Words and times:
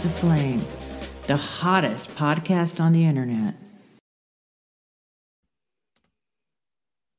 15 0.00 0.10
of 0.10 0.18
Flame, 0.18 1.22
the 1.26 1.36
hottest 1.36 2.10
podcast 2.16 2.80
on 2.80 2.92
the 2.92 3.04
internet. 3.04 3.54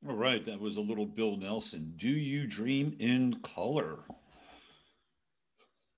All 0.08 0.16
right, 0.16 0.44
that 0.46 0.60
was 0.60 0.78
a 0.78 0.82
little 0.82 1.06
Bill 1.06 1.38
Nelson. 1.38 1.94
Do 1.98 2.10
you 2.10 2.48
dream 2.48 2.96
in 3.00 3.40
color? 3.44 4.00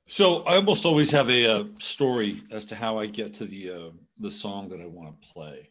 So 0.09 0.43
I 0.43 0.57
almost 0.57 0.85
always 0.85 1.09
have 1.11 1.29
a, 1.29 1.45
uh 1.45 1.63
story 1.77 2.41
as 2.51 2.65
to 2.65 2.75
how 2.75 2.97
I 2.97 3.05
get 3.05 3.33
to 3.35 3.45
the 3.45 3.71
uh, 3.71 3.89
the 4.19 4.31
song 4.31 4.67
that 4.69 4.81
I 4.81 4.87
want 4.87 5.09
to 5.21 5.27
play. 5.29 5.69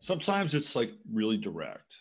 Sometimes 0.00 0.54
it's 0.54 0.76
like 0.76 0.92
really 1.10 1.38
direct, 1.38 1.96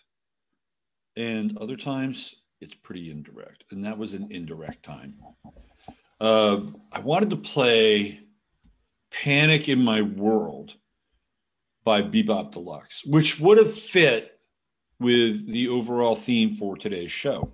and 1.16 1.58
other 1.58 1.78
times 1.78 2.36
it's 2.60 2.76
pretty 2.76 3.10
indirect. 3.10 3.64
And 3.72 3.86
that 3.86 3.98
was 3.98 4.14
an 4.16 4.28
indirect 4.32 4.84
time. 4.84 5.16
Uh, 6.20 6.62
I 6.92 7.00
wanted 7.00 7.30
to 7.30 7.38
play 7.38 8.20
"Panic 9.12 9.70
in 9.70 9.84
My 9.84 10.02
World" 10.02 10.76
by 11.84 12.02
Bebop 12.02 12.52
Deluxe, 12.52 13.06
which 13.06 13.40
would 13.40 13.58
have 13.58 13.74
fit 13.74 14.40
with 15.00 15.48
the 15.48 15.68
overall 15.68 16.16
theme 16.16 16.52
for 16.52 16.76
today's 16.76 17.12
show. 17.12 17.54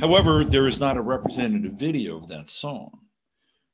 However, 0.00 0.44
there 0.44 0.66
is 0.66 0.80
not 0.80 0.96
a 0.96 1.02
representative 1.02 1.74
video 1.74 2.16
of 2.16 2.28
that 2.28 2.50
song, 2.50 2.98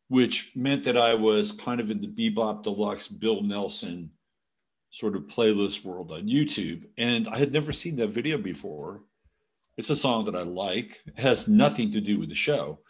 which 0.08 0.52
meant 0.54 0.84
that 0.84 0.96
I 0.96 1.14
was 1.14 1.52
kind 1.52 1.80
of 1.80 1.90
in 1.90 2.00
the 2.00 2.06
Bebop 2.06 2.62
Deluxe 2.62 3.08
Bill 3.08 3.42
Nelson 3.42 4.10
sort 4.90 5.16
of 5.16 5.22
playlist 5.22 5.84
world 5.84 6.12
on 6.12 6.26
YouTube. 6.26 6.84
And 6.96 7.28
I 7.28 7.38
had 7.38 7.52
never 7.52 7.72
seen 7.72 7.96
that 7.96 8.08
video 8.08 8.38
before. 8.38 9.02
It's 9.76 9.90
a 9.90 9.96
song 9.96 10.24
that 10.24 10.36
I 10.36 10.42
like, 10.42 11.00
it 11.06 11.18
has 11.18 11.46
nothing 11.46 11.92
to 11.92 12.00
do 12.00 12.18
with 12.18 12.28
the 12.28 12.34
show. 12.34 12.80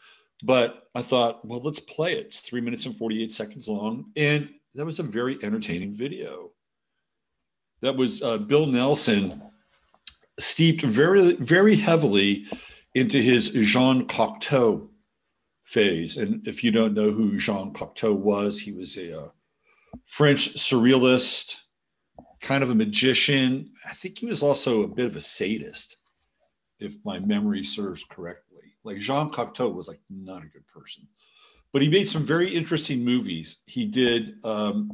But 0.44 0.88
I 0.94 1.02
thought, 1.02 1.44
well, 1.44 1.60
let's 1.60 1.80
play 1.80 2.14
it. 2.14 2.26
It's 2.26 2.40
three 2.40 2.60
minutes 2.60 2.86
and 2.86 2.96
48 2.96 3.32
seconds 3.32 3.68
long. 3.68 4.12
And 4.16 4.50
that 4.74 4.84
was 4.84 4.98
a 4.98 5.02
very 5.04 5.38
entertaining 5.42 5.92
video 5.92 6.52
that 7.80 7.96
was 7.96 8.22
uh, 8.22 8.38
Bill 8.38 8.66
Nelson 8.66 9.42
steeped 10.38 10.82
very, 10.82 11.34
very 11.34 11.76
heavily 11.76 12.46
into 12.94 13.20
his 13.20 13.50
Jean 13.50 14.06
Cocteau 14.06 14.88
phase. 15.64 16.16
And 16.16 16.46
if 16.46 16.64
you 16.64 16.70
don't 16.70 16.94
know 16.94 17.10
who 17.10 17.38
Jean 17.38 17.72
Cocteau 17.72 18.14
was, 18.14 18.60
he 18.60 18.72
was 18.72 18.96
a 18.96 19.20
uh, 19.20 19.28
French 20.06 20.54
surrealist, 20.54 21.56
kind 22.40 22.62
of 22.62 22.70
a 22.70 22.74
magician. 22.74 23.70
I 23.88 23.94
think 23.94 24.18
he 24.18 24.26
was 24.26 24.42
also 24.42 24.82
a 24.82 24.88
bit 24.88 25.06
of 25.06 25.16
a 25.16 25.20
sadist, 25.20 25.96
if 26.78 26.94
my 27.04 27.18
memory 27.18 27.64
serves 27.64 28.04
correctly. 28.04 28.47
Like 28.88 29.00
Jean 29.00 29.28
Cocteau 29.28 29.74
was 29.74 29.86
like 29.86 30.00
not 30.08 30.42
a 30.42 30.46
good 30.46 30.66
person, 30.66 31.06
but 31.74 31.82
he 31.82 31.90
made 31.90 32.08
some 32.08 32.24
very 32.24 32.48
interesting 32.48 33.04
movies. 33.04 33.60
He 33.66 33.84
did, 33.84 34.42
um, 34.44 34.90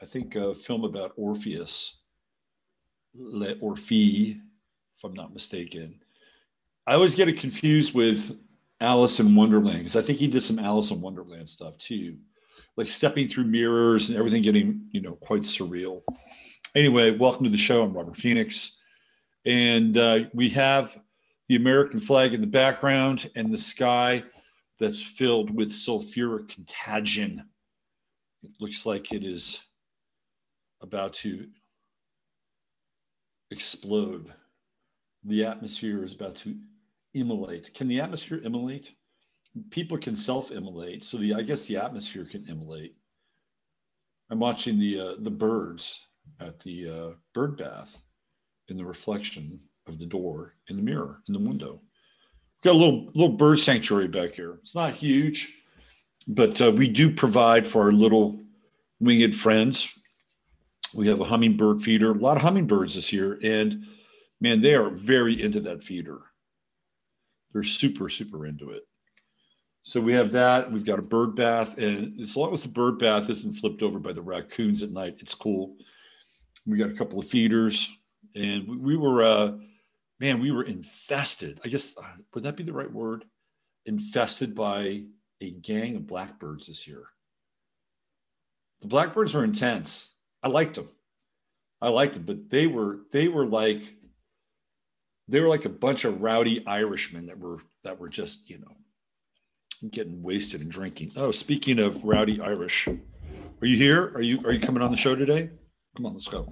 I 0.00 0.04
think, 0.04 0.36
a 0.36 0.54
film 0.54 0.84
about 0.84 1.14
Orpheus 1.16 2.02
Le 3.12 3.56
Orphée, 3.56 4.40
if 4.94 5.02
I'm 5.02 5.14
not 5.14 5.34
mistaken. 5.34 6.00
I 6.86 6.94
always 6.94 7.16
get 7.16 7.28
it 7.28 7.36
confused 7.38 7.92
with 7.92 8.38
Alice 8.80 9.18
in 9.18 9.34
Wonderland 9.34 9.78
because 9.78 9.96
I 9.96 10.02
think 10.02 10.20
he 10.20 10.28
did 10.28 10.44
some 10.44 10.60
Alice 10.60 10.92
in 10.92 11.00
Wonderland 11.00 11.50
stuff 11.50 11.76
too, 11.76 12.16
like 12.76 12.86
stepping 12.86 13.26
through 13.26 13.46
mirrors 13.46 14.10
and 14.10 14.16
everything 14.16 14.42
getting, 14.42 14.86
you 14.92 15.00
know, 15.00 15.14
quite 15.14 15.42
surreal. 15.42 16.02
Anyway, 16.76 17.10
welcome 17.10 17.42
to 17.42 17.50
the 17.50 17.56
show. 17.56 17.82
I'm 17.82 17.94
Robert 17.94 18.16
Phoenix. 18.16 18.78
And 19.44 19.98
uh, 19.98 20.20
we 20.32 20.50
have 20.50 20.96
the 21.54 21.60
American 21.60 22.00
flag 22.00 22.34
in 22.34 22.40
the 22.40 22.48
background 22.48 23.30
and 23.36 23.54
the 23.54 23.58
sky 23.58 24.24
that's 24.80 25.00
filled 25.00 25.54
with 25.54 25.70
sulfuric 25.70 26.48
contagion. 26.48 27.44
It 28.42 28.50
looks 28.58 28.84
like 28.84 29.12
it 29.12 29.22
is 29.22 29.60
about 30.82 31.12
to 31.14 31.46
explode. 33.52 34.34
The 35.22 35.44
atmosphere 35.44 36.02
is 36.02 36.12
about 36.12 36.34
to 36.38 36.56
immolate. 37.14 37.72
Can 37.72 37.86
the 37.86 38.00
atmosphere 38.00 38.40
immolate? 38.42 38.90
People 39.70 39.96
can 39.96 40.16
self-immolate, 40.16 41.04
so 41.04 41.18
the 41.18 41.34
I 41.34 41.42
guess 41.42 41.66
the 41.66 41.76
atmosphere 41.76 42.24
can 42.24 42.48
immolate. 42.48 42.96
I'm 44.28 44.40
watching 44.40 44.76
the 44.76 44.98
uh, 44.98 45.14
the 45.20 45.30
birds 45.30 46.04
at 46.40 46.58
the 46.64 46.90
uh, 46.90 47.10
bird 47.32 47.56
bath 47.56 48.02
in 48.66 48.76
the 48.76 48.84
reflection 48.84 49.60
of 49.86 49.98
the 49.98 50.06
door 50.06 50.54
in 50.68 50.76
the 50.76 50.82
mirror 50.82 51.20
in 51.28 51.34
the 51.34 51.40
window. 51.40 51.80
Got 52.62 52.74
a 52.74 52.78
little 52.78 53.04
little 53.14 53.36
bird 53.36 53.60
sanctuary 53.60 54.08
back 54.08 54.34
here. 54.34 54.58
It's 54.62 54.74
not 54.74 54.94
huge, 54.94 55.54
but 56.26 56.60
uh, 56.60 56.72
we 56.72 56.88
do 56.88 57.10
provide 57.10 57.66
for 57.66 57.82
our 57.82 57.92
little 57.92 58.40
winged 59.00 59.34
friends 59.34 59.98
we 60.94 61.08
have 61.08 61.20
a 61.20 61.24
hummingbird 61.24 61.82
feeder, 61.82 62.12
a 62.12 62.14
lot 62.14 62.36
of 62.36 62.42
hummingbirds 62.42 62.94
this 62.94 63.12
year, 63.12 63.38
and 63.42 63.84
man, 64.40 64.60
they 64.60 64.74
are 64.74 64.90
very 64.90 65.42
into 65.42 65.60
that 65.60 65.82
feeder. 65.82 66.20
They're 67.52 67.62
super, 67.62 68.08
super 68.08 68.46
into 68.46 68.70
it. 68.70 68.82
So 69.82 70.00
we 70.00 70.14
have 70.14 70.32
that. 70.32 70.70
We've 70.70 70.84
got 70.84 70.98
a 70.98 71.02
bird 71.02 71.34
bath, 71.34 71.78
and 71.78 72.20
as 72.20 72.36
long 72.36 72.52
as 72.52 72.62
the 72.62 72.68
bird 72.68 72.98
bath 72.98 73.28
isn't 73.28 73.54
flipped 73.54 73.82
over 73.82 73.98
by 73.98 74.12
the 74.12 74.22
raccoons 74.22 74.82
at 74.82 74.92
night, 74.92 75.16
it's 75.20 75.34
cool. 75.34 75.76
We 76.66 76.78
got 76.78 76.90
a 76.90 76.94
couple 76.94 77.18
of 77.18 77.26
feeders, 77.26 77.90
and 78.34 78.66
we, 78.66 78.76
we 78.76 78.96
were, 78.96 79.22
uh, 79.22 79.52
man, 80.20 80.40
we 80.40 80.50
were 80.50 80.62
infested. 80.62 81.60
I 81.64 81.68
guess 81.68 81.96
uh, 81.96 82.02
would 82.34 82.44
that 82.44 82.56
be 82.56 82.62
the 82.62 82.72
right 82.72 82.92
word? 82.92 83.24
Infested 83.86 84.54
by 84.54 85.02
a 85.40 85.50
gang 85.50 85.96
of 85.96 86.06
blackbirds 86.06 86.66
this 86.66 86.86
year. 86.86 87.04
The 88.80 88.88
blackbirds 88.88 89.34
were 89.34 89.44
intense. 89.44 90.10
I 90.42 90.48
liked 90.48 90.76
them. 90.76 90.88
I 91.80 91.88
liked 91.88 92.14
them, 92.14 92.24
but 92.24 92.50
they 92.50 92.66
were 92.66 93.00
they 93.12 93.28
were 93.28 93.46
like 93.46 93.82
they 95.28 95.40
were 95.40 95.48
like 95.48 95.64
a 95.64 95.70
bunch 95.70 96.04
of 96.04 96.22
rowdy 96.22 96.66
Irishmen 96.66 97.26
that 97.26 97.38
were 97.38 97.58
that 97.82 97.98
were 97.98 98.08
just 98.08 98.48
you 98.48 98.58
know 98.58 99.88
getting 99.90 100.22
wasted 100.22 100.60
and 100.60 100.70
drinking. 100.70 101.12
Oh, 101.16 101.30
speaking 101.30 101.78
of 101.78 102.02
rowdy 102.04 102.40
Irish, 102.40 102.88
are 102.88 103.66
you 103.66 103.76
here? 103.76 104.12
Are 104.14 104.22
you 104.22 104.40
are 104.44 104.52
you 104.52 104.60
coming 104.60 104.82
on 104.82 104.90
the 104.90 104.96
show 104.96 105.14
today? 105.14 105.50
Come 105.96 106.06
on, 106.06 106.14
let's 106.14 106.28
go. 106.28 106.50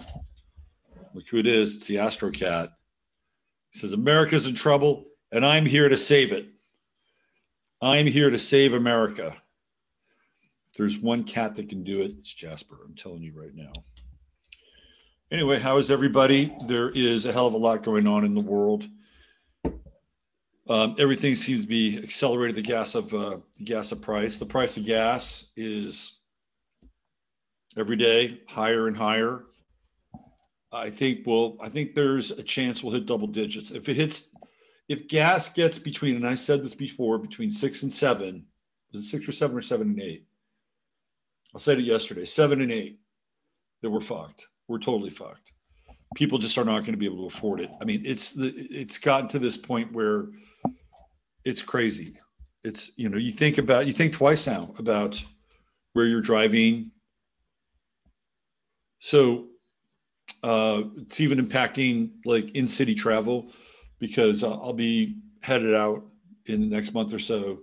Look 1.14 1.28
who 1.28 1.38
it 1.38 1.46
is. 1.46 1.76
It's 1.76 1.86
the 1.86 1.98
Astro 1.98 2.30
Cat. 2.30 2.70
He 3.72 3.78
says 3.78 3.92
America's 3.92 4.46
in 4.46 4.54
trouble, 4.54 5.04
and 5.30 5.44
I'm 5.44 5.66
here 5.66 5.88
to 5.88 5.96
save 5.96 6.32
it. 6.32 6.46
I'm 7.80 8.06
here 8.06 8.30
to 8.30 8.38
save 8.38 8.74
America. 8.74 9.36
If 10.68 10.74
there's 10.76 10.98
one 10.98 11.24
cat 11.24 11.54
that 11.56 11.68
can 11.68 11.82
do 11.82 12.02
it, 12.02 12.12
it's 12.18 12.32
Jasper. 12.32 12.78
I'm 12.84 12.94
telling 12.94 13.22
you 13.22 13.32
right 13.34 13.54
now. 13.54 13.72
Anyway, 15.30 15.58
how 15.58 15.78
is 15.78 15.90
everybody? 15.90 16.54
There 16.66 16.90
is 16.90 17.24
a 17.24 17.32
hell 17.32 17.46
of 17.46 17.54
a 17.54 17.58
lot 17.58 17.82
going 17.82 18.06
on 18.06 18.24
in 18.24 18.34
the 18.34 18.42
world. 18.42 18.84
Um, 20.68 20.94
everything 20.98 21.34
seems 21.34 21.62
to 21.62 21.68
be 21.68 21.98
accelerated. 22.02 22.56
The 22.56 22.62
gas 22.62 22.94
of 22.94 23.12
uh, 23.14 23.38
the 23.58 23.64
gas 23.64 23.92
of 23.92 24.02
price. 24.02 24.38
The 24.38 24.46
price 24.46 24.76
of 24.76 24.84
gas 24.84 25.48
is 25.56 26.20
every 27.76 27.96
day 27.96 28.40
higher 28.46 28.86
and 28.86 28.96
higher. 28.96 29.44
I 30.72 30.88
think 30.90 31.26
well, 31.26 31.56
I 31.60 31.68
think 31.68 31.94
there's 31.94 32.30
a 32.30 32.42
chance 32.42 32.82
we'll 32.82 32.94
hit 32.94 33.06
double 33.06 33.26
digits. 33.26 33.70
If 33.70 33.88
it 33.88 33.96
hits, 33.96 34.34
if 34.88 35.06
gas 35.06 35.50
gets 35.50 35.78
between, 35.78 36.16
and 36.16 36.26
I 36.26 36.34
said 36.34 36.62
this 36.62 36.74
before, 36.74 37.18
between 37.18 37.50
six 37.50 37.82
and 37.82 37.92
seven, 37.92 38.46
is 38.92 39.04
it 39.04 39.06
six 39.08 39.28
or 39.28 39.32
seven 39.32 39.56
or 39.56 39.62
seven 39.62 39.90
and 39.90 40.00
eight? 40.00 40.26
I 41.54 41.58
said 41.58 41.78
it 41.78 41.84
yesterday, 41.84 42.24
seven 42.24 42.62
and 42.62 42.72
eight, 42.72 43.00
that 43.82 43.90
we're 43.90 44.00
fucked. 44.00 44.48
We're 44.68 44.78
totally 44.78 45.10
fucked. 45.10 45.52
People 46.14 46.38
just 46.38 46.56
are 46.56 46.64
not 46.64 46.80
going 46.80 46.92
to 46.92 46.98
be 46.98 47.06
able 47.06 47.28
to 47.28 47.34
afford 47.34 47.60
it. 47.60 47.70
I 47.80 47.84
mean, 47.84 48.02
it's 48.04 48.30
the 48.30 48.48
it's 48.56 48.98
gotten 48.98 49.28
to 49.28 49.38
this 49.38 49.58
point 49.58 49.92
where 49.92 50.28
it's 51.44 51.62
crazy. 51.62 52.16
It's 52.64 52.92
you 52.96 53.10
know 53.10 53.18
you 53.18 53.32
think 53.32 53.58
about 53.58 53.86
you 53.86 53.92
think 53.92 54.14
twice 54.14 54.46
now 54.46 54.74
about 54.78 55.22
where 55.92 56.06
you're 56.06 56.22
driving. 56.22 56.90
So 59.00 59.48
uh, 60.42 60.82
it's 60.96 61.20
even 61.20 61.44
impacting 61.44 62.10
like 62.24 62.50
in 62.52 62.68
city 62.68 62.94
travel 62.94 63.52
because 63.98 64.42
I'll 64.42 64.72
be 64.72 65.16
headed 65.40 65.74
out 65.74 66.04
in 66.46 66.60
the 66.60 66.66
next 66.66 66.92
month 66.92 67.12
or 67.12 67.18
so 67.18 67.60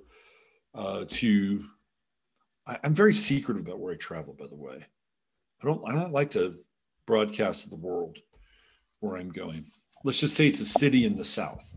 uh, 0.75 1.05
to. 1.09 1.63
I, 2.67 2.77
I'm 2.83 2.93
very 2.93 3.13
secretive 3.13 3.65
about 3.65 3.79
where 3.79 3.93
I 3.93 3.97
travel. 3.97 4.35
By 4.39 4.47
the 4.47 4.55
way, 4.55 4.85
I 5.61 5.65
don't. 5.65 5.81
I 5.87 5.93
don't 5.93 6.13
like 6.13 6.31
to 6.31 6.55
broadcast 7.05 7.63
to 7.63 7.69
the 7.69 7.75
world 7.75 8.17
where 8.99 9.17
I'm 9.17 9.29
going. 9.29 9.65
Let's 10.03 10.19
just 10.19 10.35
say 10.35 10.47
it's 10.47 10.61
a 10.61 10.65
city 10.65 11.05
in 11.05 11.17
the 11.17 11.25
south. 11.25 11.75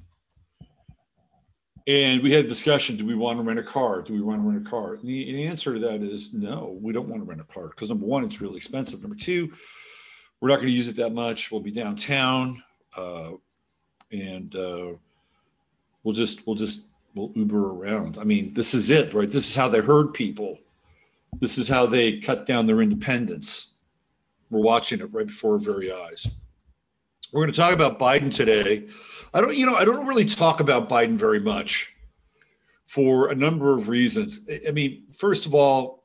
And 1.89 2.23
we 2.23 2.31
had 2.31 2.45
a 2.45 2.49
discussion 2.49 2.97
do 2.97 3.05
we 3.05 3.17
want 3.17 3.39
to 3.39 3.43
rent 3.43 3.59
a 3.59 3.63
car? 3.63 4.03
Do 4.03 4.13
we 4.13 4.21
want 4.21 4.41
to 4.41 4.49
rent 4.49 4.65
a 4.65 4.71
car? 4.71 4.95
And 4.95 5.03
the, 5.03 5.33
the 5.33 5.47
answer 5.47 5.75
to 5.75 5.81
that 5.81 6.03
is 6.03 6.33
no, 6.33 6.79
we 6.81 6.93
don't 6.93 7.09
want 7.09 7.23
to 7.23 7.29
rent 7.29 7.41
a 7.41 7.53
car 7.53 7.69
because 7.69 7.89
number 7.89 8.07
one, 8.07 8.25
it's 8.25 8.41
really 8.41 8.57
expensive. 8.57 9.01
Number 9.01 9.17
two, 9.17 9.53
we're 10.43 10.49
not 10.49 10.57
going 10.57 10.67
to 10.67 10.75
use 10.75 10.89
it 10.89 10.97
that 10.97 11.15
much. 11.15 11.53
We'll 11.53 11.61
be 11.61 11.71
downtown 11.71 12.61
uh, 12.97 13.31
and 14.11 14.55
uh, 14.57 14.89
we'll 16.03 16.15
just, 16.15 16.45
we'll 16.49 16.57
just, 16.57 16.83
we'll 17.15 17.31
Uber 17.37 17.71
around. 17.71 18.19
I 18.19 18.25
mean, 18.25 18.53
this 18.53 18.75
is 18.75 18.91
it, 18.91 19.15
right? 19.15 19.31
This 19.31 19.49
is 19.49 19.55
how 19.55 19.69
they 19.69 19.79
herd 19.79 20.13
people. 20.13 20.59
This 21.39 21.59
is 21.59 21.69
how 21.69 21.87
they 21.87 22.19
cut 22.19 22.45
down 22.45 22.67
their 22.67 22.81
independence. 22.81 23.75
We're 24.51 24.63
watching 24.63 24.99
it 24.99 25.15
right 25.15 25.29
before 25.29 25.53
our 25.53 25.59
very 25.61 25.93
eyes. 25.93 26.29
We're 27.33 27.43
going 27.43 27.53
to 27.53 27.57
talk 27.57 27.73
about 27.73 28.01
Biden 28.01 28.35
today. 28.35 28.89
I 29.33 29.41
don't, 29.41 29.57
you 29.57 29.65
know, 29.65 29.77
I 29.77 29.85
don't 29.85 30.09
really 30.09 30.25
talk 30.25 30.59
about 30.59 30.89
Biden 30.89 31.15
very 31.15 31.41
much 31.41 31.95
for 32.85 33.31
a 33.31 33.35
number 33.35 33.75
of 33.75 33.89
reasons. 33.89 34.41
I 34.69 34.73
mean, 34.73 35.05
first 35.13 35.47
of 35.47 35.55
all, 35.55 36.02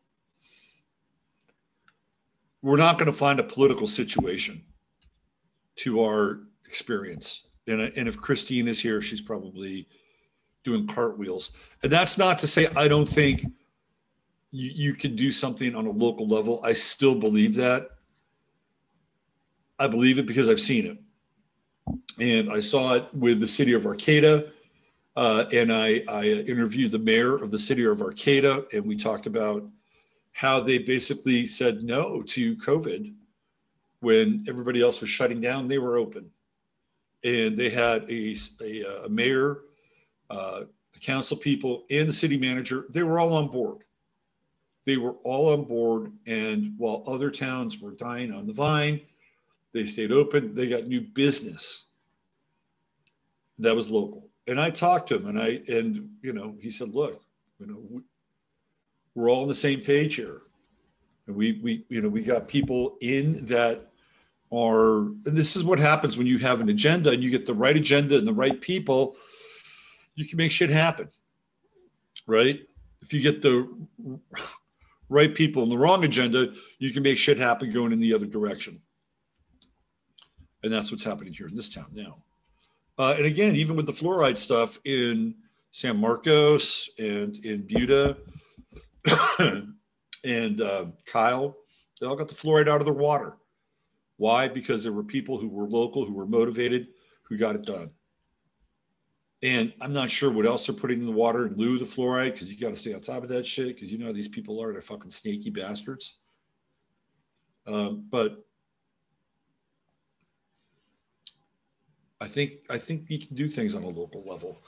we're 2.68 2.76
not 2.76 2.98
going 2.98 3.10
to 3.10 3.18
find 3.18 3.40
a 3.40 3.44
political 3.44 3.88
situation 3.88 4.62
to 5.78 6.04
our 6.04 6.40
experience. 6.66 7.48
And, 7.66 7.80
and 7.80 8.10
if 8.10 8.20
Christine 8.20 8.68
is 8.68 8.78
here, 8.78 9.02
she's 9.02 9.22
probably 9.22 9.88
doing 10.66 10.86
cartwheels. 10.86 11.54
And 11.84 11.90
that's 11.90 12.18
not 12.18 12.38
to 12.40 12.48
say 12.48 12.68
I 12.76 12.90
don't 12.90 13.08
think 13.08 13.46
you, 14.52 14.72
you 14.74 14.94
can 14.96 15.16
do 15.16 15.32
something 15.32 15.76
on 15.76 15.86
a 15.86 15.92
local 15.92 16.28
level. 16.28 16.60
I 16.62 16.74
still 16.74 17.16
believe 17.16 17.56
that. 17.56 17.88
I 19.80 19.88
believe 19.88 20.20
it 20.20 20.26
because 20.26 20.50
I've 20.50 20.60
seen 20.60 20.88
it 20.88 20.98
and 22.20 22.52
I 22.52 22.60
saw 22.60 22.96
it 22.96 23.06
with 23.14 23.40
the 23.40 23.48
city 23.48 23.72
of 23.72 23.86
Arcata. 23.86 24.52
Uh, 25.16 25.46
and 25.54 25.72
I, 25.72 26.04
I 26.10 26.26
interviewed 26.26 26.92
the 26.92 27.00
mayor 27.00 27.36
of 27.36 27.50
the 27.50 27.60
city 27.60 27.86
of 27.86 28.02
Arcata, 28.02 28.66
and 28.74 28.86
we 28.86 28.98
talked 28.98 29.26
about 29.26 29.64
how 30.38 30.60
they 30.60 30.78
basically 30.78 31.48
said 31.48 31.82
no 31.82 32.22
to 32.22 32.56
COVID 32.58 33.12
when 34.02 34.46
everybody 34.48 34.84
else 34.84 35.02
was 35.02 35.10
shutting 35.10 35.42
down. 35.42 35.68
They 35.68 35.80
were 35.80 35.98
open, 35.98 36.30
and 37.24 37.58
they 37.58 37.72
had 37.72 38.04
a, 38.08 38.36
a, 38.62 39.06
a 39.06 39.10
mayor, 39.10 39.62
uh, 40.30 40.66
the 40.94 41.00
council 41.00 41.38
people, 41.38 41.86
and 41.90 42.08
the 42.08 42.14
city 42.14 42.38
manager. 42.38 42.86
They 42.92 43.02
were 43.02 43.18
all 43.18 43.34
on 43.34 43.48
board. 43.48 43.80
They 44.86 44.98
were 44.98 45.16
all 45.24 45.54
on 45.54 45.64
board, 45.64 46.12
and 46.28 46.76
while 46.78 47.04
other 47.08 47.32
towns 47.32 47.80
were 47.80 47.94
dying 47.94 48.32
on 48.32 48.46
the 48.46 48.54
vine, 48.54 49.02
they 49.74 49.86
stayed 49.86 50.12
open. 50.12 50.54
They 50.54 50.70
got 50.70 50.86
new 50.86 51.02
business 51.02 51.88
that 53.58 53.76
was 53.76 53.90
local. 53.90 54.30
And 54.46 54.62
I 54.62 54.70
talked 54.70 55.10
to 55.10 55.16
him, 55.16 55.30
and 55.30 55.42
I 55.42 55.64
and 55.68 56.12
you 56.22 56.32
know 56.32 56.54
he 56.62 56.70
said, 56.70 56.94
"Look, 56.94 57.24
you 57.60 57.66
know, 57.66 58.04
we're 59.18 59.32
all 59.32 59.42
on 59.42 59.48
the 59.48 59.56
same 59.56 59.82
page 59.82 60.14
here, 60.16 60.44
and 61.26 61.36
we 61.36 61.60
we 61.64 61.84
you 61.90 62.04
know 62.04 62.08
we 62.08 62.22
got 62.22 62.48
people 62.48 62.98
in 63.02 63.44
that 63.48 63.90
are. 64.52 65.00
And 65.00 65.36
this 65.36 65.56
is 65.56 65.64
what 65.64 65.80
happens 65.80 66.20
when 66.20 66.28
you 66.28 66.38
have 66.38 66.62
an 66.62 66.70
agenda 66.70 67.10
and 67.10 67.24
you 67.24 67.32
get 67.32 67.48
the 67.48 67.54
right 67.54 67.76
agenda 67.76 68.16
and 68.16 68.28
the 68.28 68.34
right 68.34 68.62
people. 68.62 69.18
You 70.14 70.28
can 70.28 70.38
make 70.38 70.52
shit 70.52 70.70
happen, 70.70 71.10
right? 72.28 72.62
If 73.02 73.12
you 73.12 73.20
get 73.22 73.42
the 73.42 73.68
right 75.10 75.34
people 75.34 75.64
and 75.64 75.72
the 75.72 75.78
wrong 75.78 76.06
agenda, 76.06 76.54
you 76.78 76.92
can 76.92 77.02
make 77.02 77.18
shit 77.18 77.40
happen 77.40 77.74
going 77.74 77.94
in 77.94 78.00
the 78.00 78.14
other 78.14 78.28
direction. 78.28 78.80
And 80.62 80.72
that's 80.72 80.92
what's 80.92 81.04
happening 81.04 81.34
here 81.34 81.48
in 81.48 81.56
this 81.56 81.70
town 81.70 81.88
now. 81.92 82.18
Uh, 83.00 83.16
and 83.18 83.26
again, 83.26 83.56
even 83.56 83.76
with 83.76 83.88
the 83.88 83.92
fluoride 83.92 84.38
stuff 84.38 84.80
in 84.86 85.34
San 85.72 85.98
Marcos 85.98 86.90
and 87.00 87.36
in 87.46 87.62
Buda 87.62 88.18
and 90.24 90.62
uh, 90.62 90.86
Kyle, 91.06 91.56
they 92.00 92.08
all 92.08 92.16
got 92.16 92.28
the 92.28 92.36
fluoride 92.36 92.68
out 92.68 92.82
of 92.82 92.86
their 92.86 92.94
water. 92.94 93.38
Why? 94.18 94.48
Because 94.48 94.84
there 94.84 94.94
were 94.94 95.04
people 95.04 95.38
who 95.38 95.48
were 95.48 95.68
local, 95.68 96.06
who 96.06 96.14
were 96.14 96.26
motivated, 96.26 96.88
who 97.24 97.38
got 97.38 97.56
it 97.56 97.66
done. 97.66 97.92
And 99.44 99.72
I'm 99.82 99.94
not 99.94 100.10
sure 100.10 100.32
what 100.32 100.48
else 100.48 100.66
they're 100.66 100.76
putting 100.76 101.00
in 101.00 101.06
the 101.06 101.12
water 101.12 101.46
in 101.46 101.56
lieu 101.56 101.76
of 101.76 101.80
the 101.80 101.86
fluoride 101.86 102.34
because 102.34 102.52
you 102.52 102.60
got 102.60 102.72
to 102.72 102.76
stay 102.76 102.94
on 102.94 103.02
top 103.02 103.22
of 103.22 103.30
that 103.30 103.46
shit 103.46 103.76
because 103.76 103.92
you 103.92 104.00
know 104.00 104.12
these 104.12 104.28
people 104.28 104.62
are 104.62 104.74
they're 104.74 104.82
fucking 104.82 105.12
snaky 105.12 105.52
bastards. 105.52 106.18
Um, 107.68 108.06
but 108.10 108.44
I 112.20 112.28
think 112.28 112.54
I 112.70 112.78
think 112.78 113.10
you 113.10 113.20
can 113.20 113.36
do 113.36 113.48
things 113.48 113.76
on 113.76 113.84
a 113.84 113.90
local 113.90 114.24
level. 114.26 114.60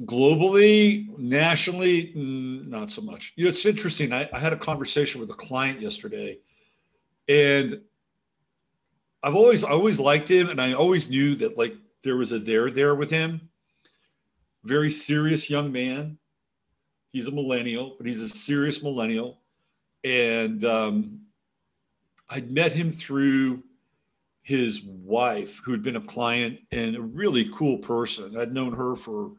Globally, 0.00 1.06
nationally, 1.18 2.12
not 2.14 2.90
so 2.90 3.02
much. 3.02 3.34
You 3.36 3.44
know, 3.44 3.50
it's 3.50 3.66
interesting. 3.66 4.12
I, 4.12 4.28
I 4.32 4.38
had 4.38 4.54
a 4.54 4.56
conversation 4.56 5.20
with 5.20 5.30
a 5.30 5.34
client 5.34 5.82
yesterday, 5.82 6.38
and 7.28 7.78
I've 9.22 9.34
always 9.34 9.64
I 9.64 9.70
always 9.70 10.00
liked 10.00 10.30
him, 10.30 10.48
and 10.48 10.60
I 10.62 10.72
always 10.72 11.10
knew 11.10 11.34
that 11.36 11.58
like 11.58 11.74
there 12.02 12.16
was 12.16 12.32
a 12.32 12.38
there 12.38 12.70
there 12.70 12.94
with 12.94 13.10
him. 13.10 13.50
Very 14.64 14.90
serious 14.90 15.50
young 15.50 15.70
man. 15.70 16.16
He's 17.10 17.28
a 17.28 17.32
millennial, 17.32 17.94
but 17.98 18.06
he's 18.06 18.22
a 18.22 18.30
serious 18.30 18.82
millennial, 18.82 19.40
and 20.04 20.64
um, 20.64 21.20
I'd 22.30 22.50
met 22.50 22.72
him 22.72 22.90
through 22.90 23.62
his 24.40 24.84
wife, 24.84 25.60
who 25.62 25.70
had 25.70 25.82
been 25.82 25.96
a 25.96 26.00
client 26.00 26.60
and 26.70 26.96
a 26.96 27.00
really 27.02 27.50
cool 27.52 27.76
person. 27.76 28.38
I'd 28.38 28.54
known 28.54 28.72
her 28.72 28.96
for 28.96 29.32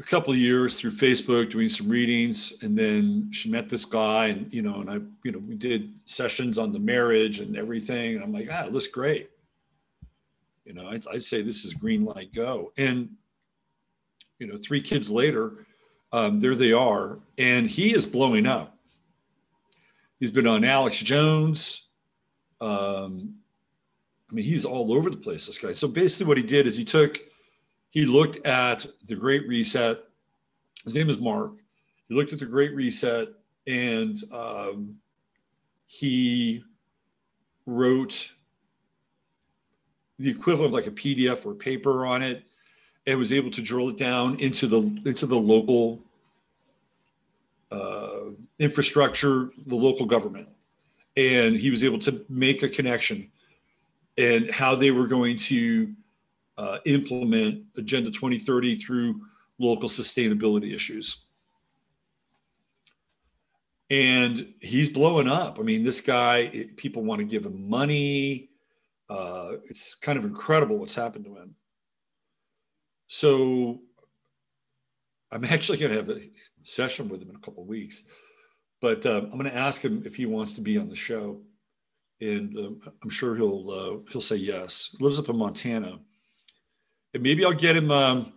a 0.00 0.02
couple 0.02 0.32
of 0.32 0.38
years 0.38 0.80
through 0.80 0.92
Facebook, 0.92 1.50
doing 1.50 1.68
some 1.68 1.88
readings, 1.88 2.54
and 2.62 2.76
then 2.76 3.28
she 3.32 3.50
met 3.50 3.68
this 3.68 3.84
guy, 3.84 4.28
and 4.28 4.52
you 4.52 4.62
know, 4.62 4.80
and 4.80 4.90
I, 4.90 4.94
you 5.24 5.30
know, 5.30 5.38
we 5.38 5.54
did 5.54 5.92
sessions 6.06 6.58
on 6.58 6.72
the 6.72 6.78
marriage 6.78 7.40
and 7.40 7.56
everything. 7.56 8.14
And 8.14 8.24
I'm 8.24 8.32
like, 8.32 8.48
ah, 8.50 8.64
it 8.64 8.72
looks 8.72 8.86
great. 8.86 9.30
You 10.64 10.72
know, 10.72 10.88
I'd, 10.88 11.06
I'd 11.08 11.22
say 11.22 11.42
this 11.42 11.64
is 11.66 11.74
green 11.74 12.04
light 12.04 12.32
go. 12.34 12.72
And 12.78 13.10
you 14.38 14.46
know, 14.46 14.56
three 14.56 14.80
kids 14.80 15.10
later, 15.10 15.66
um, 16.12 16.40
there 16.40 16.54
they 16.54 16.72
are, 16.72 17.18
and 17.36 17.68
he 17.68 17.94
is 17.94 18.06
blowing 18.06 18.46
up. 18.46 18.78
He's 20.18 20.30
been 20.30 20.46
on 20.46 20.64
Alex 20.64 20.98
Jones. 21.00 21.88
Um, 22.60 23.34
I 24.30 24.34
mean, 24.34 24.44
he's 24.46 24.64
all 24.64 24.94
over 24.94 25.10
the 25.10 25.16
place, 25.16 25.46
this 25.46 25.58
guy. 25.58 25.74
So 25.74 25.88
basically, 25.88 26.26
what 26.26 26.38
he 26.38 26.42
did 26.42 26.66
is 26.66 26.76
he 26.76 26.84
took, 26.84 27.18
he 27.90 28.04
looked 28.04 28.44
at 28.46 28.86
the 29.06 29.14
Great 29.14 29.46
Reset. 29.46 29.98
His 30.84 30.96
name 30.96 31.10
is 31.10 31.18
Mark. 31.18 31.52
He 32.08 32.14
looked 32.14 32.32
at 32.32 32.38
the 32.38 32.46
Great 32.46 32.74
Reset 32.74 33.28
and 33.66 34.16
um, 34.32 34.96
he 35.86 36.64
wrote 37.66 38.30
the 40.18 40.30
equivalent 40.30 40.66
of 40.66 40.72
like 40.72 40.86
a 40.86 40.90
PDF 40.90 41.46
or 41.46 41.54
paper 41.54 42.04
on 42.04 42.22
it, 42.22 42.42
and 43.06 43.18
was 43.18 43.32
able 43.32 43.50
to 43.50 43.62
drill 43.62 43.88
it 43.88 43.96
down 43.96 44.38
into 44.38 44.66
the 44.66 44.80
into 45.06 45.26
the 45.26 45.38
local 45.38 46.00
uh, 47.70 48.30
infrastructure, 48.58 49.50
the 49.66 49.76
local 49.76 50.04
government 50.04 50.48
and 51.16 51.56
he 51.56 51.70
was 51.70 51.84
able 51.84 51.98
to 51.98 52.24
make 52.28 52.62
a 52.62 52.68
connection 52.68 53.30
and 54.16 54.50
how 54.50 54.74
they 54.74 54.90
were 54.90 55.06
going 55.06 55.36
to 55.36 55.92
uh, 56.60 56.78
implement 56.86 57.64
Agenda 57.76 58.10
2030 58.10 58.76
through 58.76 59.20
local 59.58 59.88
sustainability 59.88 60.74
issues. 60.74 61.24
And 63.90 64.54
he's 64.60 64.88
blowing 64.88 65.26
up. 65.26 65.58
I 65.58 65.62
mean, 65.62 65.82
this 65.82 66.00
guy, 66.00 66.68
people 66.76 67.02
want 67.02 67.18
to 67.18 67.24
give 67.24 67.44
him 67.44 67.68
money. 67.68 68.50
Uh, 69.08 69.54
it's 69.68 69.96
kind 69.96 70.18
of 70.18 70.24
incredible 70.24 70.78
what's 70.78 70.94
happened 70.94 71.24
to 71.24 71.36
him. 71.36 71.56
So 73.08 73.80
I'm 75.32 75.44
actually 75.54 75.78
going 75.78 75.90
to 75.90 75.96
have 75.96 76.10
a 76.10 76.20
session 76.62 77.08
with 77.08 77.22
him 77.22 77.30
in 77.30 77.36
a 77.36 77.40
couple 77.40 77.62
of 77.62 77.68
weeks 77.68 78.04
but 78.80 79.04
uh, 79.04 79.22
I'm 79.24 79.38
going 79.38 79.44
to 79.44 79.56
ask 79.56 79.82
him 79.82 80.02
if 80.06 80.16
he 80.16 80.26
wants 80.26 80.54
to 80.54 80.60
be 80.60 80.78
on 80.78 80.88
the 80.88 80.96
show, 80.96 81.40
and 82.20 82.56
uh, 82.56 82.90
I'm 83.02 83.10
sure 83.10 83.36
he'll 83.36 83.70
uh, 83.70 84.10
he'll 84.10 84.20
say 84.20 84.36
yes. 84.36 84.94
Lives 85.00 85.18
up 85.18 85.28
in 85.28 85.36
Montana, 85.36 85.98
maybe 87.18 87.44
I'll 87.44 87.52
get 87.52 87.76
him. 87.76 87.90
Um, 87.90 88.32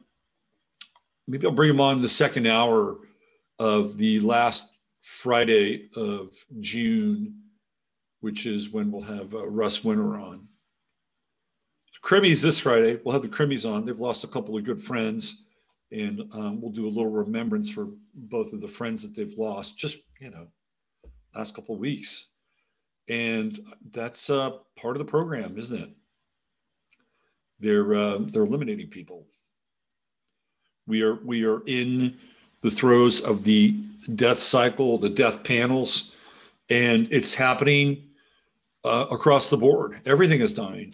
maybe 1.27 1.45
I'll 1.45 1.53
bring 1.53 1.69
him 1.69 1.81
on 1.81 2.01
the 2.01 2.09
second 2.09 2.47
hour 2.47 2.97
of 3.59 3.97
the 3.97 4.19
last 4.19 4.73
Friday 5.01 5.89
of 5.95 6.31
June, 6.59 7.41
which 8.21 8.45
is 8.45 8.71
when 8.71 8.91
we'll 8.91 9.01
have 9.01 9.33
uh, 9.33 9.47
Russ 9.47 9.83
Winter 9.83 10.17
on. 10.17 10.47
Crimmies 12.03 12.41
this 12.41 12.59
Friday. 12.59 12.99
We'll 13.03 13.13
have 13.13 13.21
the 13.21 13.29
Crimmies 13.29 13.69
on. 13.69 13.85
They've 13.85 13.99
lost 13.99 14.25
a 14.25 14.27
couple 14.27 14.57
of 14.57 14.65
good 14.65 14.81
friends, 14.81 15.45
and 15.91 16.21
um, 16.33 16.61
we'll 16.61 16.71
do 16.71 16.85
a 16.85 16.89
little 16.89 17.09
remembrance 17.09 17.69
for 17.69 17.89
both 18.13 18.51
of 18.51 18.59
the 18.59 18.67
friends 18.67 19.01
that 19.03 19.15
they've 19.15 19.37
lost. 19.37 19.77
Just 19.77 19.99
you 20.19 20.29
know, 20.29 20.47
last 21.33 21.55
couple 21.55 21.75
of 21.75 21.81
weeks, 21.81 22.31
and 23.07 23.59
that's 23.91 24.29
uh, 24.29 24.51
part 24.75 24.97
of 24.97 24.99
the 24.99 25.09
program, 25.09 25.57
isn't 25.57 25.81
it? 25.81 25.89
They're 27.63 27.96
uh, 27.96 28.17
they're 28.20 28.43
eliminating 28.43 28.89
people. 28.89 29.25
We 30.86 31.01
are 31.01 31.15
we 31.15 31.46
are 31.46 31.62
in 31.65 32.17
the 32.60 32.70
throes 32.70 33.22
of 33.22 33.46
the 33.46 33.72
death 34.15 34.39
cycle, 34.39 34.98
the 34.98 35.10
death 35.10 35.46
panels, 35.46 36.13
and 36.70 37.08
it's 37.10 37.34
happening 37.34 38.03
uh, 38.84 39.05
across 39.10 39.50
the 39.50 39.55
board. 39.55 40.01
Everything 40.05 40.41
is 40.41 40.51
dying. 40.51 40.93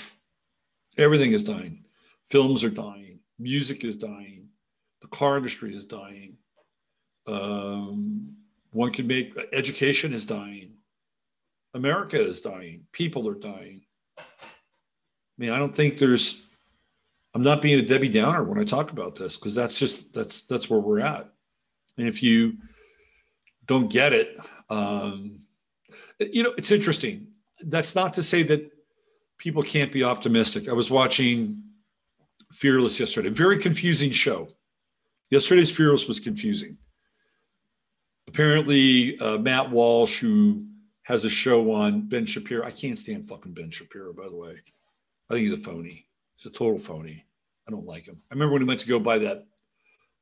Everything 0.99 1.31
is 1.31 1.43
dying. 1.43 1.85
Films 2.27 2.63
are 2.63 2.69
dying. 2.69 3.19
Music 3.39 3.83
is 3.83 3.97
dying. 3.97 4.47
The 5.01 5.07
car 5.07 5.37
industry 5.37 5.75
is 5.75 5.85
dying. 5.85 6.37
Um, 7.25 8.35
one 8.73 8.91
can 8.91 9.07
make 9.07 9.33
education 9.53 10.13
is 10.13 10.27
dying. 10.27 10.73
America 11.73 12.21
is 12.21 12.41
dying. 12.41 12.85
People 12.91 13.27
are 13.27 13.33
dying. 13.33 13.81
I 14.19 14.23
mean, 15.39 15.49
I 15.49 15.57
don't 15.57 15.73
think 15.73 15.97
there's. 15.97 16.45
I'm 17.39 17.45
not 17.45 17.61
being 17.61 17.79
a 17.79 17.81
Debbie 17.81 18.09
Downer 18.09 18.43
when 18.43 18.59
I 18.59 18.65
talk 18.65 18.91
about 18.91 19.15
this 19.15 19.37
because 19.37 19.55
that's 19.55 19.79
just 19.79 20.13
that's 20.13 20.45
that's 20.47 20.69
where 20.69 20.81
we're 20.81 20.99
at. 20.99 21.29
And 21.97 22.05
if 22.05 22.21
you 22.21 22.57
don't 23.65 23.89
get 23.89 24.11
it, 24.11 24.37
um, 24.69 25.39
you 26.19 26.43
know, 26.43 26.53
it's 26.57 26.71
interesting. 26.71 27.27
That's 27.61 27.95
not 27.95 28.13
to 28.15 28.23
say 28.23 28.43
that 28.43 28.69
people 29.37 29.63
can't 29.63 29.89
be 29.89 30.03
optimistic. 30.03 30.67
I 30.67 30.73
was 30.73 30.91
watching 30.91 31.63
Fearless 32.51 32.99
yesterday, 32.99 33.29
very 33.29 33.57
confusing 33.57 34.11
show. 34.11 34.49
Yesterday's 35.29 35.71
Fearless 35.71 36.09
was 36.09 36.19
confusing. 36.19 36.77
Apparently, 38.27 39.17
uh, 39.19 39.37
Matt 39.37 39.71
Walsh, 39.71 40.19
who 40.19 40.65
has 41.03 41.23
a 41.23 41.29
show 41.29 41.71
on 41.71 42.01
Ben 42.09 42.25
Shapiro, 42.25 42.65
I 42.65 42.71
can't 42.71 42.99
stand 42.99 43.25
fucking 43.27 43.53
Ben 43.53 43.71
Shapiro, 43.71 44.11
by 44.11 44.27
the 44.27 44.35
way. 44.35 44.57
I 45.29 45.35
think 45.35 45.47
he's 45.47 45.53
a 45.53 45.57
phony. 45.63 46.05
He's 46.35 46.47
a 46.47 46.49
total 46.49 46.77
phony. 46.77 47.23
I 47.69 47.71
don't 47.71 47.85
like 47.85 48.05
him. 48.05 48.17
I 48.31 48.33
remember 48.33 48.53
when 48.53 48.63
he 48.63 48.67
went 48.67 48.79
to 48.79 48.87
go 48.87 48.99
buy 48.99 49.19
that 49.19 49.45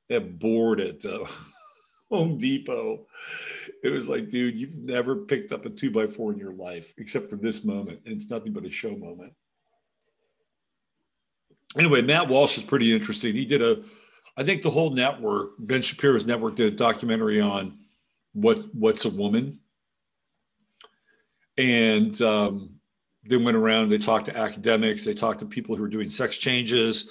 that 0.10 0.38
board 0.38 0.82
at 0.82 1.06
uh, 1.06 1.26
Home 2.12 2.38
Depot. 2.38 3.08
It 3.84 3.92
was 3.92 4.10
like, 4.10 4.30
dude, 4.30 4.56
you've 4.56 4.76
never 4.76 5.16
picked 5.16 5.54
up 5.54 5.66
a 5.66 5.70
two 5.70 5.90
by 5.90 6.08
four 6.08 6.34
in 6.34 6.40
your 6.40 6.52
life, 6.52 6.94
except 6.98 7.30
for 7.30 7.38
this 7.38 7.64
moment. 7.64 8.02
And 8.06 8.16
it's 8.16 8.30
nothing 8.30 8.52
but 8.52 8.66
a 8.66 8.70
show 8.70 8.98
moment. 8.98 9.32
Anyway, 11.78 12.02
Matt 12.02 12.28
Walsh 12.28 12.58
is 12.58 12.64
pretty 12.64 12.94
interesting. 12.94 13.34
He 13.34 13.46
did 13.46 13.62
a, 13.62 13.82
I 14.36 14.44
think 14.44 14.62
the 14.62 14.70
whole 14.70 14.90
network, 14.90 15.52
Ben 15.60 15.82
Shapiro's 15.82 16.26
network, 16.26 16.58
did 16.58 16.74
a 16.74 16.76
documentary 16.76 17.40
on 17.40 17.78
what 18.34 18.60
what's 18.74 19.06
a 19.06 19.10
woman. 19.10 19.58
And 21.58 22.22
um, 22.22 22.76
they 23.26 23.38
went 23.38 23.56
around, 23.56 23.88
they 23.90 23.98
talked 23.98 24.26
to 24.26 24.38
academics, 24.38 25.06
they 25.06 25.14
talked 25.14 25.40
to 25.40 25.46
people 25.46 25.78
who 25.78 25.82
were 25.82 25.88
doing 25.88 26.10
sex 26.10 26.38
changes. 26.38 27.10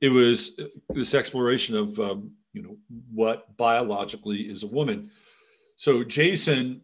It 0.00 0.10
was 0.10 0.60
this 0.90 1.14
exploration 1.14 1.76
of 1.76 1.98
um, 1.98 2.32
you 2.52 2.62
know 2.62 2.76
what 3.12 3.56
biologically 3.56 4.42
is 4.42 4.62
a 4.62 4.68
woman. 4.68 5.10
So 5.76 6.04
jason 6.04 6.82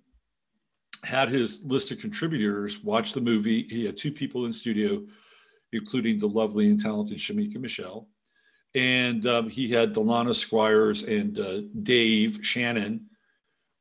had 1.04 1.28
his 1.28 1.62
list 1.64 1.90
of 1.90 1.98
contributors 1.98 2.82
watch 2.84 3.12
the 3.12 3.20
movie. 3.20 3.66
He 3.68 3.84
had 3.84 3.96
two 3.96 4.12
people 4.12 4.46
in 4.46 4.52
studio 4.52 5.02
including 5.72 6.18
the 6.18 6.28
lovely 6.28 6.68
and 6.68 6.80
talented 6.80 7.18
shamika 7.18 7.56
michelle. 7.56 8.08
And 8.74 9.26
um, 9.26 9.48
he 9.48 9.68
had 9.68 9.92
delano 9.92 10.32
squires 10.32 11.02
and 11.02 11.38
uh, 11.38 11.62
dave 11.82 12.40
shannon 12.42 13.06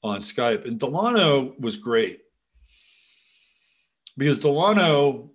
on 0.04 0.20
skype. 0.20 0.66
And 0.66 0.80
delano 0.80 1.54
was 1.60 1.78
great. 1.78 2.20
Because 4.18 4.40
delano 4.40 5.31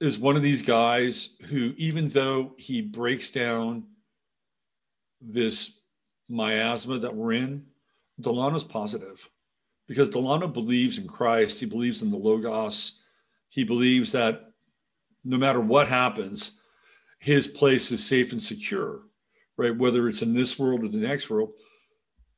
is 0.00 0.18
one 0.18 0.36
of 0.36 0.42
these 0.42 0.62
guys 0.62 1.36
who 1.48 1.72
even 1.76 2.08
though 2.08 2.52
he 2.56 2.82
breaks 2.82 3.30
down 3.30 3.84
this 5.20 5.80
miasma 6.28 6.98
that 6.98 7.14
we're 7.14 7.32
in, 7.32 7.64
Delano's 8.20 8.64
positive 8.64 9.28
because 9.86 10.08
Delano 10.08 10.48
believes 10.48 10.98
in 10.98 11.06
Christ. 11.06 11.60
He 11.60 11.66
believes 11.66 12.02
in 12.02 12.10
the 12.10 12.16
Logos. 12.16 13.02
He 13.48 13.64
believes 13.64 14.12
that 14.12 14.52
no 15.24 15.36
matter 15.38 15.60
what 15.60 15.88
happens, 15.88 16.60
his 17.18 17.46
place 17.46 17.90
is 17.90 18.04
safe 18.04 18.32
and 18.32 18.42
secure, 18.42 19.02
right? 19.56 19.76
Whether 19.76 20.08
it's 20.08 20.22
in 20.22 20.34
this 20.34 20.58
world 20.58 20.84
or 20.84 20.88
the 20.88 20.98
next 20.98 21.30
world, 21.30 21.52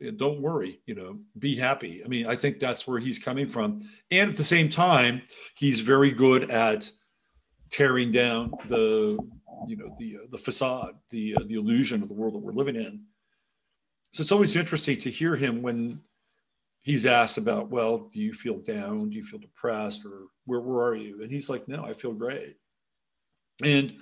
eh, 0.03 0.11
don't 0.17 0.41
worry, 0.41 0.81
you 0.87 0.95
know, 0.95 1.19
be 1.39 1.57
happy. 1.57 2.03
I 2.05 2.09
mean, 2.09 2.27
I 2.27 2.37
think 2.37 2.59
that's 2.59 2.87
where 2.87 2.99
he's 2.99 3.19
coming 3.19 3.49
from. 3.49 3.81
And 4.11 4.31
at 4.31 4.37
the 4.37 4.45
same 4.45 4.69
time, 4.69 5.23
he's 5.57 5.81
very 5.81 6.11
good 6.11 6.51
at 6.51 6.91
tearing 7.71 8.11
down 8.11 8.53
the 8.69 9.19
you 9.67 9.77
know 9.77 9.95
the 9.99 10.17
uh, 10.17 10.27
the 10.31 10.39
facade, 10.39 10.95
the 11.11 11.37
uh, 11.37 11.45
the 11.47 11.55
illusion 11.55 12.03
of 12.03 12.09
the 12.09 12.15
world 12.15 12.35
that 12.35 12.39
we're 12.39 12.53
living 12.53 12.77
in. 12.77 13.03
So 14.13 14.23
it's 14.23 14.33
always 14.33 14.57
interesting 14.57 14.99
to 14.99 15.11
hear 15.11 15.37
him 15.37 15.61
when 15.63 16.01
he's 16.81 17.05
asked 17.05 17.37
about, 17.37 17.69
well, 17.69 18.09
do 18.13 18.21
you 18.21 18.33
feel 18.33 18.59
down? 18.59 19.11
Do 19.11 19.17
you 19.17 19.23
feel 19.23 19.39
depressed, 19.39 20.05
or 20.05 20.27
where 20.47 20.61
where 20.61 20.87
are 20.87 20.95
you? 20.95 21.23
And 21.23 21.31
he's 21.31 21.51
like, 21.51 21.69
no, 21.69 21.85
I 21.85 21.93
feel 21.93 22.13
great. 22.13 22.57
And 23.65 23.97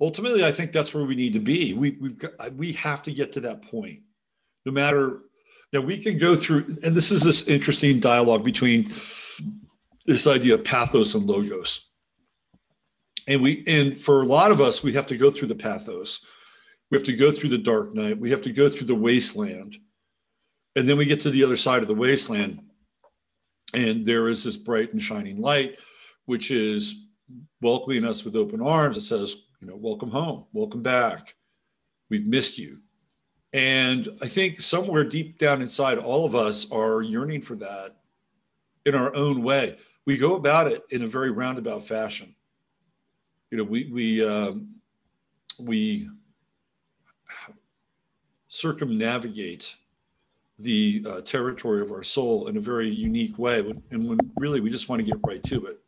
ultimately, 0.00 0.44
I 0.44 0.52
think 0.52 0.72
that's 0.72 0.92
where 0.92 1.04
we 1.04 1.14
need 1.14 1.32
to 1.34 1.40
be. 1.40 1.74
We 1.74 1.92
we've 2.00 2.18
got, 2.18 2.54
we 2.54 2.72
have 2.72 3.02
to 3.04 3.12
get 3.12 3.32
to 3.34 3.40
that 3.40 3.62
point, 3.62 4.00
no 4.64 4.72
matter. 4.72 5.20
Now 5.72 5.80
we 5.80 5.98
can 5.98 6.16
go 6.16 6.34
through, 6.34 6.78
and 6.82 6.94
this 6.94 7.12
is 7.12 7.22
this 7.22 7.46
interesting 7.46 8.00
dialogue 8.00 8.42
between 8.42 8.90
this 10.06 10.26
idea 10.26 10.54
of 10.54 10.64
pathos 10.64 11.14
and 11.14 11.26
logos 11.26 11.87
and 13.28 13.42
we 13.42 13.62
and 13.66 13.96
for 13.96 14.22
a 14.22 14.26
lot 14.26 14.50
of 14.50 14.60
us 14.60 14.82
we 14.82 14.92
have 14.94 15.06
to 15.06 15.16
go 15.16 15.30
through 15.30 15.48
the 15.48 15.54
pathos. 15.54 16.24
We 16.90 16.96
have 16.96 17.04
to 17.04 17.12
go 17.16 17.30
through 17.30 17.50
the 17.50 17.58
dark 17.58 17.94
night. 17.94 18.18
We 18.18 18.30
have 18.30 18.42
to 18.42 18.52
go 18.52 18.68
through 18.70 18.86
the 18.86 18.94
wasteland. 18.94 19.76
And 20.74 20.88
then 20.88 20.96
we 20.96 21.04
get 21.04 21.20
to 21.22 21.30
the 21.30 21.44
other 21.44 21.56
side 21.56 21.82
of 21.82 21.88
the 21.88 21.94
wasteland. 21.94 22.62
And 23.74 24.06
there 24.06 24.28
is 24.28 24.42
this 24.42 24.56
bright 24.56 24.92
and 24.92 25.00
shining 25.00 25.40
light 25.40 25.76
which 26.24 26.50
is 26.50 27.06
welcoming 27.60 28.04
us 28.04 28.24
with 28.24 28.36
open 28.36 28.62
arms. 28.62 28.96
It 28.96 29.02
says 29.02 29.36
you 29.60 29.68
know 29.68 29.76
welcome 29.76 30.10
home. 30.10 30.46
Welcome 30.52 30.82
back. 30.82 31.34
We've 32.08 32.26
missed 32.26 32.58
you. 32.58 32.78
And 33.52 34.08
i 34.20 34.26
think 34.26 34.60
somewhere 34.60 35.04
deep 35.04 35.38
down 35.38 35.62
inside 35.62 35.98
all 35.98 36.26
of 36.26 36.34
us 36.34 36.70
are 36.70 37.02
yearning 37.02 37.42
for 37.42 37.56
that 37.56 37.92
in 38.86 38.94
our 38.94 39.14
own 39.14 39.42
way. 39.42 39.76
We 40.06 40.16
go 40.16 40.36
about 40.36 40.72
it 40.72 40.82
in 40.88 41.02
a 41.02 41.06
very 41.06 41.30
roundabout 41.30 41.82
fashion 41.82 42.34
you 43.50 43.58
know, 43.58 43.64
we 43.64 43.90
we 43.92 44.26
um, 44.26 44.68
we 45.58 46.08
circumnavigate 48.48 49.76
the 50.58 51.04
uh, 51.08 51.20
territory 51.22 51.80
of 51.80 51.92
our 51.92 52.02
soul 52.02 52.48
in 52.48 52.56
a 52.56 52.60
very 52.60 52.88
unique 52.88 53.38
way, 53.38 53.60
and 53.90 54.08
when 54.08 54.18
really 54.36 54.60
we 54.60 54.70
just 54.70 54.88
want 54.88 55.00
to 55.00 55.06
get 55.06 55.20
right 55.26 55.42
to 55.44 55.66
it, 55.66 55.78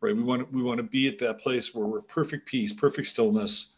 right? 0.00 0.16
We 0.16 0.22
want 0.22 0.52
we 0.52 0.62
want 0.62 0.78
to 0.78 0.84
be 0.84 1.08
at 1.08 1.18
that 1.18 1.40
place 1.40 1.74
where 1.74 1.86
we're 1.86 2.02
perfect 2.02 2.46
peace, 2.46 2.72
perfect 2.72 3.08
stillness, 3.08 3.72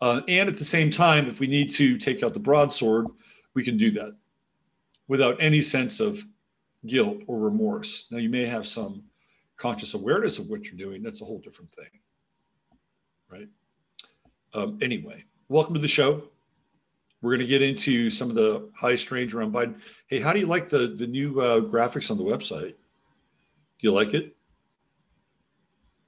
uh, 0.00 0.20
and 0.28 0.48
at 0.48 0.58
the 0.58 0.64
same 0.64 0.90
time, 0.90 1.28
if 1.28 1.40
we 1.40 1.46
need 1.46 1.70
to 1.72 1.96
take 1.96 2.22
out 2.22 2.34
the 2.34 2.40
broadsword, 2.40 3.06
we 3.54 3.64
can 3.64 3.78
do 3.78 3.90
that 3.92 4.14
without 5.08 5.36
any 5.40 5.60
sense 5.62 6.00
of 6.00 6.22
guilt 6.86 7.22
or 7.26 7.38
remorse. 7.38 8.08
Now, 8.10 8.18
you 8.18 8.28
may 8.28 8.44
have 8.44 8.66
some 8.66 9.04
conscious 9.56 9.94
awareness 9.94 10.38
of 10.38 10.48
what 10.48 10.64
you're 10.64 10.74
doing. 10.74 11.02
That's 11.02 11.22
a 11.22 11.24
whole 11.24 11.38
different 11.38 11.72
thing 11.72 12.01
right? 13.32 13.48
Um, 14.54 14.78
anyway, 14.82 15.24
welcome 15.48 15.74
to 15.74 15.80
the 15.80 15.88
show. 15.88 16.24
We're 17.22 17.30
going 17.30 17.40
to 17.40 17.46
get 17.46 17.62
into 17.62 18.10
some 18.10 18.28
of 18.28 18.34
the 18.34 18.68
high 18.74 18.96
strange 18.96 19.32
around 19.32 19.52
Biden. 19.52 19.80
Hey, 20.08 20.20
how 20.20 20.32
do 20.32 20.40
you 20.40 20.46
like 20.46 20.68
the 20.68 20.88
the 20.88 21.06
new 21.06 21.40
uh, 21.40 21.60
graphics 21.60 22.10
on 22.10 22.18
the 22.18 22.24
website? 22.24 22.74
Do 22.74 23.80
you 23.80 23.92
like 23.92 24.12
it? 24.12 24.36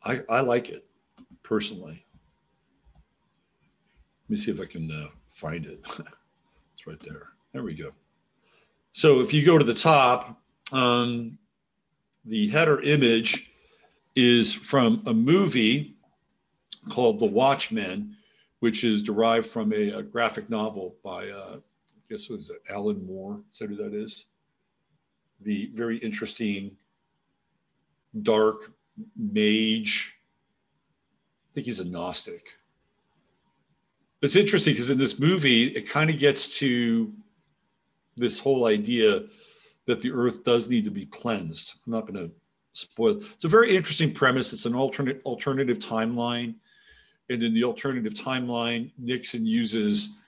I 0.03 0.19
I 0.29 0.41
like 0.41 0.69
it 0.69 0.85
personally. 1.43 2.05
Let 2.95 4.31
me 4.31 4.37
see 4.37 4.51
if 4.51 4.61
I 4.61 4.67
can 4.67 4.91
uh, 4.91 5.09
find 5.29 5.65
it. 5.65 5.81
it's 6.75 6.87
right 6.87 7.01
there. 7.01 7.29
There 7.53 7.63
we 7.63 7.75
go. 7.75 7.91
So 8.93 9.21
if 9.21 9.33
you 9.33 9.47
go 9.47 9.57
to 9.57 9.65
the 9.65 9.75
top, 9.75 10.41
um, 10.73 11.39
the 12.25 12.49
header 12.49 12.81
image 12.81 13.51
is 14.17 14.53
from 14.53 15.03
a 15.07 15.15
movie 15.15 15.94
called 16.89 17.19
The 17.19 17.27
Watchmen, 17.27 18.17
which 18.61 18.85
is 18.85 19.03
derived 19.03 19.47
from 19.47 19.73
a, 19.73 19.91
a 19.91 20.03
graphic 20.03 20.49
novel 20.51 20.97
by, 21.05 21.29
uh, 21.29 21.57
I 21.57 22.01
guess 22.09 22.31
what 22.31 22.41
is 22.41 22.51
it, 22.51 22.63
Alan 22.69 23.05
Moore? 23.07 23.41
Is 23.53 23.59
that 23.59 23.69
who 23.69 23.77
that 23.77 23.95
is? 23.95 24.27
The 25.41 25.71
very 25.75 25.99
interesting, 25.99 26.77
dark 28.23 28.73
mage. 29.17 30.19
I 31.51 31.55
think 31.55 31.67
he's 31.67 31.81
a 31.81 31.85
Gnostic. 31.85 32.47
It's 34.23 34.37
interesting 34.37 34.73
because 34.73 34.91
in 34.91 34.99
this 34.99 35.19
movie, 35.19 35.65
it 35.65 35.89
kind 35.89 36.09
of 36.09 36.19
gets 36.19 36.59
to 36.59 37.13
this 38.17 38.39
whole 38.39 38.67
idea 38.67 39.25
that 39.87 40.01
the 40.01 40.11
earth 40.11 40.45
does 40.45 40.69
need 40.69 40.85
to 40.85 40.91
be 40.91 41.07
cleansed. 41.07 41.75
I'm 41.85 41.93
not 41.93 42.07
going 42.07 42.29
to 42.29 42.35
spoil. 42.73 43.23
It's 43.35 43.45
a 43.45 43.49
very 43.49 43.77
interesting 43.77 44.13
premise. 44.13 44.53
It's 44.53 44.65
an 44.65 44.75
alternate 44.75 45.21
alternative 45.25 45.79
timeline, 45.79 46.55
and 47.31 47.43
in 47.43 47.55
the 47.55 47.65
alternative 47.65 48.15
timeline, 48.15 48.91
Nixon 48.99 49.47
uses 49.47 50.19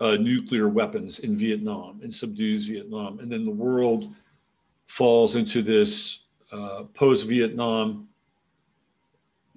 uh, 0.00 0.16
nuclear 0.16 0.68
weapons 0.68 1.20
in 1.20 1.36
Vietnam 1.36 2.00
and 2.02 2.14
subdues 2.14 2.66
Vietnam, 2.66 3.18
and 3.18 3.30
then 3.30 3.44
the 3.44 3.50
world 3.50 4.12
falls 4.86 5.36
into 5.36 5.62
this 5.62 6.24
uh, 6.52 6.84
post-Vietnam, 6.94 8.08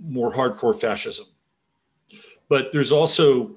more 0.04 0.32
hardcore 0.32 0.80
fascism. 0.80 1.28
But 2.50 2.74
there's 2.74 2.92
also 2.92 3.52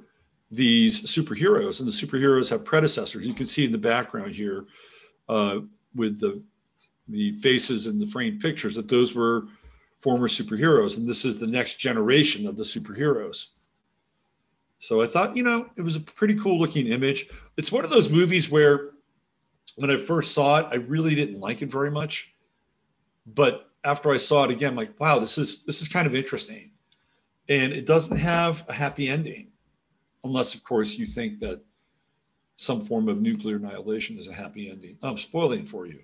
these 0.50 1.02
superheroes, 1.02 1.80
and 1.80 1.88
the 1.88 1.92
superheroes 1.92 2.50
have 2.50 2.64
predecessors. 2.64 3.26
You 3.26 3.34
can 3.34 3.46
see 3.46 3.64
in 3.64 3.72
the 3.72 3.78
background 3.78 4.34
here 4.34 4.66
uh, 5.28 5.60
with 5.94 6.20
the 6.20 6.42
the 7.08 7.32
faces 7.34 7.86
in 7.86 7.98
the 7.98 8.06
framed 8.06 8.40
pictures 8.40 8.74
that 8.74 8.88
those 8.88 9.14
were 9.14 9.48
former 9.98 10.28
superheroes, 10.28 10.98
and 10.98 11.08
this 11.08 11.24
is 11.24 11.38
the 11.38 11.46
next 11.46 11.76
generation 11.76 12.46
of 12.46 12.56
the 12.56 12.62
superheroes. 12.62 13.46
So 14.78 15.00
I 15.00 15.06
thought, 15.06 15.36
you 15.36 15.42
know, 15.42 15.70
it 15.76 15.82
was 15.82 15.96
a 15.96 16.00
pretty 16.00 16.34
cool 16.34 16.58
looking 16.58 16.88
image. 16.88 17.28
It's 17.56 17.72
one 17.72 17.84
of 17.84 17.90
those 17.90 18.10
movies 18.10 18.50
where 18.50 18.90
when 19.76 19.90
I 19.90 19.96
first 19.96 20.34
saw 20.34 20.58
it, 20.58 20.66
I 20.70 20.76
really 20.76 21.14
didn't 21.14 21.40
like 21.40 21.62
it 21.62 21.70
very 21.70 21.90
much. 21.90 22.34
But 23.26 23.70
after 23.84 24.10
I 24.10 24.18
saw 24.18 24.44
it 24.44 24.50
again, 24.50 24.70
I'm 24.70 24.76
like, 24.76 24.98
wow, 25.00 25.18
this 25.18 25.38
is 25.38 25.62
this 25.64 25.80
is 25.80 25.88
kind 25.88 26.06
of 26.06 26.14
interesting. 26.14 26.70
And 27.48 27.72
it 27.72 27.86
doesn't 27.86 28.16
have 28.16 28.64
a 28.68 28.72
happy 28.72 29.08
ending 29.08 29.48
unless, 30.24 30.54
of 30.54 30.64
course, 30.64 30.98
you 30.98 31.06
think 31.06 31.40
that 31.40 31.62
some 32.56 32.80
form 32.80 33.08
of 33.08 33.20
nuclear 33.20 33.56
annihilation 33.56 34.18
is 34.18 34.28
a 34.28 34.32
happy 34.32 34.70
ending. 34.70 34.96
I'm 35.02 35.18
spoiling 35.18 35.64
for 35.64 35.86
you. 35.86 36.00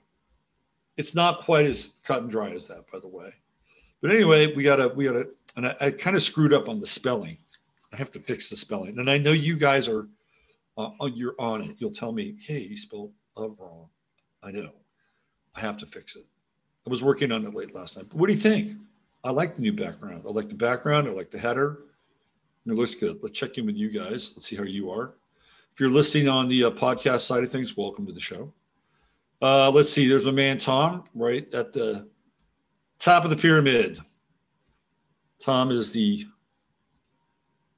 It's 0.97 1.14
not 1.14 1.40
quite 1.40 1.66
as 1.66 1.97
cut 2.04 2.23
and 2.23 2.30
dry 2.30 2.50
as 2.50 2.68
that, 2.68 2.90
by 2.92 2.99
the 2.99 3.09
way. 3.09 3.32
But 4.00 4.12
anyway, 4.12 4.54
we 4.54 4.62
gotta 4.62 4.88
we 4.88 5.04
gotta, 5.04 5.28
and 5.57 5.66
I, 5.66 5.76
I 5.80 5.90
kind 5.90 6.16
of 6.16 6.23
screwed 6.23 6.52
up 6.52 6.69
on 6.69 6.80
the 6.80 6.87
spelling. 6.87 7.38
I 7.92 7.97
have 7.97 8.11
to 8.12 8.21
fix 8.21 8.49
the 8.49 8.57
spelling, 8.57 8.99
and 8.99 9.11
I 9.11 9.19
know 9.19 9.33
you 9.33 9.57
guys 9.57 9.88
are 9.88 10.09
uh, 10.78 10.90
you're 11.12 11.35
on 11.38 11.62
it. 11.62 11.76
You'll 11.78 11.90
tell 11.90 12.12
me, 12.12 12.37
hey, 12.40 12.61
you 12.61 12.76
spelled 12.76 13.12
love 13.37 13.59
wrong. 13.61 13.88
I 14.42 14.50
know. 14.50 14.71
I 15.54 15.61
have 15.61 15.76
to 15.78 15.87
fix 15.87 16.16
it. 16.16 16.25
I 16.87 16.90
was 16.90 17.02
working 17.02 17.33
on 17.33 17.45
it 17.45 17.54
late 17.54 17.75
last 17.75 17.97
night. 17.97 18.07
But 18.09 18.16
what 18.16 18.28
do 18.28 18.35
you 18.35 18.40
think? 18.40 18.78
I 19.23 19.30
like 19.30 19.57
the 19.57 19.62
new 19.62 19.73
background. 19.73 20.23
I 20.26 20.30
like 20.30 20.49
the 20.49 20.54
background. 20.54 21.09
I 21.09 21.11
like 21.11 21.30
the 21.30 21.38
header. 21.38 21.80
It 22.66 22.73
looks 22.73 22.95
good. 22.95 23.19
Let's 23.23 23.38
check 23.38 23.59
in 23.59 23.66
with 23.66 23.76
you 23.76 23.90
guys. 23.90 24.33
Let's 24.37 24.47
see 24.47 24.57
how 24.57 24.62
you 24.62 24.90
are. 24.90 25.14
If 25.73 25.80
you're 25.80 25.90
listening 25.90 26.28
on 26.28 26.49
the 26.49 26.64
uh, 26.64 26.71
podcast 26.71 27.21
side 27.21 27.42
of 27.42 27.50
things, 27.50 27.76
welcome 27.76 28.07
to 28.07 28.12
the 28.12 28.21
show. 28.21 28.52
Uh, 29.42 29.71
let's 29.71 29.92
see. 29.92 30.09
There's 30.09 30.26
a 30.26 30.33
man, 30.33 30.59
Tom, 30.59 31.04
right 31.14 31.52
at 31.54 31.73
the 31.73 32.09
top 33.00 33.25
of 33.25 33.30
the 33.30 33.37
pyramid. 33.37 33.99
Tom 35.40 35.71
is 35.71 35.90
the 35.90 36.26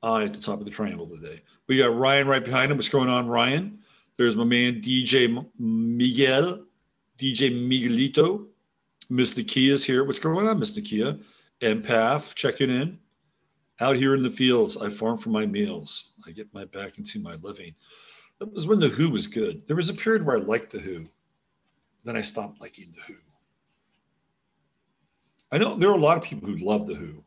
eye 0.03 0.25
at 0.25 0.35
the 0.35 0.41
top 0.41 0.59
of 0.59 0.65
the 0.65 0.71
triangle 0.71 1.07
today. 1.07 1.41
We 1.69 1.79
got 1.79 1.97
Ryan 1.97 2.27
right 2.27 2.45
behind 2.45 2.71
him. 2.71 2.77
What's 2.77 2.89
going 2.89 3.09
on, 3.09 3.29
Ryan? 3.29 3.79
There's 4.19 4.37
my 4.37 4.45
man, 4.45 4.81
DJ 4.81 5.47
Miguel, 5.59 6.65
DJ 7.19 7.53
Miguelito. 7.53 8.47
Miss 9.09 9.35
Nakia 9.35 9.71
is 9.71 9.85
here. 9.85 10.05
What's 10.05 10.19
going 10.19 10.49
on, 10.49 10.59
Miss 10.59 10.77
Nakia? 10.77 11.23
Empath 11.61 12.35
checking 12.35 12.71
in. 12.71 12.99
Out 13.81 13.97
here 13.97 14.15
in 14.15 14.23
the 14.23 14.31
fields, 14.31 14.77
I 14.77 14.91
farm 14.91 15.17
for 15.17 15.31
my 15.31 15.47
meals. 15.47 16.11
I 16.27 16.33
get 16.33 16.53
my 16.53 16.65
back 16.65 16.99
into 16.99 17.21
my 17.21 17.35
living. 17.37 17.75
That 18.39 18.53
was 18.53 18.67
when 18.67 18.81
The 18.81 18.89
Who 18.89 19.11
was 19.11 19.27
good. 19.29 19.63
There 19.67 19.77
was 19.77 19.89
a 19.89 19.95
period 19.95 20.27
where 20.27 20.37
I 20.37 20.41
liked 20.41 20.73
The 20.73 20.81
Who. 20.81 21.07
Then 22.05 22.17
I 22.17 22.23
stopped 22.23 22.61
liking 22.61 22.93
The 22.95 23.13
Who. 23.13 23.32
I 25.53 25.59
know 25.59 25.75
there 25.77 25.91
are 25.91 25.95
a 25.95 26.01
lot 26.01 26.17
of 26.17 26.23
people 26.23 26.49
who 26.49 26.57
love 26.57 26.87
The 26.87 26.95
Who. 26.95 27.23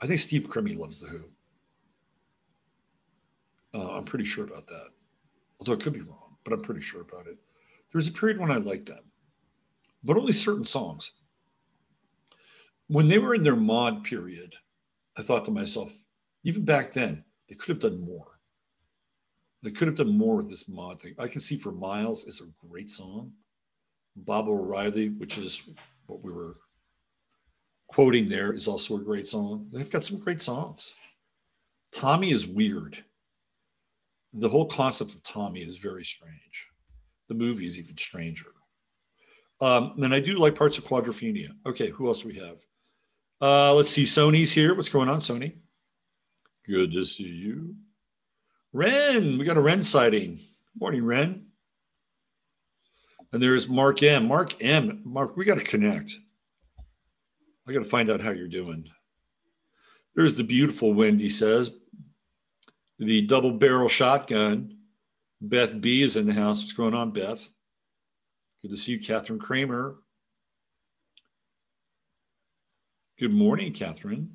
I 0.00 0.06
think 0.06 0.20
Steve 0.20 0.48
Crimmy 0.48 0.76
loves 0.76 1.00
The 1.00 1.08
Who. 1.08 1.24
Uh, 3.74 3.92
I'm 3.92 4.04
pretty 4.04 4.24
sure 4.24 4.44
about 4.44 4.66
that. 4.68 4.88
Although 5.60 5.74
I 5.74 5.76
could 5.76 5.92
be 5.92 6.00
wrong, 6.00 6.36
but 6.44 6.54
I'm 6.54 6.62
pretty 6.62 6.80
sure 6.80 7.02
about 7.02 7.26
it. 7.26 7.36
There 7.92 7.98
was 7.98 8.08
a 8.08 8.12
period 8.12 8.38
when 8.38 8.50
I 8.50 8.56
liked 8.56 8.86
them, 8.86 9.04
but 10.02 10.16
only 10.16 10.32
certain 10.32 10.64
songs. 10.64 11.12
When 12.86 13.06
they 13.06 13.18
were 13.18 13.34
in 13.34 13.42
their 13.42 13.56
mod 13.56 14.02
period, 14.02 14.54
I 15.18 15.22
thought 15.22 15.44
to 15.44 15.50
myself, 15.50 15.92
even 16.44 16.64
back 16.64 16.92
then, 16.92 17.22
they 17.48 17.54
could 17.54 17.68
have 17.68 17.80
done 17.80 18.00
more. 18.00 18.40
They 19.62 19.72
could 19.72 19.88
have 19.88 19.96
done 19.96 20.16
more 20.16 20.36
with 20.36 20.48
this 20.48 20.68
mod 20.70 21.02
thing. 21.02 21.14
I 21.18 21.28
can 21.28 21.40
see 21.40 21.58
for 21.58 21.72
miles 21.72 22.24
is 22.24 22.40
a 22.40 22.66
great 22.66 22.88
song. 22.88 23.32
Baba 24.16 24.50
O'Riley, 24.50 25.10
which 25.10 25.36
is 25.36 25.68
what 26.06 26.22
we 26.22 26.32
were 26.32 26.56
quoting 27.88 28.28
there, 28.28 28.52
is 28.52 28.68
also 28.68 28.96
a 28.96 29.00
great 29.00 29.26
song. 29.26 29.68
They've 29.72 29.90
got 29.90 30.04
some 30.04 30.18
great 30.18 30.42
songs. 30.42 30.94
Tommy 31.92 32.30
is 32.30 32.46
weird. 32.46 33.02
The 34.34 34.48
whole 34.48 34.66
concept 34.66 35.14
of 35.14 35.22
Tommy 35.22 35.60
is 35.60 35.78
very 35.78 36.04
strange. 36.04 36.68
The 37.28 37.34
movie 37.34 37.66
is 37.66 37.78
even 37.78 37.96
stranger. 37.96 38.52
Um, 39.60 39.94
and 40.02 40.14
I 40.14 40.20
do 40.20 40.38
like 40.38 40.54
parts 40.54 40.78
of 40.78 40.84
Quadrophenia. 40.84 41.48
Okay, 41.66 41.88
who 41.88 42.06
else 42.06 42.20
do 42.20 42.28
we 42.28 42.34
have? 42.34 42.60
Uh, 43.40 43.74
let's 43.74 43.90
see. 43.90 44.04
Sony's 44.04 44.52
here. 44.52 44.74
What's 44.74 44.88
going 44.88 45.08
on, 45.08 45.18
Sony? 45.18 45.54
Good 46.66 46.92
to 46.92 47.04
see 47.04 47.24
you. 47.24 47.74
Ren, 48.72 49.38
we 49.38 49.44
got 49.44 49.56
a 49.56 49.60
Ren 49.60 49.82
sighting. 49.82 50.38
Morning, 50.78 51.04
Ren. 51.04 51.46
And 53.32 53.42
there's 53.42 53.68
Mark 53.68 54.02
M. 54.02 54.28
Mark 54.28 54.62
M. 54.62 55.00
Mark, 55.04 55.36
we 55.36 55.44
got 55.44 55.56
to 55.56 55.64
connect. 55.64 56.16
I 57.68 57.72
got 57.72 57.80
to 57.80 57.84
find 57.84 58.08
out 58.08 58.22
how 58.22 58.30
you're 58.30 58.48
doing. 58.48 58.88
There's 60.14 60.36
the 60.36 60.44
beautiful 60.44 60.94
Wendy 60.94 61.28
says. 61.28 61.70
The 62.98 63.22
double 63.22 63.52
barrel 63.52 63.88
shotgun. 63.88 64.78
Beth 65.40 65.80
B 65.80 66.02
is 66.02 66.16
in 66.16 66.26
the 66.26 66.32
house. 66.32 66.62
What's 66.62 66.72
going 66.72 66.94
on, 66.94 67.10
Beth? 67.10 67.46
Good 68.62 68.70
to 68.70 68.76
see 68.76 68.92
you, 68.92 69.00
Catherine 69.00 69.38
Kramer. 69.38 69.96
Good 73.20 73.34
morning, 73.34 73.72
Catherine. 73.72 74.30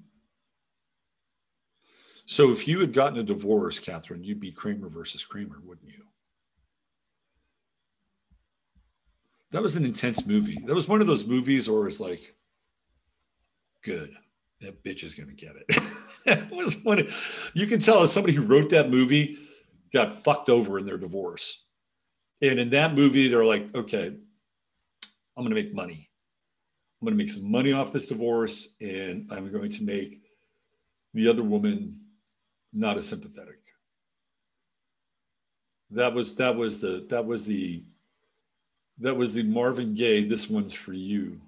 So, 2.26 2.52
if 2.52 2.68
you 2.68 2.80
had 2.80 2.94
gotten 2.94 3.20
a 3.20 3.24
divorce, 3.24 3.80
Catherine, 3.80 4.24
you'd 4.24 4.40
be 4.40 4.52
Kramer 4.52 4.88
versus 4.88 5.26
Kramer, 5.26 5.60
wouldn't 5.66 5.92
you? 5.92 6.04
That 9.52 9.62
was 9.62 9.76
an 9.76 9.86
intense 9.86 10.26
movie. 10.26 10.58
That 10.66 10.76
was 10.76 10.88
one 10.88 11.02
of 11.02 11.08
those 11.08 11.28
movies 11.28 11.70
where 11.70 11.86
it's 11.86 12.00
like, 12.00 12.34
good, 13.84 14.16
that 14.62 14.84
bitch 14.84 15.04
is 15.04 15.14
to 15.30 15.36
get 15.36 15.56
it. 15.56 15.84
it 16.26 16.52
was. 16.52 16.76
Of, 16.86 17.14
you 17.54 17.68
can 17.68 17.80
tell 17.80 18.04
as 18.04 18.12
somebody 18.12 18.34
who 18.34 18.44
wrote 18.44 18.70
that 18.70 18.90
movie 18.90 19.38
got 19.94 20.24
fucked 20.24 20.50
over 20.50 20.80
in 20.80 20.86
their 20.86 20.98
divorce. 20.98 21.66
And 22.42 22.60
in 22.60 22.70
that 22.72 22.96
movie, 22.96 23.28
they're 23.28 23.46
like, 23.46 23.74
okay, 23.76 24.08
I'm 25.38 25.44
to 25.56 25.64
make 25.64 25.74
money. 25.74 26.10
I'm 27.02 27.08
to 27.18 27.24
make 27.24 27.30
some 27.30 27.50
money 27.50 27.74
off 27.74 27.92
this 27.92 28.08
divorce 28.08 28.76
and 28.82 29.30
I'm 29.32 29.52
going 29.52 29.72
to 29.72 29.84
make 29.84 30.22
the 31.14 31.28
other 31.28 31.44
woman 31.44 32.00
not 32.72 32.98
as 32.98 33.08
sympathetic. 33.08 33.60
That 35.92 36.14
was 36.14 36.36
that 36.36 36.56
was 36.56 36.82
the 36.82 37.06
that 37.10 37.26
was 37.26 37.46
the 37.46 37.84
that 39.00 39.16
was 39.16 39.34
the 39.34 39.44
Marvin 39.44 39.94
Gaye 39.94 40.24
this 40.24 40.50
one's 40.50 40.74
for 40.74 40.94
you 40.94 41.40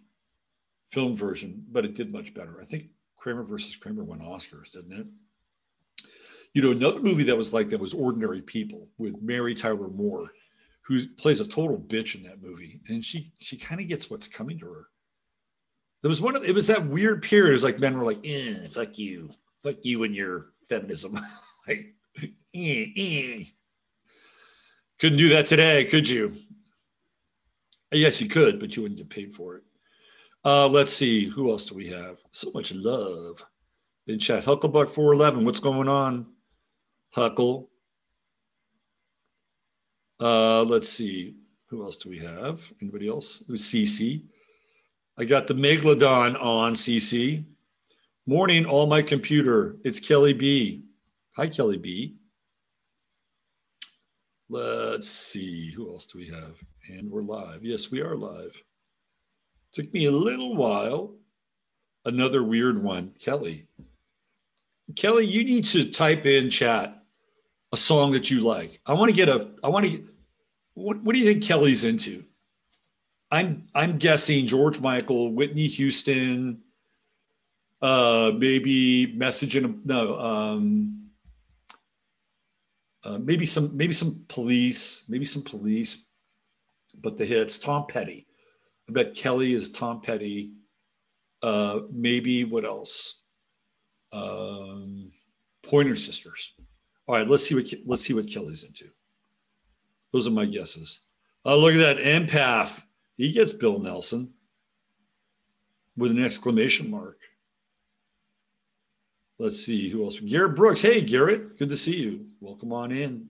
film 0.89 1.15
version, 1.15 1.63
but 1.71 1.85
it 1.85 1.95
did 1.95 2.11
much 2.11 2.33
better. 2.33 2.59
I 2.61 2.65
think 2.65 2.89
Kramer 3.17 3.43
versus 3.43 3.75
Kramer 3.75 4.03
won 4.03 4.19
Oscars, 4.19 4.71
didn't 4.71 4.99
it? 4.99 5.07
You 6.53 6.61
know, 6.61 6.71
another 6.71 7.01
movie 7.01 7.23
that 7.23 7.37
was 7.37 7.53
like 7.53 7.69
that 7.69 7.79
was 7.79 7.93
Ordinary 7.93 8.41
People 8.41 8.87
with 8.97 9.21
Mary 9.21 9.55
Tyler 9.55 9.89
Moore, 9.89 10.31
who 10.81 11.05
plays 11.17 11.41
a 11.41 11.47
total 11.47 11.77
bitch 11.77 12.15
in 12.15 12.23
that 12.23 12.41
movie, 12.41 12.81
and 12.87 13.03
she 13.03 13.33
she 13.39 13.57
kind 13.57 13.81
of 13.81 13.87
gets 13.87 14.09
what's 14.09 14.27
coming 14.27 14.59
to 14.59 14.65
her 14.65 14.87
there 16.05 16.09
was 16.09 16.21
one 16.21 16.35
of 16.35 16.45
it 16.45 16.53
was 16.53 16.67
that 16.67 16.85
weird 16.85 17.23
period. 17.23 17.49
It 17.49 17.53
was 17.53 17.63
like 17.63 17.79
men 17.79 17.97
were 17.97 18.05
like, 18.05 18.19
eh, 18.23 18.67
fuck 18.69 18.99
you, 18.99 19.31
fuck 19.63 19.77
you 19.81 20.03
and 20.03 20.13
your 20.13 20.51
feminism. 20.69 21.19
like, 21.67 21.95
eh, 22.53 22.85
eh. 22.95 23.43
couldn't 24.99 25.17
do 25.17 25.29
that 25.29 25.47
today, 25.47 25.83
could 25.85 26.07
you? 26.07 26.35
Yes, 27.91 28.21
you 28.21 28.29
could, 28.29 28.59
but 28.59 28.75
you 28.75 28.83
wouldn't 28.83 28.99
get 28.99 29.09
paid 29.09 29.33
for 29.33 29.55
it. 29.55 29.63
Uh, 30.45 30.67
let's 30.67 30.93
see, 30.93 31.25
who 31.25 31.49
else 31.49 31.65
do 31.65 31.73
we 31.73 31.87
have? 31.87 32.19
So 32.29 32.51
much 32.53 32.71
love 32.71 33.43
in 34.05 34.19
chat. 34.19 34.45
Hucklebuck 34.45 34.91
411, 34.91 35.43
what's 35.43 35.59
going 35.59 35.89
on? 35.89 36.27
Huckle. 37.11 37.71
Uh, 40.19 40.61
let's 40.63 40.87
see. 40.87 41.35
Who 41.69 41.83
else 41.83 41.97
do 41.97 42.09
we 42.09 42.19
have? 42.19 42.71
Anybody 42.79 43.07
else? 43.07 43.43
Who's 43.47 43.63
CC? 43.63 44.21
I 45.17 45.25
got 45.25 45.47
the 45.47 45.55
Megalodon 45.55 46.39
on 46.39 46.73
CC. 46.75 47.43
Morning, 48.27 48.67
all 48.67 48.85
my 48.85 49.01
computer. 49.01 49.77
It's 49.83 49.99
Kelly 49.99 50.33
B. 50.33 50.83
Hi, 51.37 51.47
Kelly 51.47 51.77
B. 51.77 52.17
Let's 54.47 55.09
see. 55.09 55.71
Who 55.71 55.89
else 55.89 56.05
do 56.05 56.19
we 56.19 56.27
have? 56.27 56.55
And 56.89 57.09
we're 57.09 57.23
live. 57.23 57.63
Yes, 57.63 57.89
we 57.89 58.01
are 58.01 58.15
live. 58.15 58.61
Took 59.75 59.93
me 59.93 60.05
a 60.05 60.11
little 60.11 60.55
while. 60.55 61.13
Another 62.05 62.43
weird 62.43 62.81
one. 62.81 63.11
Kelly. 63.19 63.67
Kelly, 64.95 65.25
you 65.25 65.43
need 65.43 65.65
to 65.65 65.89
type 65.91 66.25
in 66.25 66.49
chat 66.49 67.03
a 67.73 67.77
song 67.77 68.13
that 68.13 68.31
you 68.31 68.39
like. 68.39 68.79
I 68.85 68.93
want 68.93 69.09
to 69.09 69.15
get 69.15 69.27
a, 69.27 69.49
I 69.63 69.67
want 69.67 69.85
to, 69.85 70.07
what, 70.75 71.01
what 71.03 71.13
do 71.13 71.19
you 71.19 71.27
think 71.27 71.43
Kelly's 71.43 71.83
into? 71.83 72.23
I'm, 73.31 73.67
I'm 73.75 73.97
guessing 73.97 74.47
George 74.47 74.79
Michael, 74.79 75.33
Whitney 75.33 75.67
Houston, 75.67 76.61
uh, 77.81 78.31
maybe 78.37 79.13
message 79.15 79.57
in 79.57 79.65
a, 79.65 79.73
no, 79.83 80.17
um, 80.17 81.09
uh, 83.03 83.17
maybe 83.17 83.45
some, 83.45 83.75
maybe 83.75 83.93
some 83.93 84.23
police, 84.29 85.05
maybe 85.09 85.25
some 85.25 85.41
police, 85.41 86.05
but 87.01 87.17
the 87.17 87.25
hits, 87.25 87.59
Tom 87.59 87.87
Petty. 87.87 88.24
I 88.87 88.91
bet 88.91 89.15
Kelly 89.15 89.53
is 89.53 89.71
Tom 89.71 90.01
Petty. 90.01 90.51
Uh, 91.41 91.81
maybe 91.91 92.43
what 92.43 92.65
else? 92.65 93.21
Um, 94.11 95.11
Pointer 95.63 95.95
Sisters. 95.95 96.53
All 97.07 97.15
right, 97.15 97.27
let's 97.27 97.47
see 97.47 97.55
what 97.55 97.71
let's 97.85 98.03
see 98.03 98.13
what 98.13 98.27
Kelly's 98.27 98.63
into. 98.63 98.89
Those 100.11 100.27
are 100.27 100.31
my 100.31 100.45
guesses. 100.45 101.01
Oh, 101.43 101.59
look 101.59 101.75
at 101.75 101.77
that 101.77 101.97
empath. 101.97 102.83
He 103.17 103.31
gets 103.31 103.53
Bill 103.53 103.79
Nelson 103.79 104.33
with 105.97 106.11
an 106.11 106.23
exclamation 106.23 106.89
mark. 106.89 107.19
Let's 109.37 109.63
see 109.63 109.89
who 109.89 110.03
else. 110.03 110.19
Garrett 110.19 110.55
Brooks. 110.55 110.81
Hey, 110.81 111.01
Garrett. 111.01 111.57
Good 111.57 111.69
to 111.69 111.77
see 111.77 112.01
you. 112.01 112.25
Welcome 112.39 112.71
on 112.71 112.91
in. 112.91 113.29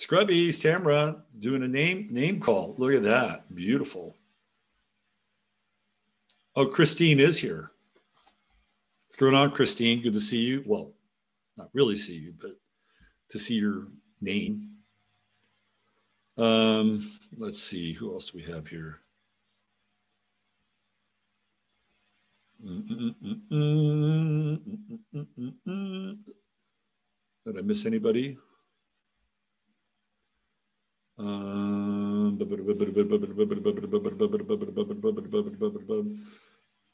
Scrubbies, 0.00 0.58
Tamara, 0.62 1.22
doing 1.40 1.62
a 1.62 1.68
name 1.68 2.08
name 2.10 2.40
call. 2.40 2.74
Look 2.78 2.94
at 2.94 3.02
that. 3.02 3.54
Beautiful. 3.54 4.16
Oh, 6.56 6.64
Christine 6.64 7.20
is 7.20 7.38
here. 7.38 7.70
What's 9.04 9.16
going 9.16 9.34
on, 9.34 9.50
Christine? 9.50 10.00
Good 10.00 10.14
to 10.14 10.20
see 10.20 10.38
you. 10.38 10.64
Well, 10.64 10.92
not 11.58 11.68
really 11.74 11.96
see 11.96 12.16
you, 12.16 12.32
but 12.40 12.52
to 13.28 13.38
see 13.38 13.56
your 13.56 13.88
name. 14.22 14.70
Um, 16.38 17.12
let's 17.36 17.62
see, 17.62 17.92
who 17.92 18.14
else 18.14 18.30
do 18.30 18.38
we 18.38 18.44
have 18.50 18.66
here? 18.68 19.00
Did 27.44 27.58
I 27.58 27.62
miss 27.62 27.84
anybody? 27.84 28.38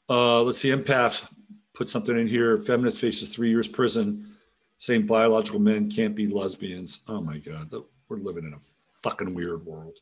Uh, 0.09 0.41
let's 0.43 0.59
see, 0.59 0.69
empath 0.69 1.25
put 1.73 1.87
something 1.87 2.17
in 2.17 2.27
here. 2.27 2.59
Feminist 2.59 2.99
faces 2.99 3.29
three 3.29 3.49
years 3.49 3.67
prison, 3.67 4.35
saying 4.77 5.05
biological 5.05 5.59
men 5.59 5.89
can't 5.89 6.15
be 6.15 6.27
lesbians. 6.27 7.01
Oh 7.07 7.21
my 7.21 7.37
God, 7.37 7.73
we're 8.09 8.17
living 8.17 8.45
in 8.45 8.53
a 8.53 8.59
fucking 9.01 9.33
weird 9.33 9.65
world. 9.65 9.97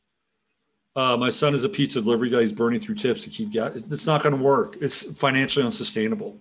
Uh, 0.95 1.17
my 1.17 1.29
son 1.29 1.53
is 1.53 1.63
a 1.63 1.69
pizza 1.69 2.01
delivery 2.01 2.29
guy. 2.29 2.41
He's 2.41 2.53
burning 2.53 2.79
through 2.79 2.95
tips 2.95 3.23
to 3.25 3.29
keep. 3.29 3.53
It's 3.53 4.05
not 4.05 4.23
going 4.23 4.35
to 4.35 4.41
work. 4.41 4.77
It's 4.81 5.11
financially 5.19 5.65
unsustainable. 5.65 6.39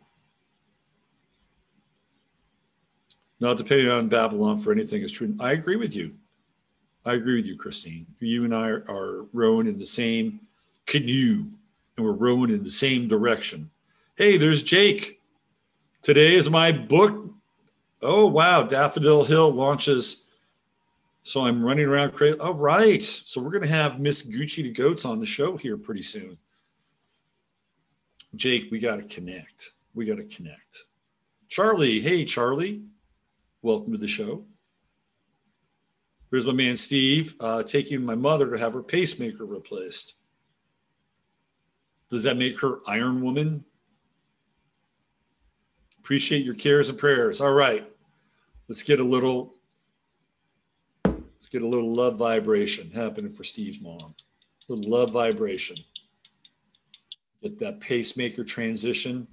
Not 3.40 3.56
depending 3.56 3.90
on 3.90 4.08
Babylon 4.08 4.56
for 4.56 4.72
anything 4.72 5.02
is 5.02 5.10
true. 5.10 5.34
I 5.40 5.52
agree 5.52 5.76
with 5.76 5.94
you. 5.96 6.14
I 7.06 7.14
agree 7.14 7.36
with 7.36 7.46
you, 7.46 7.56
Christine. 7.56 8.06
You 8.20 8.44
and 8.44 8.54
I 8.54 8.68
are, 8.68 8.84
are 8.88 9.26
rowing 9.32 9.66
in 9.66 9.78
the 9.78 9.86
same 9.86 10.40
canoe 10.86 11.46
and 11.96 12.04
we're 12.04 12.12
rowing 12.12 12.50
in 12.50 12.64
the 12.64 12.70
same 12.70 13.08
direction. 13.08 13.70
Hey, 14.16 14.36
there's 14.36 14.62
Jake. 14.62 15.20
Today 16.02 16.34
is 16.34 16.48
my 16.48 16.72
book. 16.72 17.30
Oh, 18.00 18.26
wow. 18.26 18.62
Daffodil 18.62 19.24
Hill 19.24 19.50
launches. 19.50 20.24
So 21.22 21.44
I'm 21.44 21.64
running 21.64 21.86
around 21.86 22.12
crazy. 22.12 22.38
All 22.38 22.54
right. 22.54 23.02
So 23.02 23.40
we're 23.40 23.50
going 23.50 23.62
to 23.62 23.68
have 23.68 24.00
Miss 24.00 24.26
Gucci 24.26 24.62
to 24.62 24.70
Goats 24.70 25.04
on 25.04 25.20
the 25.20 25.26
show 25.26 25.56
here 25.56 25.76
pretty 25.76 26.02
soon. 26.02 26.38
Jake, 28.36 28.68
we 28.70 28.78
got 28.78 28.96
to 28.96 29.04
connect. 29.04 29.72
We 29.94 30.06
got 30.06 30.18
to 30.18 30.24
connect. 30.24 30.84
Charlie. 31.48 32.00
Hey, 32.00 32.24
Charlie. 32.24 32.82
Welcome 33.62 33.92
to 33.92 33.98
the 33.98 34.06
show. 34.06 34.44
Here's 36.30 36.46
my 36.46 36.52
man 36.52 36.76
Steve 36.76 37.34
uh, 37.40 37.62
taking 37.62 38.04
my 38.04 38.14
mother 38.14 38.50
to 38.50 38.58
have 38.58 38.74
her 38.74 38.82
pacemaker 38.82 39.44
replaced. 39.44 40.14
Does 42.10 42.22
that 42.24 42.36
make 42.36 42.60
her 42.60 42.80
Iron 42.86 43.20
Woman? 43.20 43.64
Appreciate 45.98 46.44
your 46.44 46.54
cares 46.54 46.90
and 46.90 46.98
prayers. 46.98 47.40
All 47.40 47.54
right. 47.54 47.90
Let's 48.68 48.82
get 48.82 49.00
a 49.00 49.04
little 49.04 49.54
let's 51.04 51.48
get 51.50 51.62
a 51.62 51.66
little 51.66 51.92
love 51.92 52.16
vibration 52.16 52.90
happening 52.90 53.30
for 53.30 53.42
Steve's 53.42 53.80
mom. 53.80 54.14
A 54.68 54.72
little 54.72 54.90
love 54.90 55.10
vibration. 55.10 55.76
Get 57.42 57.58
that 57.58 57.80
pacemaker 57.80 58.44
transition 58.44 59.26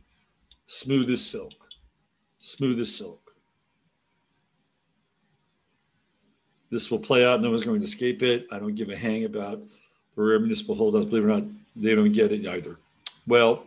smooth 0.65 1.09
as 1.09 1.25
silk. 1.25 1.53
Smooth 2.37 2.79
as 2.79 2.95
silk. 2.95 3.20
This 6.71 6.89
will 6.89 6.99
play 6.99 7.25
out. 7.25 7.41
No 7.41 7.49
one's 7.49 7.63
going 7.63 7.79
to 7.79 7.85
escape 7.85 8.23
it. 8.23 8.47
I 8.51 8.57
don't 8.57 8.75
give 8.75 8.89
a 8.89 8.95
hang 8.95 9.25
about 9.25 9.61
the 10.15 10.21
rare 10.21 10.39
municipal 10.39 10.73
holdouts. 10.73 11.05
Believe 11.05 11.23
it 11.23 11.27
or 11.27 11.29
not, 11.29 11.43
they 11.75 11.93
don't 11.93 12.11
get 12.11 12.31
it 12.31 12.47
either. 12.47 12.77
Well, 13.27 13.65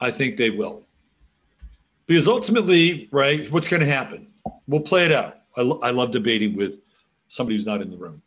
I 0.00 0.10
think 0.10 0.36
they 0.36 0.50
will. 0.50 0.82
Because 2.06 2.28
ultimately, 2.28 3.08
right, 3.10 3.50
what's 3.50 3.68
going 3.68 3.80
to 3.80 3.86
happen? 3.86 4.28
We'll 4.68 4.80
play 4.80 5.04
it 5.04 5.12
out. 5.12 5.38
I, 5.56 5.62
lo- 5.62 5.80
I 5.82 5.90
love 5.90 6.10
debating 6.10 6.56
with 6.56 6.80
somebody 7.28 7.56
who's 7.56 7.66
not 7.66 7.80
in 7.80 7.90
the 7.90 7.96
room. 7.96 8.22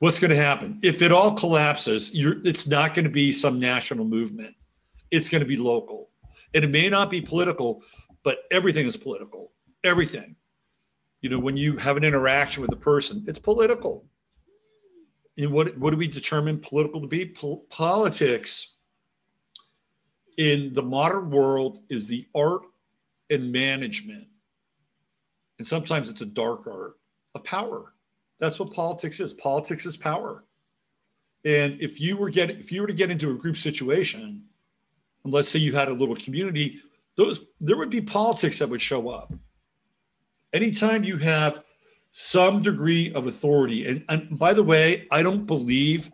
What's 0.00 0.18
going 0.18 0.30
to 0.30 0.36
happen? 0.36 0.78
If 0.82 1.00
it 1.00 1.12
all 1.12 1.34
collapses, 1.34 2.10
it's 2.14 2.66
not 2.66 2.94
going 2.94 3.04
to 3.04 3.10
be 3.10 3.32
some 3.32 3.58
national 3.58 4.04
movement. 4.04 4.54
It's 5.10 5.28
going 5.28 5.40
to 5.40 5.46
be 5.46 5.56
local. 5.56 6.10
And 6.52 6.64
it 6.64 6.70
may 6.70 6.90
not 6.90 7.10
be 7.10 7.20
political, 7.20 7.82
but 8.22 8.40
everything 8.50 8.86
is 8.86 8.96
political. 8.96 9.52
Everything. 9.84 10.36
You 11.20 11.30
know, 11.30 11.38
when 11.38 11.56
you 11.56 11.76
have 11.76 11.96
an 11.96 12.04
interaction 12.04 12.62
with 12.62 12.72
a 12.72 12.76
person, 12.76 13.24
it's 13.26 13.38
political. 13.38 14.04
And 15.38 15.50
what, 15.50 15.76
what 15.78 15.90
do 15.90 15.96
we 15.96 16.08
determine 16.08 16.58
political 16.58 17.00
to 17.00 17.06
be? 17.06 17.26
Pol- 17.26 17.64
politics 17.68 18.76
in 20.36 20.72
the 20.72 20.82
modern 20.82 21.30
world 21.30 21.80
is 21.88 22.06
the 22.06 22.26
art 22.34 22.62
and 23.30 23.50
management. 23.50 24.26
And 25.58 25.66
sometimes 25.66 26.10
it's 26.10 26.20
a 26.20 26.26
dark 26.26 26.66
art 26.66 26.98
of 27.34 27.44
power. 27.44 27.94
That's 28.38 28.58
what 28.58 28.72
politics 28.72 29.20
is. 29.20 29.32
Politics 29.32 29.86
is 29.86 29.96
power. 29.96 30.44
And 31.44 31.80
if 31.80 32.00
you 32.00 32.16
were 32.16 32.28
getting, 32.28 32.58
if 32.58 32.70
you 32.72 32.80
were 32.82 32.86
to 32.86 32.92
get 32.92 33.10
into 33.10 33.30
a 33.30 33.34
group 33.34 33.56
situation, 33.56 34.42
and 35.24 35.32
let's 35.32 35.48
say 35.48 35.58
you 35.58 35.72
had 35.72 35.88
a 35.88 35.92
little 35.92 36.16
community, 36.16 36.80
those 37.16 37.40
there 37.60 37.76
would 37.76 37.90
be 37.90 38.00
politics 38.00 38.58
that 38.58 38.68
would 38.68 38.82
show 38.82 39.08
up. 39.08 39.32
Anytime 40.56 41.04
you 41.04 41.18
have 41.18 41.62
some 42.12 42.62
degree 42.62 43.12
of 43.12 43.26
authority, 43.26 43.86
and, 43.86 44.02
and 44.08 44.38
by 44.38 44.54
the 44.54 44.62
way, 44.62 45.06
I 45.10 45.22
don't 45.22 45.44
believe, 45.44 46.10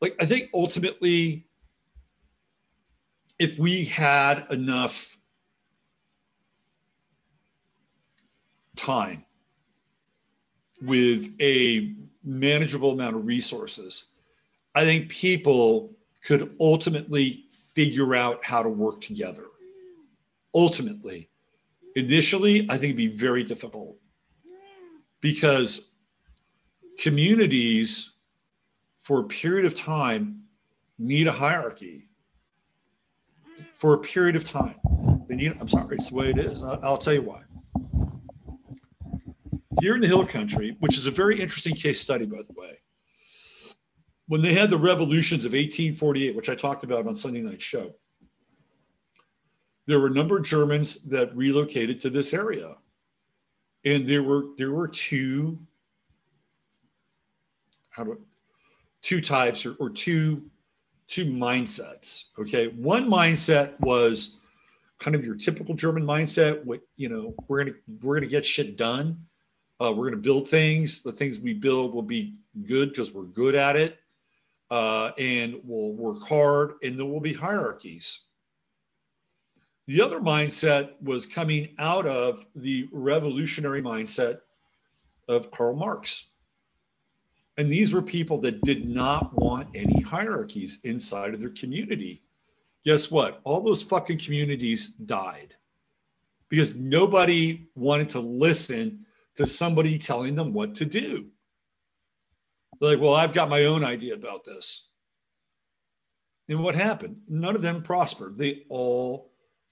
like 0.00 0.16
I 0.18 0.24
think 0.24 0.48
ultimately, 0.54 1.46
if 3.38 3.58
we 3.58 3.84
had 3.84 4.46
enough 4.50 5.18
time 8.76 9.26
with 10.80 11.30
a 11.38 11.94
manageable 12.24 12.92
amount 12.92 13.14
of 13.14 13.26
resources, 13.26 14.06
I 14.74 14.86
think 14.86 15.10
people 15.10 15.92
could 16.24 16.56
ultimately 16.60 17.44
figure 17.52 18.14
out 18.14 18.42
how 18.42 18.62
to 18.62 18.70
work 18.70 19.02
together. 19.02 19.48
Ultimately, 20.54 21.29
initially, 21.96 22.66
I 22.68 22.74
think 22.74 22.84
it'd 22.84 22.96
be 22.96 23.06
very 23.06 23.44
difficult 23.44 23.96
because 25.20 25.94
communities 26.98 28.12
for 28.98 29.20
a 29.20 29.24
period 29.24 29.64
of 29.64 29.74
time 29.74 30.42
need 30.98 31.26
a 31.26 31.32
hierarchy 31.32 32.08
for 33.72 33.94
a 33.94 33.98
period 33.98 34.36
of 34.36 34.44
time. 34.44 34.74
They 35.28 35.36
need, 35.36 35.56
I'm 35.60 35.68
sorry, 35.68 35.96
it's 35.96 36.10
the 36.10 36.16
way 36.16 36.30
it 36.30 36.38
is. 36.38 36.62
I'll, 36.62 36.78
I'll 36.82 36.98
tell 36.98 37.14
you 37.14 37.22
why 37.22 37.42
here 39.80 39.94
in 39.94 40.00
the 40.00 40.06
Hill 40.06 40.26
Country, 40.26 40.76
which 40.80 40.96
is 40.96 41.06
a 41.06 41.10
very 41.10 41.40
interesting 41.40 41.74
case 41.74 42.00
study, 42.00 42.26
by 42.26 42.38
the 42.38 42.52
way. 42.54 42.78
When 44.26 44.42
they 44.42 44.52
had 44.52 44.70
the 44.70 44.78
revolutions 44.78 45.44
of 45.44 45.52
1848, 45.52 46.36
which 46.36 46.48
I 46.48 46.54
talked 46.54 46.84
about 46.84 47.06
on 47.06 47.16
Sunday 47.16 47.40
night 47.40 47.60
show, 47.60 47.94
there 49.90 50.00
were 50.00 50.06
a 50.06 50.10
number 50.14 50.38
of 50.38 50.44
Germans 50.44 51.02
that 51.04 51.34
relocated 51.36 52.00
to 52.02 52.10
this 52.10 52.32
area, 52.32 52.76
and 53.84 54.06
there 54.06 54.22
were 54.22 54.46
there 54.56 54.70
were 54.70 54.88
two 54.88 55.58
how 57.90 58.04
do 58.04 58.20
two 59.02 59.20
types 59.20 59.66
or, 59.66 59.74
or 59.74 59.90
two 59.90 60.48
two 61.08 61.26
mindsets. 61.26 62.26
Okay, 62.38 62.68
one 62.68 63.08
mindset 63.08 63.78
was 63.80 64.40
kind 64.98 65.16
of 65.16 65.24
your 65.24 65.34
typical 65.34 65.74
German 65.74 66.04
mindset. 66.04 66.64
What 66.64 66.82
you 66.96 67.08
know, 67.08 67.34
we're 67.48 67.64
gonna 67.64 67.76
we're 68.00 68.14
gonna 68.14 68.26
get 68.26 68.46
shit 68.46 68.76
done. 68.76 69.18
Uh, 69.80 69.92
we're 69.94 70.04
gonna 70.04 70.22
build 70.22 70.48
things. 70.48 71.02
The 71.02 71.12
things 71.12 71.40
we 71.40 71.52
build 71.52 71.94
will 71.94 72.02
be 72.02 72.34
good 72.64 72.90
because 72.90 73.12
we're 73.12 73.24
good 73.24 73.54
at 73.54 73.76
it, 73.76 73.98
uh, 74.70 75.10
and 75.18 75.60
we'll 75.64 75.92
work 75.94 76.22
hard. 76.22 76.74
And 76.82 76.98
there 76.98 77.06
will 77.06 77.20
be 77.20 77.34
hierarchies. 77.34 78.20
The 79.90 80.00
other 80.00 80.20
mindset 80.20 80.90
was 81.02 81.26
coming 81.26 81.74
out 81.80 82.06
of 82.06 82.46
the 82.54 82.88
revolutionary 82.92 83.82
mindset 83.82 84.38
of 85.26 85.50
Karl 85.50 85.74
Marx. 85.74 86.28
And 87.58 87.68
these 87.68 87.92
were 87.92 88.00
people 88.00 88.38
that 88.42 88.60
did 88.60 88.86
not 88.86 89.34
want 89.34 89.66
any 89.74 90.00
hierarchies 90.00 90.78
inside 90.84 91.34
of 91.34 91.40
their 91.40 91.50
community 91.50 92.22
guess 92.84 93.10
what? 93.10 93.40
All 93.42 93.60
those 93.60 93.82
fucking 93.82 94.18
communities 94.18 94.92
died 94.92 95.56
because 96.48 96.76
nobody 96.76 97.66
wanted 97.74 98.10
to 98.10 98.20
listen 98.20 99.04
to 99.34 99.44
somebody 99.44 99.98
telling 99.98 100.36
them 100.36 100.52
what 100.52 100.76
to 100.76 100.84
do. 100.84 101.26
They're 102.80 102.90
like, 102.90 103.00
well, 103.00 103.14
I've 103.14 103.34
got 103.34 103.50
my 103.50 103.64
own 103.64 103.84
idea 103.84 104.14
about 104.14 104.44
this. 104.44 104.88
And 106.48 106.62
what 106.62 106.76
happened? 106.76 107.16
None 107.28 107.56
of 107.56 107.62
them 107.62 107.82
prospered. 107.82 108.38
They 108.38 108.62
all 108.68 109.29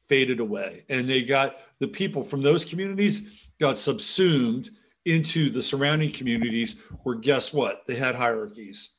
faded 0.09 0.41
away. 0.41 0.85
And 0.89 1.09
they 1.09 1.23
got 1.23 1.57
the 1.79 1.89
people 1.89 2.23
from 2.23 2.43
those 2.43 2.65
communities 2.65 3.49
got 3.61 3.79
subsumed 3.79 4.71
into 5.05 5.51
the 5.51 5.63
surrounding 5.63 6.13
communities 6.13 6.81
where 7.03 7.15
guess 7.15 7.53
what? 7.53 7.87
They 7.87 7.95
had 7.95 8.15
hierarchies. 8.15 8.95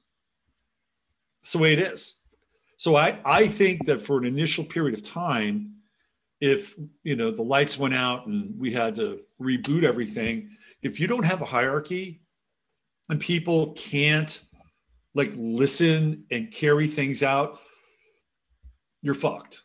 It's 1.41 1.53
the 1.53 1.59
way 1.59 1.73
it 1.73 1.79
is. 1.79 2.17
So 2.77 2.95
I, 2.95 3.19
I 3.25 3.47
think 3.47 3.85
that 3.85 4.01
for 4.01 4.17
an 4.17 4.25
initial 4.25 4.63
period 4.63 4.97
of 4.97 5.03
time, 5.03 5.73
if 6.39 6.75
you 7.03 7.17
know 7.17 7.31
the 7.31 7.43
lights 7.43 7.77
went 7.77 7.93
out 7.93 8.27
and 8.27 8.57
we 8.57 8.71
had 8.71 8.95
to 8.95 9.21
reboot 9.41 9.83
everything, 9.83 10.49
if 10.81 10.99
you 10.99 11.07
don't 11.07 11.25
have 11.25 11.41
a 11.41 11.45
hierarchy 11.45 12.21
and 13.09 13.19
people 13.19 13.73
can't 13.73 14.41
like 15.13 15.33
listen 15.35 16.23
and 16.31 16.51
carry 16.51 16.87
things 16.87 17.23
out, 17.23 17.59
you're 19.01 19.13
fucked. 19.13 19.63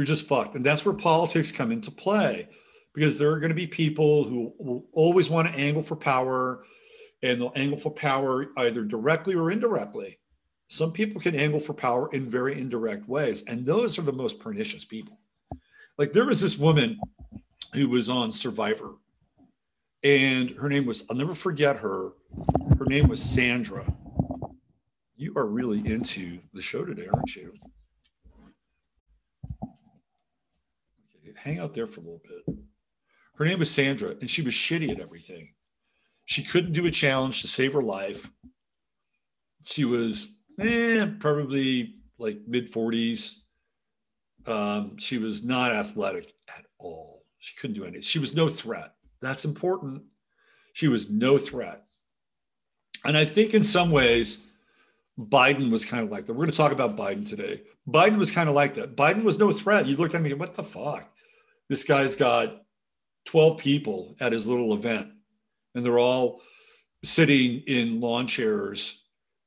You're 0.00 0.06
just 0.06 0.26
fucked. 0.26 0.54
And 0.54 0.64
that's 0.64 0.86
where 0.86 0.94
politics 0.94 1.52
come 1.52 1.70
into 1.70 1.90
play 1.90 2.48
because 2.94 3.18
there 3.18 3.30
are 3.32 3.38
going 3.38 3.50
to 3.50 3.54
be 3.54 3.66
people 3.66 4.24
who 4.24 4.54
will 4.58 4.86
always 4.94 5.28
want 5.28 5.46
to 5.46 5.60
angle 5.60 5.82
for 5.82 5.94
power 5.94 6.64
and 7.22 7.38
they'll 7.38 7.52
angle 7.54 7.76
for 7.76 7.90
power 7.90 8.46
either 8.56 8.82
directly 8.82 9.34
or 9.34 9.50
indirectly. 9.50 10.18
Some 10.68 10.90
people 10.90 11.20
can 11.20 11.34
angle 11.34 11.60
for 11.60 11.74
power 11.74 12.10
in 12.14 12.24
very 12.24 12.58
indirect 12.58 13.10
ways, 13.10 13.44
and 13.44 13.66
those 13.66 13.98
are 13.98 14.02
the 14.02 14.10
most 14.10 14.40
pernicious 14.40 14.86
people. 14.86 15.18
Like 15.98 16.14
there 16.14 16.24
was 16.24 16.40
this 16.40 16.56
woman 16.56 16.98
who 17.74 17.86
was 17.90 18.08
on 18.08 18.32
Survivor, 18.32 18.94
and 20.02 20.48
her 20.52 20.70
name 20.70 20.86
was, 20.86 21.04
I'll 21.10 21.16
never 21.16 21.34
forget 21.34 21.76
her. 21.76 22.12
Her 22.78 22.86
name 22.86 23.06
was 23.06 23.22
Sandra. 23.22 23.84
You 25.18 25.34
are 25.36 25.44
really 25.44 25.86
into 25.86 26.38
the 26.54 26.62
show 26.62 26.86
today, 26.86 27.06
aren't 27.12 27.36
you? 27.36 27.52
Okay, 31.22 31.29
hang 31.42 31.58
out 31.58 31.74
there 31.74 31.86
for 31.86 32.00
a 32.00 32.04
little 32.04 32.22
bit. 32.22 32.56
Her 33.36 33.44
name 33.44 33.58
was 33.58 33.70
Sandra, 33.70 34.10
and 34.20 34.30
she 34.30 34.42
was 34.42 34.52
shitty 34.52 34.90
at 34.90 35.00
everything. 35.00 35.54
She 36.26 36.42
couldn't 36.42 36.72
do 36.72 36.86
a 36.86 36.90
challenge 36.90 37.40
to 37.40 37.48
save 37.48 37.72
her 37.72 37.82
life. 37.82 38.30
She 39.64 39.84
was 39.84 40.38
eh, 40.60 41.06
probably 41.18 41.94
like 42.18 42.38
mid 42.46 42.70
40s. 42.70 43.40
Um, 44.46 44.98
she 44.98 45.18
was 45.18 45.44
not 45.44 45.72
athletic 45.72 46.34
at 46.48 46.64
all. 46.78 47.24
She 47.38 47.56
couldn't 47.56 47.76
do 47.76 47.84
anything. 47.84 48.02
She 48.02 48.18
was 48.18 48.34
no 48.34 48.48
threat. 48.48 48.92
That's 49.22 49.44
important. 49.44 50.02
She 50.74 50.88
was 50.88 51.10
no 51.10 51.38
threat. 51.38 51.84
And 53.04 53.16
I 53.16 53.24
think 53.24 53.54
in 53.54 53.64
some 53.64 53.90
ways, 53.90 54.44
Biden 55.18 55.70
was 55.70 55.84
kind 55.84 56.04
of 56.04 56.10
like 56.10 56.26
that. 56.26 56.32
We're 56.32 56.44
going 56.44 56.50
to 56.50 56.56
talk 56.56 56.72
about 56.72 56.96
Biden 56.96 57.26
today. 57.26 57.62
Biden 57.88 58.18
was 58.18 58.30
kind 58.30 58.48
of 58.48 58.54
like 58.54 58.74
that. 58.74 58.96
Biden 58.96 59.22
was 59.22 59.38
no 59.38 59.50
threat. 59.52 59.86
You 59.86 59.96
looked 59.96 60.14
at 60.14 60.22
me, 60.22 60.32
what 60.34 60.54
the 60.54 60.62
fuck? 60.62 61.10
This 61.70 61.84
guy's 61.84 62.16
got 62.16 62.64
12 63.26 63.56
people 63.58 64.16
at 64.18 64.32
his 64.32 64.48
little 64.48 64.74
event, 64.74 65.06
and 65.76 65.86
they're 65.86 66.00
all 66.00 66.42
sitting 67.04 67.60
in 67.68 68.00
lawn 68.00 68.26
chairs 68.26 69.04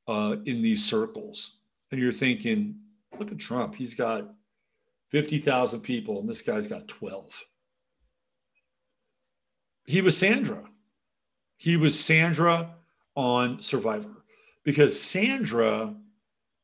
uh, 0.07 0.37
in 0.45 0.61
these 0.61 0.85
circles. 0.85 1.59
And 1.91 1.99
you're 1.99 2.13
thinking, 2.13 2.79
look 3.19 3.33
at 3.33 3.39
Trump. 3.39 3.75
He's 3.75 3.93
got 3.93 4.33
50,000 5.11 5.81
people, 5.81 6.21
and 6.21 6.29
this 6.29 6.41
guy's 6.41 6.65
got 6.65 6.87
12. 6.87 7.43
He 9.85 9.99
was 9.99 10.17
Sandra. 10.17 10.63
He 11.57 11.75
was 11.75 11.99
Sandra 11.99 12.73
on 13.15 13.61
Survivor 13.61 14.23
because 14.63 14.97
Sandra 14.97 15.93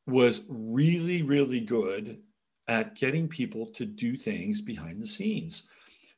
was 0.06 0.46
really, 0.48 1.20
really 1.20 1.60
good 1.60 2.22
at 2.70 2.94
getting 2.94 3.28
people 3.28 3.66
to 3.66 3.84
do 3.84 4.16
things 4.16 4.60
behind 4.60 5.02
the 5.02 5.06
scenes. 5.06 5.68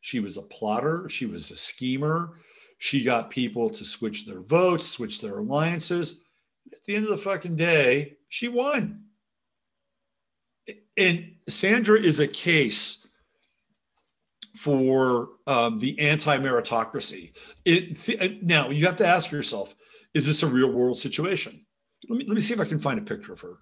She 0.03 0.21
was 0.21 0.37
a 0.37 0.43
plotter, 0.43 1.09
she 1.09 1.27
was 1.27 1.51
a 1.51 1.57
schemer. 1.57 2.35
She 2.79 3.05
got 3.05 3.31
people 3.31 3.71
to 3.71 3.85
switch 3.85 4.27
their 4.27 4.41
votes, 4.41 4.89
switch 4.89 5.21
their 5.21 5.39
alliances 5.39 6.21
at 6.73 6.85
the 6.85 6.95
end 6.95 7.05
of 7.05 7.11
the 7.11 7.19
fucking 7.19 7.57
day, 7.57 8.17
she 8.29 8.49
won. 8.49 9.05
And 10.97 11.33
Sandra 11.49 11.99
is 11.99 12.21
a 12.21 12.29
case 12.29 13.07
for 14.57 15.31
um, 15.47 15.79
the 15.79 15.99
anti 15.99 16.37
meritocracy. 16.39 17.33
It, 17.65 18.43
now, 18.43 18.71
you 18.71 18.87
have 18.87 18.97
to 18.97 19.07
ask 19.07 19.31
yourself 19.31 19.75
is 20.15 20.27
this 20.27 20.43
a 20.43 20.47
real 20.47 20.71
world 20.71 20.99
situation? 20.99 21.65
Let 22.09 22.19
me, 22.19 22.25
let 22.27 22.35
me 22.35 22.41
see 22.41 22.53
if 22.53 22.61
I 22.61 22.67
can 22.67 22.79
find 22.79 22.99
a 22.99 23.03
picture 23.03 23.33
of 23.33 23.41
her. 23.41 23.59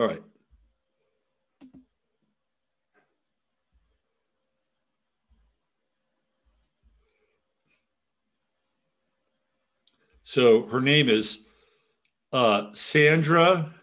All 0.00 0.06
right. 0.06 0.22
So 10.22 10.62
her 10.68 10.80
name 10.80 11.10
is 11.10 11.44
uh, 12.32 12.68
Sandra 12.72 13.74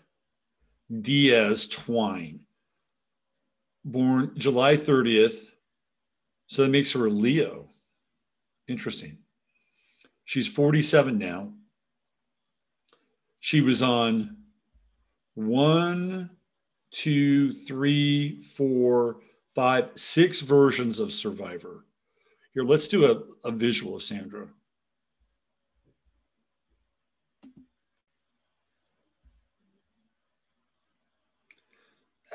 Diaz 1.02 1.68
Twine, 1.68 2.40
born 3.86 4.32
July 4.36 4.76
30th. 4.76 5.50
So 6.48 6.64
that 6.64 6.70
makes 6.70 6.94
her 6.94 7.06
a 7.06 7.12
Leo. 7.12 7.70
Interesting. 8.68 9.20
She's 10.26 10.48
47 10.48 11.20
now. 11.20 11.54
She 13.40 13.62
was 13.62 13.84
on 13.84 14.37
one, 15.38 16.32
two, 16.92 17.54
three, 17.54 18.42
four, 18.42 19.18
five, 19.54 19.92
six 19.96 20.42
versions 20.42 21.00
of 21.00 21.12
Survivor. 21.12 21.86
Here, 22.56 22.64
let's 22.64 22.88
do 22.88 23.06
a, 23.06 23.48
a 23.48 23.52
visual 23.52 24.00
Sandra. 24.00 24.48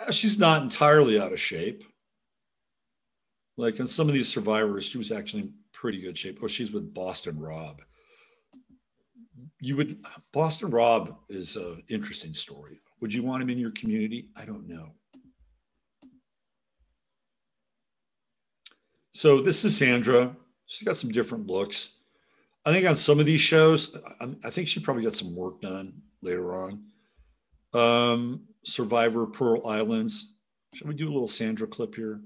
Uh, 0.01 0.13
she's 0.13 0.39
not 0.39 0.63
entirely 0.63 1.21
out 1.21 1.33
of 1.33 1.41
shape. 1.41 1.83
Like 3.57 3.81
in 3.81 3.89
some 3.89 4.07
of 4.07 4.15
these 4.15 4.29
survivors, 4.29 4.85
she 4.85 4.99
was 4.99 5.11
actually 5.11 5.43
in 5.43 5.55
pretty 5.73 6.01
good 6.01 6.17
shape. 6.17 6.39
Oh, 6.41 6.47
she's 6.47 6.71
with 6.71 6.95
Boston 6.95 7.39
Rob. 7.41 7.83
You 9.61 9.77
would 9.77 10.07
Boston 10.33 10.71
Rob 10.71 11.17
is 11.29 11.57
an 11.57 11.83
interesting 11.89 12.33
story. 12.33 12.81
Would 13.03 13.13
you 13.13 13.25
want 13.25 13.43
him 13.43 13.51
in 13.51 13.59
your 13.59 13.73
community? 13.73 14.29
I 14.37 14.45
don't 14.45 14.69
know. 14.69 14.91
So 19.11 19.41
this 19.41 19.65
is 19.65 19.77
Sandra. 19.77 20.37
She's 20.67 20.87
got 20.87 20.97
some 20.97 21.11
different 21.11 21.49
looks. 21.49 21.99
I 22.65 22.73
think 22.73 22.89
on 22.89 22.97
some 22.97 23.19
of 23.19 23.27
these 23.27 23.41
shows, 23.41 23.97
I, 24.45 24.51
think 24.51 24.69
she 24.69 24.79
probably 24.79 25.03
got 25.03 25.17
some 25.17 25.35
work 25.35 25.61
done 25.61 25.93
later 26.23 26.55
on. 26.55 26.85
Um, 27.75 28.45
Survivor 28.65 29.27
Pearl 29.27 29.67
Islands. 29.67 30.35
Should 30.73 30.87
we 30.87 30.95
do 30.95 31.09
a 31.09 31.13
little 31.13 31.27
Sandra 31.27 31.67
clip 31.67 31.97
here? 31.97 32.21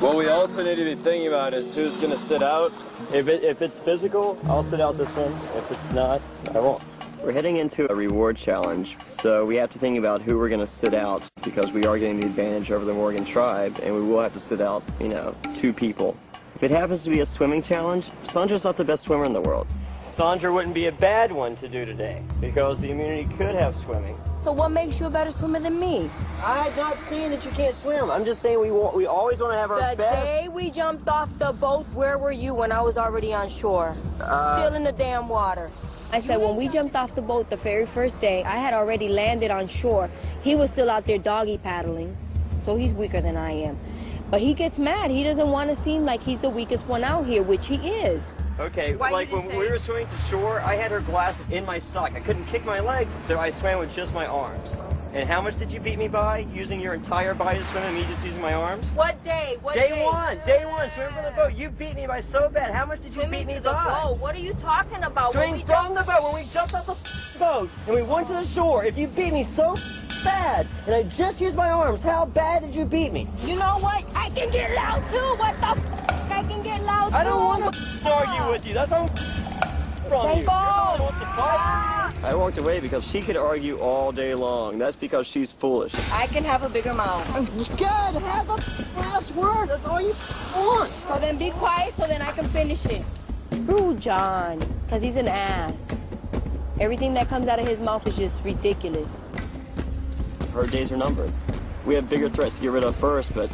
What 0.00 0.16
we 0.16 0.28
also 0.28 0.62
need 0.62 0.76
to 0.76 0.84
be 0.84 0.96
thinking 0.96 1.28
about 1.28 1.54
is 1.54 1.74
who's 1.74 1.96
going 1.96 2.12
to 2.12 2.18
sit 2.18 2.42
out. 2.42 2.74
If, 3.14 3.28
it, 3.28 3.42
if 3.42 3.62
it's 3.62 3.78
physical, 3.78 4.38
I'll 4.44 4.62
sit 4.62 4.82
out 4.82 4.98
this 4.98 5.12
one. 5.16 5.32
If 5.56 5.70
it's 5.70 5.92
not, 5.92 6.20
I 6.54 6.60
won't. 6.60 6.82
We're 7.22 7.32
heading 7.32 7.58
into 7.58 7.90
a 7.90 7.94
reward 7.94 8.36
challenge, 8.36 8.96
so 9.04 9.44
we 9.46 9.54
have 9.56 9.70
to 9.70 9.78
think 9.78 9.96
about 9.96 10.22
who 10.22 10.36
we're 10.38 10.48
going 10.48 10.60
to 10.60 10.66
sit 10.66 10.92
out 10.92 11.22
because 11.44 11.70
we 11.70 11.86
are 11.86 11.96
getting 11.96 12.18
the 12.18 12.26
advantage 12.26 12.72
over 12.72 12.84
the 12.84 12.92
Morgan 12.92 13.24
tribe, 13.24 13.78
and 13.82 13.94
we 13.94 14.00
will 14.02 14.20
have 14.20 14.32
to 14.32 14.40
sit 14.40 14.60
out, 14.60 14.82
you 14.98 15.06
know, 15.08 15.32
two 15.54 15.72
people. 15.72 16.16
If 16.56 16.64
it 16.64 16.72
happens 16.72 17.04
to 17.04 17.10
be 17.10 17.20
a 17.20 17.26
swimming 17.26 17.62
challenge, 17.62 18.10
Sandra's 18.24 18.64
not 18.64 18.76
the 18.76 18.84
best 18.84 19.04
swimmer 19.04 19.24
in 19.24 19.32
the 19.32 19.40
world. 19.40 19.68
Sandra 20.02 20.52
wouldn't 20.52 20.74
be 20.74 20.86
a 20.88 20.92
bad 20.92 21.30
one 21.30 21.54
to 21.56 21.68
do 21.68 21.84
today 21.84 22.20
because 22.40 22.80
the 22.80 22.90
immunity 22.90 23.32
could 23.36 23.54
have 23.54 23.76
swimming. 23.76 24.18
So 24.42 24.50
what 24.50 24.70
makes 24.70 24.98
you 24.98 25.06
a 25.06 25.10
better 25.10 25.30
swimmer 25.30 25.60
than 25.60 25.78
me? 25.78 26.10
I'm 26.44 26.74
not 26.76 26.96
saying 26.98 27.30
that 27.30 27.44
you 27.44 27.52
can't 27.52 27.74
swim. 27.74 28.10
I'm 28.10 28.24
just 28.24 28.42
saying 28.42 28.60
we 28.60 28.72
want, 28.72 28.96
we 28.96 29.06
always 29.06 29.40
want 29.40 29.52
to 29.52 29.58
have 29.58 29.70
our 29.70 29.78
The 29.92 29.96
best. 29.96 30.26
day 30.26 30.48
we 30.48 30.70
jumped 30.72 31.08
off 31.08 31.30
the 31.38 31.52
boat, 31.52 31.86
where 31.94 32.18
were 32.18 32.32
you 32.32 32.52
when 32.52 32.72
I 32.72 32.80
was 32.82 32.98
already 32.98 33.32
on 33.32 33.48
shore? 33.48 33.96
Uh, 34.20 34.56
Still 34.58 34.74
in 34.74 34.82
the 34.82 34.90
damn 34.92 35.28
water. 35.28 35.70
I 36.14 36.20
said 36.20 36.42
when 36.42 36.56
we 36.56 36.68
jumped 36.68 36.94
off 36.94 37.14
the 37.14 37.22
boat 37.22 37.48
the 37.48 37.56
very 37.56 37.86
first 37.86 38.20
day, 38.20 38.44
I 38.44 38.58
had 38.58 38.74
already 38.74 39.08
landed 39.08 39.50
on 39.50 39.66
shore. 39.66 40.10
He 40.44 40.54
was 40.54 40.70
still 40.70 40.90
out 40.90 41.06
there 41.06 41.16
doggy 41.16 41.56
paddling, 41.56 42.14
so 42.66 42.76
he's 42.76 42.92
weaker 42.92 43.22
than 43.22 43.34
I 43.38 43.52
am. 43.52 43.78
But 44.30 44.42
he 44.42 44.52
gets 44.52 44.76
mad. 44.76 45.10
He 45.10 45.24
doesn't 45.24 45.48
want 45.48 45.74
to 45.74 45.82
seem 45.82 46.04
like 46.04 46.22
he's 46.22 46.38
the 46.42 46.50
weakest 46.50 46.84
one 46.84 47.02
out 47.02 47.24
here, 47.24 47.42
which 47.42 47.66
he 47.66 47.76
is. 47.76 48.22
Okay, 48.60 48.94
Why 48.94 49.10
like 49.10 49.32
when 49.32 49.46
didn't 49.46 49.58
we 49.58 49.70
were 49.70 49.78
swimming 49.78 50.06
to 50.06 50.18
shore, 50.18 50.60
I 50.60 50.76
had 50.76 50.90
her 50.90 51.00
glasses 51.00 51.46
in 51.50 51.64
my 51.64 51.78
sock. 51.78 52.12
I 52.14 52.20
couldn't 52.20 52.44
kick 52.44 52.66
my 52.66 52.80
legs, 52.80 53.10
so 53.22 53.38
I 53.38 53.48
swam 53.48 53.78
with 53.78 53.94
just 53.94 54.12
my 54.12 54.26
arms. 54.26 54.76
And 55.14 55.28
how 55.28 55.42
much 55.42 55.58
did 55.58 55.70
you 55.70 55.78
beat 55.78 55.98
me 55.98 56.08
by 56.08 56.38
using 56.54 56.80
your 56.80 56.94
entire 56.94 57.34
body 57.34 57.58
to 57.58 57.64
swim 57.66 57.82
and 57.82 57.94
me 57.94 58.02
just 58.04 58.24
using 58.24 58.40
my 58.40 58.54
arms? 58.54 58.88
What 58.92 59.22
day? 59.24 59.58
What 59.60 59.74
Day 59.74 59.90
day? 59.90 60.04
one, 60.04 60.38
day 60.46 60.64
one, 60.64 60.90
Swim 60.90 61.12
from 61.12 61.24
the 61.24 61.30
boat. 61.32 61.52
You 61.54 61.68
beat 61.68 61.96
me 61.96 62.06
by 62.06 62.22
so 62.22 62.48
bad. 62.48 62.72
How 62.74 62.86
much 62.86 63.02
did 63.02 63.14
you 63.14 63.20
Swimming 63.20 63.46
beat 63.46 63.54
me 63.56 63.60
by? 63.60 63.60
to 63.60 63.62
the 63.62 63.72
boat. 64.08 64.18
What 64.20 64.34
are 64.34 64.38
you 64.38 64.54
talking 64.54 65.02
about? 65.02 65.32
Swimming 65.32 65.66
from 65.66 65.94
the 65.94 66.02
boat 66.02 66.22
when 66.22 66.34
we 66.42 66.48
jumped 66.50 66.74
off 66.74 66.86
the 66.86 67.38
boat 67.38 67.68
and 67.86 67.94
we 67.94 68.02
went 68.02 68.26
to 68.28 68.32
the 68.32 68.44
shore. 68.46 68.86
If 68.86 68.96
you 68.96 69.06
beat 69.06 69.34
me 69.34 69.44
so 69.44 69.76
bad 70.24 70.66
and 70.86 70.94
I 70.94 71.02
just 71.02 71.42
used 71.42 71.56
my 71.56 71.70
arms, 71.70 72.00
how 72.00 72.24
bad 72.24 72.62
did 72.62 72.74
you 72.74 72.86
beat 72.86 73.12
me? 73.12 73.28
You 73.44 73.56
know 73.56 73.78
what? 73.80 74.04
I 74.14 74.30
can 74.30 74.50
get 74.50 74.74
loud 74.74 75.02
too. 75.10 75.16
What 75.38 75.60
the 75.60 75.66
f- 75.68 76.30
I 76.30 76.42
can 76.44 76.62
get 76.62 76.82
loud 76.84 77.12
I 77.12 77.22
don't 77.22 77.44
want 77.44 77.74
to 77.74 78.10
argue 78.10 78.50
with 78.50 78.66
you. 78.66 78.72
That's 78.72 78.90
I'm 78.92 79.10
from 80.12 80.26
Then 80.26 80.38
you. 80.38 80.44
go. 80.44 80.52
You're 80.52 80.62
the 80.62 80.82
one 80.84 81.00
wants 81.00 81.18
to 81.20 81.26
fight. 81.26 82.12
I 82.24 82.34
walked 82.34 82.58
away 82.58 82.80
because 82.80 83.06
she 83.06 83.20
could 83.20 83.36
argue 83.36 83.78
all 83.78 84.12
day 84.12 84.34
long. 84.34 84.78
That's 84.78 84.94
because 84.94 85.26
she's 85.26 85.52
foolish. 85.52 85.94
I 86.12 86.26
can 86.26 86.44
have 86.44 86.62
a 86.62 86.68
bigger 86.68 86.92
mouth. 86.94 87.26
Oh, 87.34 87.44
Good. 87.76 88.22
Have 88.22 88.48
a 88.48 88.98
last 89.00 89.34
word. 89.34 89.68
That's 89.70 89.86
all 89.86 90.00
you 90.00 90.14
want. 90.54 90.90
So 90.92 91.18
then 91.18 91.38
be 91.38 91.50
quiet 91.50 91.94
so 91.94 92.06
then 92.06 92.20
I 92.22 92.30
can 92.30 92.44
finish 92.46 92.84
it. 92.86 93.02
Screw 93.52 93.94
John, 93.94 94.58
because 94.84 95.02
he's 95.02 95.16
an 95.16 95.28
ass. 95.28 95.88
Everything 96.78 97.14
that 97.14 97.28
comes 97.28 97.48
out 97.48 97.58
of 97.58 97.66
his 97.66 97.78
mouth 97.80 98.06
is 98.06 98.16
just 98.16 98.34
ridiculous. 98.44 99.10
Her 100.52 100.66
days 100.66 100.92
are 100.92 100.96
numbered. 100.96 101.32
We 101.86 101.94
have 101.94 102.08
bigger 102.08 102.28
threats 102.28 102.56
to 102.56 102.62
get 102.62 102.70
rid 102.70 102.84
of 102.84 102.94
first, 102.96 103.34
but 103.34 103.50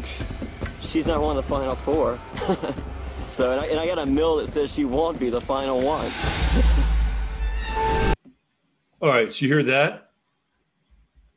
she's 0.81 1.07
not 1.07 1.23
one 1.23 1.37
of 1.37 1.43
the 1.45 1.49
final 1.49 1.75
four. 1.75 2.19
so, 3.39 3.53
and 3.53 3.61
I, 3.61 3.67
and 3.67 3.79
I 3.79 3.87
got 3.87 4.01
a 4.01 4.07
mill 4.07 4.39
that 4.39 4.49
says 4.49 4.75
she 4.75 4.85
won't 4.85 5.21
be 5.21 5.31
the 5.31 5.41
final 5.41 5.81
one. 5.81 6.11
All 9.01 9.11
right, 9.11 9.33
so 9.33 9.47
you 9.47 9.55
hear 9.55 9.63
that? 9.63 10.11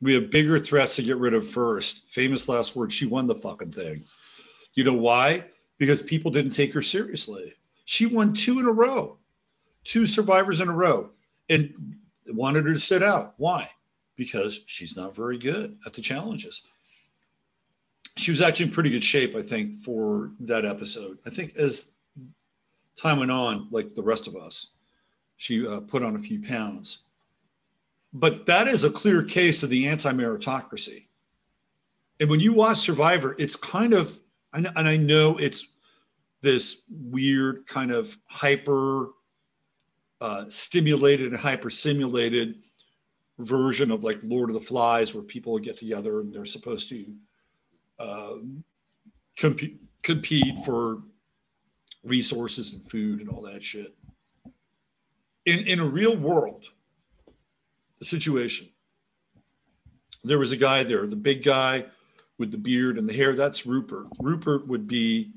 We 0.00 0.14
have 0.14 0.28
bigger 0.28 0.58
threats 0.58 0.96
to 0.96 1.04
get 1.04 1.18
rid 1.18 1.32
of 1.32 1.48
first. 1.48 2.08
Famous 2.08 2.48
last 2.48 2.74
words. 2.74 2.92
She 2.92 3.06
won 3.06 3.28
the 3.28 3.36
fucking 3.36 3.70
thing. 3.70 4.02
You 4.74 4.82
know 4.82 4.94
why? 4.94 5.44
Because 5.78 6.02
people 6.02 6.32
didn't 6.32 6.50
take 6.50 6.74
her 6.74 6.82
seriously. 6.82 7.54
She 7.84 8.06
won 8.06 8.32
two 8.32 8.58
in 8.58 8.66
a 8.66 8.72
row, 8.72 9.18
two 9.84 10.04
survivors 10.04 10.60
in 10.60 10.68
a 10.68 10.74
row, 10.74 11.10
and 11.50 11.72
wanted 12.26 12.66
her 12.66 12.72
to 12.72 12.80
sit 12.80 13.04
out. 13.04 13.34
Why? 13.36 13.70
Because 14.16 14.58
she's 14.66 14.96
not 14.96 15.14
very 15.14 15.38
good 15.38 15.78
at 15.86 15.92
the 15.92 16.02
challenges. 16.02 16.62
She 18.16 18.30
was 18.30 18.42
actually 18.42 18.66
in 18.66 18.72
pretty 18.72 18.90
good 18.90 19.04
shape, 19.04 19.34
I 19.34 19.40
think, 19.40 19.72
for 19.72 20.32
that 20.40 20.66
episode. 20.66 21.16
I 21.24 21.30
think 21.30 21.56
as 21.56 21.91
time 22.96 23.18
went 23.18 23.30
on, 23.30 23.68
like 23.70 23.94
the 23.94 24.02
rest 24.02 24.26
of 24.26 24.36
us, 24.36 24.72
she 25.36 25.66
uh, 25.66 25.80
put 25.80 26.02
on 26.02 26.16
a 26.16 26.18
few 26.18 26.42
pounds. 26.42 27.02
But 28.12 28.46
that 28.46 28.68
is 28.68 28.84
a 28.84 28.90
clear 28.90 29.22
case 29.22 29.62
of 29.62 29.70
the 29.70 29.88
anti-meritocracy. 29.88 31.06
And 32.20 32.30
when 32.30 32.40
you 32.40 32.52
watch 32.52 32.78
survivor 32.78 33.34
it's 33.38 33.56
kind 33.56 33.94
of 33.94 34.20
and 34.52 34.68
i 34.76 34.96
know 34.96 35.38
it's 35.38 35.72
this 36.40 36.82
weird 36.90 37.66
kind 37.66 37.90
of 37.90 38.16
hyper 38.26 39.10
uh, 40.20 40.44
stimulated 40.48 41.32
and 41.32 41.36
hyper 41.36 41.70
simulated 41.70 42.60
version 43.38 43.90
of 43.90 44.04
like 44.04 44.18
lord 44.22 44.50
of 44.50 44.54
the 44.54 44.60
flies 44.60 45.14
where 45.14 45.22
people 45.22 45.58
get 45.58 45.76
together 45.76 46.20
and 46.20 46.32
they're 46.32 46.44
supposed 46.44 46.88
to 46.88 47.06
um, 47.98 48.62
compete 49.36 49.80
compete 50.02 50.58
for 50.60 51.02
resources 52.04 52.72
and 52.72 52.84
food 52.84 53.20
and 53.20 53.28
all 53.28 53.42
that 53.42 53.62
shit 53.62 53.94
in 55.46 55.60
in 55.60 55.80
a 55.80 55.86
real 55.86 56.16
world 56.16 56.68
the 58.02 58.06
situation. 58.06 58.66
There 60.24 60.40
was 60.40 60.50
a 60.50 60.56
guy 60.56 60.82
there, 60.82 61.06
the 61.06 61.14
big 61.14 61.44
guy 61.44 61.86
with 62.36 62.50
the 62.50 62.58
beard 62.58 62.98
and 62.98 63.08
the 63.08 63.12
hair. 63.12 63.34
That's 63.34 63.64
Rupert. 63.64 64.08
Rupert 64.18 64.66
would 64.66 64.88
be, 64.88 65.34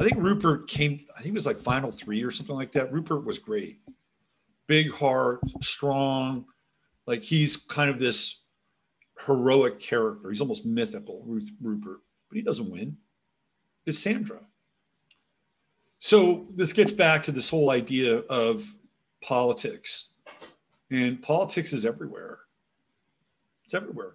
I 0.00 0.02
think 0.02 0.16
Rupert 0.20 0.66
came, 0.66 1.06
I 1.16 1.22
think 1.22 1.34
it 1.34 1.38
was 1.38 1.46
like 1.46 1.56
final 1.56 1.92
three 1.92 2.24
or 2.24 2.32
something 2.32 2.56
like 2.56 2.72
that. 2.72 2.92
Rupert 2.92 3.24
was 3.24 3.38
great. 3.38 3.78
Big 4.66 4.90
heart, 4.90 5.40
strong. 5.62 6.46
Like 7.06 7.22
he's 7.22 7.56
kind 7.56 7.90
of 7.90 8.00
this 8.00 8.40
heroic 9.24 9.78
character. 9.78 10.30
He's 10.30 10.40
almost 10.40 10.66
mythical, 10.66 11.22
Ruth, 11.24 11.48
Rupert, 11.62 12.00
but 12.28 12.36
he 12.36 12.42
doesn't 12.42 12.68
win. 12.68 12.96
It's 13.86 14.00
Sandra. 14.00 14.40
So 16.00 16.46
this 16.56 16.72
gets 16.72 16.92
back 16.92 17.22
to 17.24 17.32
this 17.32 17.48
whole 17.48 17.70
idea 17.70 18.18
of 18.30 18.74
politics 19.22 20.14
and 20.90 21.20
politics 21.22 21.72
is 21.72 21.84
everywhere. 21.84 22.40
It's 23.64 23.74
everywhere. 23.74 24.14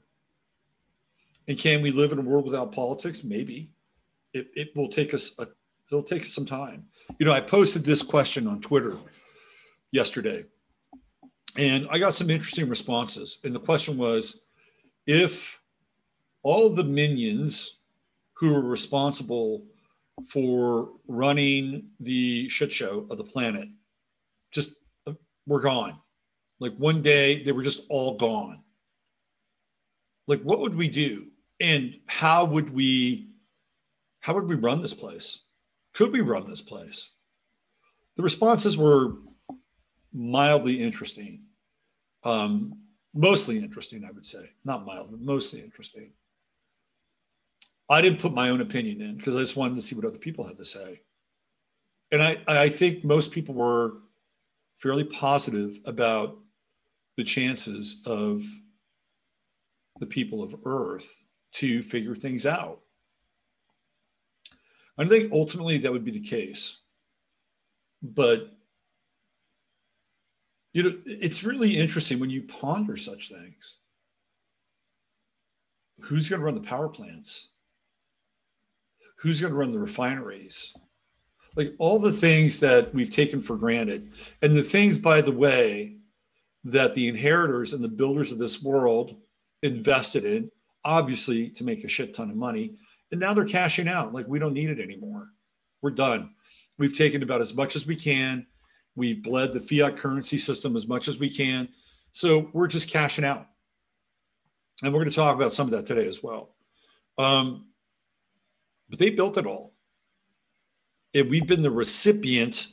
And 1.47 1.57
can 1.57 1.81
we 1.81 1.91
live 1.91 2.11
in 2.11 2.19
a 2.19 2.23
world 2.23 2.45
without 2.45 2.71
politics? 2.71 3.23
Maybe. 3.23 3.69
It, 4.33 4.49
it 4.55 4.75
will 4.75 4.89
take 4.89 5.13
us 5.13 5.37
a, 5.39 5.47
it'll 5.89 6.03
take 6.03 6.23
us 6.23 6.33
some 6.33 6.45
time. 6.45 6.85
You 7.19 7.25
know, 7.25 7.31
I 7.31 7.39
posted 7.39 7.85
this 7.85 8.01
question 8.01 8.47
on 8.47 8.59
Twitter 8.61 8.97
yesterday, 9.91 10.43
and 11.57 11.87
I 11.91 11.99
got 11.99 12.15
some 12.15 12.29
interesting 12.29 12.67
responses. 12.67 13.39
And 13.43 13.55
the 13.55 13.59
question 13.59 13.95
was 13.95 14.47
if 15.05 15.61
all 16.43 16.69
the 16.69 16.83
minions 16.83 17.77
who 18.33 18.53
are 18.53 18.61
responsible 18.61 19.63
for 20.29 20.91
running 21.07 21.89
the 21.99 22.47
shit 22.49 22.71
show 22.71 23.05
of 23.09 23.17
the 23.17 23.23
planet 23.23 23.67
just 24.51 24.77
were 25.45 25.59
gone 25.59 25.99
like 26.59 26.73
one 26.77 27.01
day 27.01 27.43
they 27.43 27.51
were 27.51 27.63
just 27.63 27.85
all 27.89 28.17
gone. 28.17 28.61
Like 30.27 30.41
what 30.41 30.59
would 30.61 30.75
we 30.75 30.87
do? 30.87 31.27
And 31.59 31.95
how 32.07 32.45
would 32.45 32.73
we 32.73 33.29
how 34.21 34.33
would 34.33 34.47
we 34.47 34.55
run 34.55 34.81
this 34.81 34.93
place? 34.93 35.43
Could 35.93 36.11
we 36.11 36.21
run 36.21 36.49
this 36.49 36.61
place? 36.61 37.11
The 38.17 38.23
responses 38.23 38.77
were 38.77 39.13
mildly 40.13 40.81
interesting. 40.81 41.43
Um, 42.23 42.81
mostly 43.13 43.59
interesting, 43.59 44.03
I 44.03 44.11
would 44.11 44.25
say. 44.25 44.49
Not 44.63 44.85
mild, 44.85 45.11
but 45.11 45.21
mostly 45.21 45.61
interesting. 45.61 46.11
I 47.89 48.01
didn't 48.01 48.19
put 48.19 48.33
my 48.33 48.49
own 48.49 48.61
opinion 48.61 49.01
in 49.01 49.17
because 49.17 49.35
I 49.35 49.39
just 49.39 49.55
wanted 49.55 49.75
to 49.75 49.81
see 49.81 49.95
what 49.95 50.05
other 50.05 50.17
people 50.17 50.45
had 50.45 50.57
to 50.57 50.65
say. 50.65 51.01
And 52.11 52.21
I, 52.21 52.37
I 52.47 52.69
think 52.69 53.03
most 53.03 53.31
people 53.31 53.53
were 53.53 53.97
fairly 54.75 55.03
positive 55.03 55.79
about 55.85 56.37
the 57.17 57.23
chances 57.23 58.01
of 58.05 58.41
the 59.99 60.05
people 60.05 60.43
of 60.43 60.55
Earth 60.65 61.23
to 61.53 61.81
figure 61.81 62.15
things 62.15 62.45
out. 62.45 62.81
I 64.97 65.05
think 65.05 65.31
ultimately 65.31 65.77
that 65.77 65.91
would 65.91 66.05
be 66.05 66.11
the 66.11 66.21
case. 66.21 66.81
But 68.01 68.51
you 70.73 70.83
know, 70.83 70.97
it's 71.05 71.43
really 71.45 71.77
interesting 71.77 72.19
when 72.19 72.29
you 72.29 72.41
ponder 72.43 72.97
such 72.97 73.29
things. 73.29 73.77
Who's 76.01 76.27
going 76.27 76.41
to 76.41 76.45
run 76.45 76.55
the 76.55 76.61
power 76.61 76.89
plants? 76.89 77.51
Who's 79.25 79.41
going 79.41 79.51
to 79.51 79.57
run 79.57 79.71
the 79.71 79.79
refineries? 79.79 80.75
like 81.55 81.73
all 81.77 81.99
the 81.99 82.11
things 82.11 82.59
that 82.59 82.93
we've 82.93 83.09
taken 83.09 83.39
for 83.41 83.55
granted, 83.55 84.11
and 84.41 84.53
the 84.53 84.63
things, 84.63 84.97
by 84.99 85.21
the 85.21 85.31
way, 85.31 85.97
that 86.65 86.93
the 86.93 87.07
inheritors 87.07 87.73
and 87.73 87.83
the 87.83 87.87
builders 87.87 88.31
of 88.31 88.37
this 88.37 88.61
world 88.61 89.15
invested 89.63 90.25
in, 90.25 90.51
obviously 90.83 91.49
to 91.49 91.63
make 91.63 91.83
a 91.83 91.87
shit 91.87 92.13
ton 92.13 92.29
of 92.29 92.35
money. 92.35 92.75
And 93.11 93.19
now 93.19 93.33
they're 93.33 93.45
cashing 93.45 93.87
out. 93.87 94.13
Like 94.13 94.27
we 94.27 94.39
don't 94.39 94.53
need 94.53 94.69
it 94.69 94.79
anymore. 94.79 95.29
We're 95.81 95.91
done. 95.91 96.31
We've 96.77 96.93
taken 96.93 97.23
about 97.23 97.41
as 97.41 97.53
much 97.53 97.75
as 97.75 97.87
we 97.87 97.95
can. 97.95 98.47
We've 98.95 99.23
bled 99.23 99.53
the 99.53 99.59
fiat 99.59 99.97
currency 99.97 100.37
system 100.37 100.75
as 100.75 100.87
much 100.87 101.07
as 101.07 101.19
we 101.19 101.29
can. 101.29 101.69
So 102.11 102.49
we're 102.53 102.67
just 102.67 102.89
cashing 102.89 103.25
out. 103.25 103.47
And 104.83 104.91
we're 104.91 104.99
going 104.99 105.11
to 105.11 105.15
talk 105.15 105.35
about 105.35 105.53
some 105.53 105.67
of 105.67 105.71
that 105.71 105.85
today 105.85 106.07
as 106.07 106.23
well. 106.23 106.55
Um, 107.17 107.67
but 108.89 108.99
they 108.99 109.09
built 109.09 109.37
it 109.37 109.45
all. 109.45 109.73
And 111.13 111.29
we've 111.29 111.47
been 111.47 111.61
the 111.61 111.71
recipient 111.71 112.67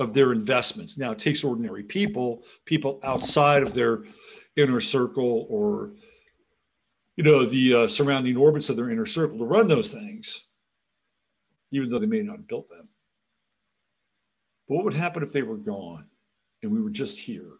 of 0.00 0.12
their 0.12 0.32
investments. 0.32 0.98
Now 0.98 1.12
it 1.12 1.18
takes 1.18 1.44
ordinary 1.44 1.84
people, 1.84 2.42
people 2.64 3.00
outside 3.04 3.62
of 3.62 3.72
their 3.72 4.04
inner 4.56 4.80
circle 4.80 5.46
or 5.48 5.92
you 7.16 7.24
know 7.24 7.44
the 7.44 7.74
uh, 7.74 7.88
surrounding 7.88 8.36
orbits 8.36 8.68
of 8.68 8.76
their 8.76 8.90
inner 8.90 9.06
circle 9.06 9.38
to 9.38 9.44
run 9.44 9.68
those 9.68 9.92
things, 9.92 10.48
even 11.70 11.88
though 11.88 11.98
they 11.98 12.06
may 12.06 12.20
not 12.20 12.36
have 12.36 12.48
built 12.48 12.68
them. 12.68 12.88
But 14.68 14.74
what 14.74 14.84
would 14.84 14.94
happen 14.94 15.22
if 15.22 15.32
they 15.32 15.42
were 15.42 15.56
gone 15.56 16.06
and 16.62 16.70
we 16.70 16.82
were 16.82 16.90
just 16.90 17.18
here 17.18 17.52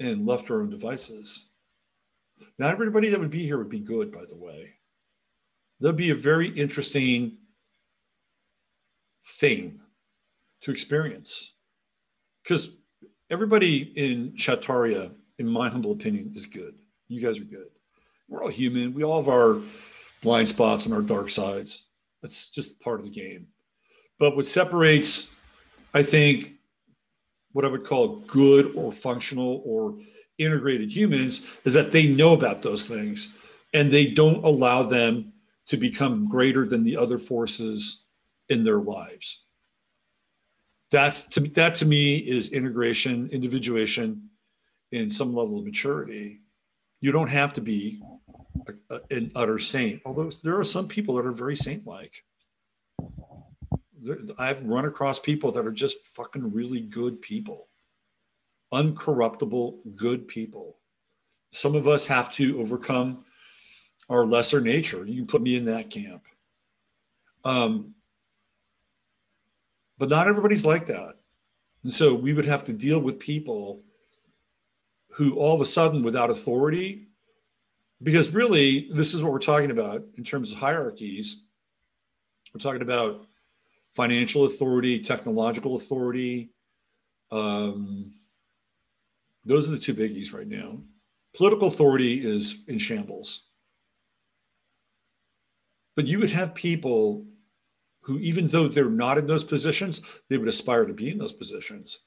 and 0.00 0.26
left 0.26 0.50
our 0.50 0.62
own 0.62 0.70
devices? 0.70 1.46
Not 2.58 2.72
everybody 2.72 3.08
that 3.10 3.20
would 3.20 3.30
be 3.30 3.44
here 3.44 3.58
would 3.58 3.68
be 3.68 3.80
good, 3.80 4.10
by 4.10 4.24
the 4.24 4.36
way. 4.36 4.74
There'd 5.80 5.96
be 5.96 6.10
a 6.10 6.14
very 6.14 6.48
interesting 6.48 7.38
thing 9.24 9.80
to 10.62 10.70
experience. 10.70 11.54
Because 12.42 12.76
everybody 13.30 13.92
in 13.96 14.32
Chataria, 14.32 15.12
in 15.38 15.46
my 15.46 15.68
humble 15.68 15.92
opinion, 15.92 16.32
is 16.34 16.46
good. 16.46 16.74
You 17.08 17.20
guys 17.20 17.38
are 17.38 17.44
good. 17.44 17.68
We're 18.28 18.42
all 18.42 18.50
human. 18.50 18.92
We 18.94 19.04
all 19.04 19.20
have 19.20 19.28
our 19.28 19.60
blind 20.22 20.48
spots 20.48 20.84
and 20.84 20.94
our 20.94 21.02
dark 21.02 21.30
sides. 21.30 21.84
That's 22.22 22.48
just 22.48 22.80
part 22.80 23.00
of 23.00 23.04
the 23.04 23.10
game. 23.10 23.46
But 24.18 24.36
what 24.36 24.46
separates, 24.46 25.34
I 25.94 26.02
think, 26.02 26.52
what 27.52 27.64
I 27.64 27.68
would 27.68 27.84
call 27.84 28.16
good 28.26 28.72
or 28.76 28.92
functional 28.92 29.62
or 29.64 29.96
integrated 30.38 30.94
humans 30.94 31.46
is 31.64 31.74
that 31.74 31.90
they 31.90 32.06
know 32.06 32.34
about 32.34 32.62
those 32.62 32.86
things 32.86 33.32
and 33.72 33.90
they 33.90 34.06
don't 34.06 34.44
allow 34.44 34.82
them 34.82 35.29
to 35.70 35.76
become 35.76 36.28
greater 36.28 36.66
than 36.66 36.84
the 36.84 36.96
other 36.96 37.18
forces 37.18 38.04
in 38.48 38.62
their 38.62 38.80
lives 38.80 39.44
that's 40.90 41.22
to 41.28 41.40
that 41.40 41.76
to 41.76 41.86
me 41.86 42.16
is 42.16 42.52
integration, 42.52 43.28
individuation, 43.30 44.28
in 44.92 45.08
some 45.08 45.34
level 45.34 45.58
of 45.58 45.64
maturity. 45.64 46.40
You 47.00 47.12
don't 47.12 47.30
have 47.30 47.52
to 47.54 47.60
be 47.60 48.02
a, 48.68 48.94
a, 48.94 49.00
an 49.10 49.32
utter 49.36 49.58
saint, 49.58 50.02
although 50.04 50.30
there 50.42 50.58
are 50.58 50.64
some 50.64 50.88
people 50.88 51.14
that 51.14 51.26
are 51.26 51.32
very 51.32 51.56
saint-like. 51.56 52.24
I've 54.38 54.62
run 54.64 54.86
across 54.86 55.18
people 55.18 55.52
that 55.52 55.66
are 55.66 55.72
just 55.72 56.04
fucking 56.06 56.52
really 56.52 56.80
good 56.80 57.22
people, 57.22 57.68
uncorruptible, 58.72 59.78
good 59.94 60.26
people. 60.26 60.78
Some 61.52 61.74
of 61.74 61.86
us 61.86 62.06
have 62.06 62.32
to 62.32 62.60
overcome 62.60 63.24
our 64.10 64.26
lesser 64.26 64.60
nature. 64.60 65.06
You 65.06 65.16
can 65.16 65.26
put 65.26 65.40
me 65.40 65.56
in 65.56 65.64
that 65.66 65.88
camp. 65.88 66.24
Um, 67.44 67.94
but 69.96 70.10
not 70.10 70.28
everybody's 70.28 70.66
like 70.66 70.86
that. 70.88 71.14
And 71.84 71.92
so 71.92 72.14
we 72.14 72.34
would 72.34 72.44
have 72.44 72.64
to 72.64 72.72
deal 72.72 72.98
with 72.98 73.18
people 73.18 73.82
who 75.12 75.34
all 75.36 75.54
of 75.54 75.60
a 75.60 75.64
sudden, 75.64 76.02
without 76.02 76.30
authority, 76.30 77.06
because 78.02 78.32
really, 78.34 78.90
this 78.92 79.14
is 79.14 79.22
what 79.22 79.32
we're 79.32 79.38
talking 79.38 79.70
about 79.70 80.04
in 80.16 80.24
terms 80.24 80.52
of 80.52 80.58
hierarchies. 80.58 81.44
We're 82.52 82.60
talking 82.60 82.82
about 82.82 83.26
financial 83.92 84.44
authority, 84.44 85.00
technological 85.00 85.76
authority. 85.76 86.50
Um, 87.30 88.12
those 89.44 89.68
are 89.68 89.72
the 89.72 89.78
two 89.78 89.94
biggies 89.94 90.32
right 90.32 90.46
now. 90.46 90.78
Political 91.34 91.68
authority 91.68 92.26
is 92.26 92.64
in 92.68 92.78
shambles. 92.78 93.49
But 96.00 96.08
you 96.08 96.18
would 96.18 96.30
have 96.30 96.54
people 96.54 97.26
who, 98.00 98.18
even 98.20 98.46
though 98.46 98.68
they're 98.68 98.88
not 98.88 99.18
in 99.18 99.26
those 99.26 99.44
positions, 99.44 100.00
they 100.30 100.38
would 100.38 100.48
aspire 100.48 100.86
to 100.86 100.94
be 100.94 101.10
in 101.10 101.18
those 101.18 101.34
positions. 101.34 101.98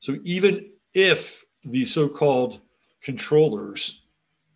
So 0.00 0.16
even 0.24 0.70
if 0.94 1.44
the 1.62 1.84
so 1.84 2.08
called 2.08 2.62
controllers 3.02 4.00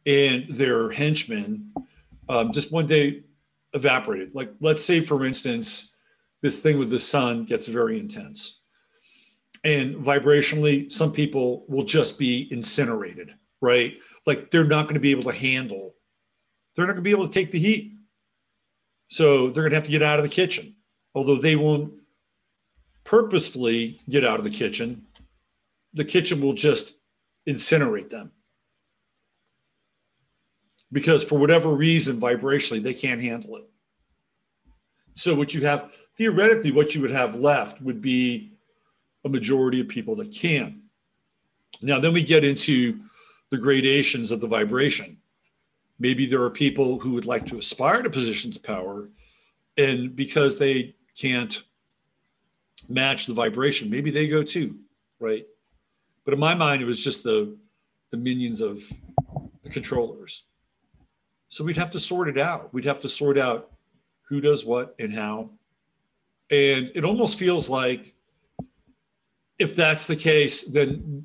and 0.07 0.47
their 0.49 0.89
henchmen 0.89 1.71
um, 2.31 2.51
just 2.51 2.73
one 2.73 2.87
day 2.87 3.25
evaporated, 3.75 4.35
like 4.35 4.55
let's 4.61 4.83
say, 4.83 5.01
for 5.01 5.27
instance, 5.27 5.93
this 6.41 6.61
thing 6.61 6.79
with 6.79 6.89
the 6.89 6.99
sun 6.99 7.45
gets 7.45 7.69
very 7.69 7.99
intense. 7.99 8.61
And 9.65 9.97
vibrationally, 9.97 10.91
some 10.91 11.13
people 11.13 11.67
will 11.69 11.85
just 11.85 12.19
be 12.19 12.49
incinerated, 12.53 13.35
right? 13.61 13.99
Like 14.25 14.51
they're 14.51 14.65
not 14.65 14.85
going 14.85 14.95
to 14.95 14.99
be 14.99 15.11
able 15.11 15.31
to 15.31 15.37
handle, 15.37 15.97
they're 16.75 16.87
not 16.87 16.93
going 16.93 17.03
to 17.05 17.09
be 17.09 17.11
able 17.11 17.29
to 17.29 17.33
take 17.33 17.51
the 17.51 17.59
heat. 17.59 17.93
So 19.09 19.51
they're 19.51 19.63
going 19.63 19.71
to 19.71 19.77
have 19.77 19.85
to 19.85 19.91
get 19.91 20.03
out 20.03 20.19
of 20.19 20.23
the 20.23 20.29
kitchen, 20.29 20.75
although 21.15 21.37
they 21.37 21.57
won't 21.57 21.93
purposefully 23.05 24.01
get 24.09 24.25
out 24.25 24.39
of 24.39 24.45
the 24.45 24.51
kitchen. 24.51 25.07
The 25.95 26.05
kitchen 26.05 26.41
will 26.41 26.55
just 26.55 26.95
incinerate 27.47 28.09
them 28.09 28.33
because 30.93 31.25
for 31.25 31.39
whatever 31.39 31.71
reason, 31.71 32.21
vibrationally, 32.21 32.83
they 32.83 32.95
can't 32.95 33.21
handle 33.21 33.57
it. 33.57 33.65
So 35.15 35.35
what 35.35 35.55
you 35.55 35.63
have 35.63 35.93
theoretically, 36.17 36.71
what 36.71 36.95
you 36.95 37.01
would 37.01 37.11
have 37.11 37.35
left 37.35 37.81
would 37.83 38.01
be 38.01 38.53
a 39.25 39.29
majority 39.29 39.81
of 39.81 39.89
people 39.89 40.15
that 40.17 40.33
can. 40.33 40.83
Now, 41.81 41.99
then 41.99 42.13
we 42.13 42.23
get 42.23 42.45
into 42.45 43.01
the 43.51 43.59
gradations 43.59 44.31
of 44.31 44.41
the 44.41 44.47
vibration. 44.47 45.17
Maybe 46.03 46.27
there 46.27 46.43
are 46.43 46.51
people 46.51 46.99
who 46.99 47.13
would 47.13 47.27
like 47.27 47.47
to 47.47 47.59
aspire 47.59 48.03
to 48.03 48.11
positions 48.11 48.57
of 48.57 48.63
power, 48.65 49.09
and 49.77 50.17
because 50.17 50.59
they 50.59 50.97
can't 51.17 51.63
match 52.89 53.27
the 53.27 53.35
vibration, 53.35 53.89
maybe 53.89 54.11
they 54.11 54.27
go 54.27 54.43
too, 54.43 54.81
right? 55.21 55.47
But 56.25 56.35
in 56.35 56.41
my 56.41 56.57
mind, 56.57 56.83
it 56.83 56.87
was 56.87 57.05
just 57.05 57.23
the 57.23 57.57
the 58.11 58.17
minions 58.17 58.61
of 58.61 58.83
the 59.63 59.71
controllers. 59.71 60.43
So 61.49 61.63
we'd 61.63 61.77
have 61.77 61.93
to 61.93 62.01
sort 62.01 62.29
it 62.29 62.37
out. 62.37 62.75
We'd 62.75 62.85
have 62.85 62.99
to 63.03 63.09
sort 63.09 63.39
out 63.39 63.71
who 64.23 64.41
does 64.41 64.65
what 64.65 64.97
and 64.99 65.15
how. 65.15 65.51
And 66.51 66.91
it 66.97 67.05
almost 67.05 67.39
feels 67.39 67.71
like 67.71 68.13
if 69.61 69.77
that's 69.77 70.09
the 70.09 70.17
case, 70.17 70.65
then, 70.65 71.25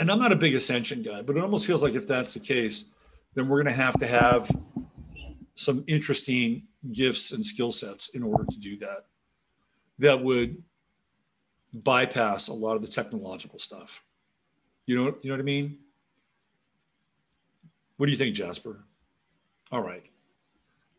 and 0.00 0.10
I'm 0.10 0.18
not 0.18 0.32
a 0.32 0.36
big 0.36 0.56
ascension 0.56 1.00
guy, 1.02 1.22
but 1.22 1.36
it 1.36 1.42
almost 1.42 1.64
feels 1.64 1.80
like 1.80 1.94
if 1.94 2.08
that's 2.08 2.34
the 2.34 2.40
case, 2.40 2.92
then 3.34 3.48
we're 3.48 3.62
going 3.62 3.74
to 3.74 3.80
have 3.80 3.98
to 4.00 4.06
have 4.06 4.50
some 5.54 5.84
interesting 5.86 6.62
gifts 6.92 7.32
and 7.32 7.44
skill 7.44 7.70
sets 7.70 8.08
in 8.10 8.22
order 8.22 8.44
to 8.50 8.58
do 8.58 8.78
that 8.78 9.04
that 9.98 10.22
would 10.22 10.62
bypass 11.74 12.48
a 12.48 12.52
lot 12.52 12.74
of 12.74 12.82
the 12.82 12.88
technological 12.88 13.58
stuff. 13.58 14.02
You 14.86 14.96
know 14.96 15.14
you 15.22 15.30
know 15.30 15.34
what 15.34 15.40
i 15.40 15.44
mean? 15.44 15.78
What 17.96 18.06
do 18.06 18.12
you 18.12 18.18
think 18.18 18.34
jasper? 18.34 18.82
All 19.70 19.82
right. 19.82 20.04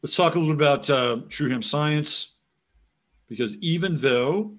Let's 0.01 0.15
talk 0.15 0.35
a 0.35 0.39
little 0.39 0.55
bit 0.55 0.65
about 0.65 0.89
uh, 0.89 1.21
true 1.29 1.49
hemp 1.49 1.63
science 1.63 2.35
because 3.27 3.55
even 3.57 3.97
though 3.97 4.53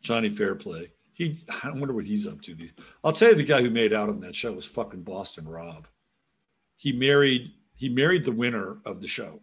johnny 0.00 0.30
fairplay 0.30 0.90
he 1.20 1.44
I 1.62 1.70
wonder 1.70 1.92
what 1.92 2.06
he's 2.06 2.26
up 2.26 2.40
to. 2.42 2.56
I'll 3.04 3.12
tell 3.12 3.28
you 3.28 3.34
the 3.34 3.42
guy 3.42 3.60
who 3.60 3.68
made 3.68 3.92
out 3.92 4.08
on 4.08 4.20
that 4.20 4.34
show 4.34 4.52
was 4.52 4.64
fucking 4.64 5.02
Boston 5.02 5.46
Rob. 5.46 5.86
He 6.76 6.92
married 6.92 7.52
he 7.76 7.90
married 7.90 8.24
the 8.24 8.32
winner 8.32 8.78
of 8.86 9.02
the 9.02 9.06
show. 9.06 9.38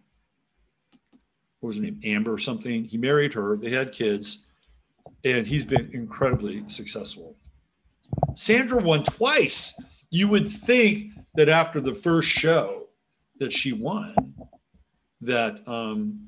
What 1.59 1.67
was 1.67 1.77
her 1.77 1.83
name? 1.83 1.99
Amber 2.03 2.33
or 2.33 2.39
something. 2.39 2.83
He 2.83 2.97
married 2.97 3.31
her. 3.35 3.57
They 3.57 3.69
had 3.69 3.91
kids, 3.91 4.47
and 5.23 5.45
he's 5.45 5.65
been 5.65 5.91
incredibly 5.93 6.67
successful. 6.67 7.35
Sandra 8.33 8.81
won 8.81 9.03
twice. 9.03 9.79
You 10.09 10.29
would 10.29 10.47
think 10.47 11.13
that 11.35 11.47
after 11.47 11.79
the 11.79 11.93
first 11.93 12.27
show 12.27 12.87
that 13.39 13.53
she 13.53 13.73
won, 13.73 14.15
that 15.21 15.67
um, 15.67 16.27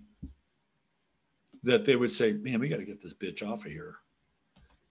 that 1.64 1.86
they 1.86 1.96
would 1.96 2.12
say, 2.12 2.34
"Man, 2.34 2.60
we 2.60 2.70
got 2.70 2.78
to 2.78 2.86
get 2.86 3.02
this 3.02 3.16
bitch 3.16 3.42
off 3.42 3.66
of 3.66 3.72
here." 3.72 3.96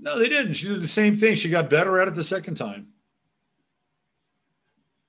No, 0.01 0.19
they 0.19 0.29
didn't. 0.29 0.55
She 0.55 0.69
did 0.69 0.81
the 0.81 0.87
same 0.87 1.17
thing. 1.17 1.35
She 1.35 1.51
got 1.51 1.71
better 1.71 1.99
at 2.01 2.09
it 2.09 2.15
the 2.15 2.25
second 2.25 2.55
time. 2.55 2.89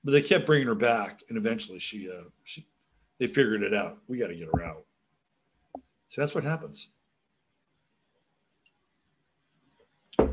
But 0.02 0.12
they 0.12 0.22
kept 0.22 0.46
bringing 0.46 0.66
her 0.66 0.74
back, 0.74 1.20
and 1.28 1.36
eventually 1.36 1.78
she, 1.78 2.10
uh, 2.10 2.24
she, 2.42 2.66
They 3.18 3.26
figured 3.26 3.62
it 3.62 3.74
out. 3.74 3.98
We 4.08 4.18
got 4.18 4.28
to 4.28 4.34
get 4.34 4.48
her 4.52 4.64
out. 4.64 4.84
So 6.08 6.22
that's 6.22 6.34
what 6.34 6.42
happens. 6.42 6.88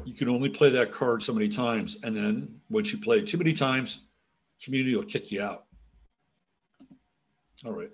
You 0.06 0.14
can 0.14 0.30
only 0.30 0.50
play 0.50 0.70
that 0.70 0.92
card 0.92 1.22
so 1.22 1.34
many 1.34 1.50
times. 1.50 1.98
And 2.04 2.16
then 2.16 2.60
once 2.70 2.92
you 2.92 2.98
play 2.98 3.20
it 3.20 3.28
too 3.28 3.38
many 3.38 3.54
times, 3.54 4.04
community 4.64 4.96
will 4.96 5.04
kick 5.04 5.32
you 5.32 5.42
out. 5.42 5.66
All 7.66 7.74
right. 7.74 7.92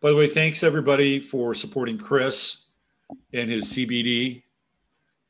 By 0.00 0.10
the 0.10 0.16
way, 0.16 0.28
thanks 0.28 0.62
everybody 0.62 1.18
for 1.18 1.54
supporting 1.54 1.98
Chris 1.98 2.63
and 3.32 3.50
his 3.50 3.72
CBD. 3.72 4.42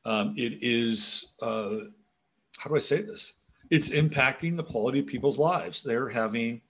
Um, 0.05 0.35
it 0.37 0.59
is, 0.63 1.35
uh, 1.41 1.77
how 2.59 2.71
do 2.71 2.77
I 2.77 2.81
say 2.81 3.03
this? 3.03 3.35
It's 3.71 3.91
impacting 3.91 4.57
the 4.57 4.63
quality 4.63 5.01
of 5.01 5.07
people's 5.07 5.39
lives. 5.39 5.83
They're 5.83 6.09
having 6.09 6.61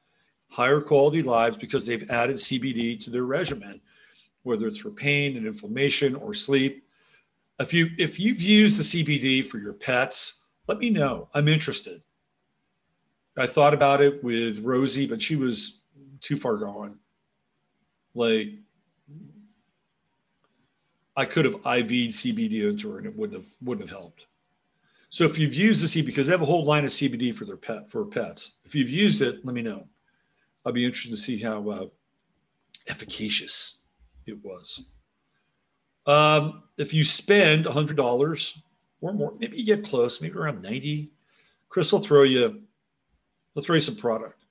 higher 0.51 0.81
quality 0.81 1.23
lives 1.23 1.57
because 1.57 1.85
they've 1.85 2.09
added 2.11 2.37
CBD 2.37 3.03
to 3.03 3.11
their 3.11 3.25
regimen, 3.25 3.81
whether 4.45 4.67
it's 4.67 4.79
for 4.79 4.91
pain 4.91 5.37
and 5.37 5.47
inflammation 5.47 6.15
or 6.15 6.33
sleep. 6.33 6.87
If 7.59 7.73
you 7.73 7.91
if 7.99 8.19
you've 8.19 8.41
used 8.41 8.79
the 8.79 9.05
CBD 9.05 9.45
for 9.45 9.59
your 9.59 9.73
pets, 9.73 10.43
let 10.67 10.79
me 10.79 10.91
know. 10.91 11.29
I'm 11.35 11.49
interested. 11.49 12.03
I 13.37 13.47
thought 13.47 13.75
about 13.75 14.01
it 14.01 14.23
with 14.23 14.61
Rosie, 14.61 15.07
but 15.07 15.21
she 15.21 15.37
was 15.37 15.81
too 16.21 16.37
far 16.37 16.57
gone. 16.57 16.99
Like 18.15 18.51
I 21.17 21.25
could 21.25 21.45
have 21.45 21.61
IV'd 21.63 22.13
CBD 22.13 22.69
into 22.69 22.91
her 22.91 22.99
and 22.99 23.07
it 23.07 23.17
wouldn't 23.17 23.41
have 23.41 23.51
wouldn't 23.63 23.89
have 23.89 23.97
helped. 23.97 24.27
So 25.11 25.25
if 25.25 25.39
you've 25.39 25.55
used 25.55 25.83
the 25.83 25.87
CBD, 25.87 26.07
because 26.07 26.27
they 26.27 26.33
have 26.33 26.43
a 26.43 26.47
whole 26.47 26.65
line 26.65 26.85
of 26.85 26.91
CBD 26.91 27.35
for 27.35 27.45
their 27.45 27.57
pet 27.57 27.89
for 27.89 28.05
pets. 28.05 28.57
If 28.65 28.75
you've 28.75 28.91
used 28.91 29.23
it, 29.23 29.45
let 29.45 29.55
me 29.55 29.63
know. 29.63 29.87
I'll 30.65 30.73
be 30.73 30.85
interested 30.85 31.11
to 31.11 31.17
see 31.17 31.39
how 31.39 31.69
uh, 31.69 31.87
efficacious 32.89 33.83
it 34.27 34.43
was. 34.43 34.87
Um, 36.07 36.65
if 36.79 36.93
you 36.93 37.05
spend 37.05 37.67
hundred 37.67 37.97
dollars 37.97 38.63
or 39.01 39.13
more, 39.13 39.35
maybe 39.39 39.57
you 39.57 39.65
get 39.65 39.85
close, 39.85 40.21
maybe 40.21 40.37
around 40.37 40.63
ninety. 40.63 41.13
Chris 41.69 41.93
will 41.93 42.01
throw 42.01 42.23
you, 42.23 42.63
he'll 43.55 43.63
throw 43.63 43.77
you 43.77 43.81
some 43.81 43.97
product. 43.97 44.45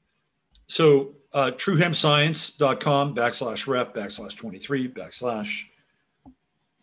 So 0.68 1.16
uh, 1.34 1.51
truehempscience.com 1.55 3.16
backslash 3.16 3.68
ref 3.68 3.93
backslash 3.93 4.36
23 4.36 4.88
backslash. 4.89 5.64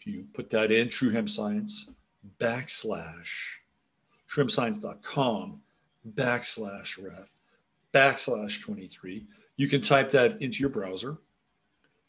If 0.00 0.06
you 0.06 0.26
put 0.32 0.48
that 0.50 0.72
in, 0.72 0.88
True 0.88 1.10
Hemp 1.10 1.28
Science 1.28 1.90
backslash 2.38 3.28
truehempscience.com 4.30 5.60
backslash 6.14 7.02
ref 7.02 7.34
backslash 7.92 8.62
23. 8.62 9.26
You 9.56 9.68
can 9.68 9.82
type 9.82 10.10
that 10.12 10.40
into 10.40 10.60
your 10.60 10.70
browser 10.70 11.18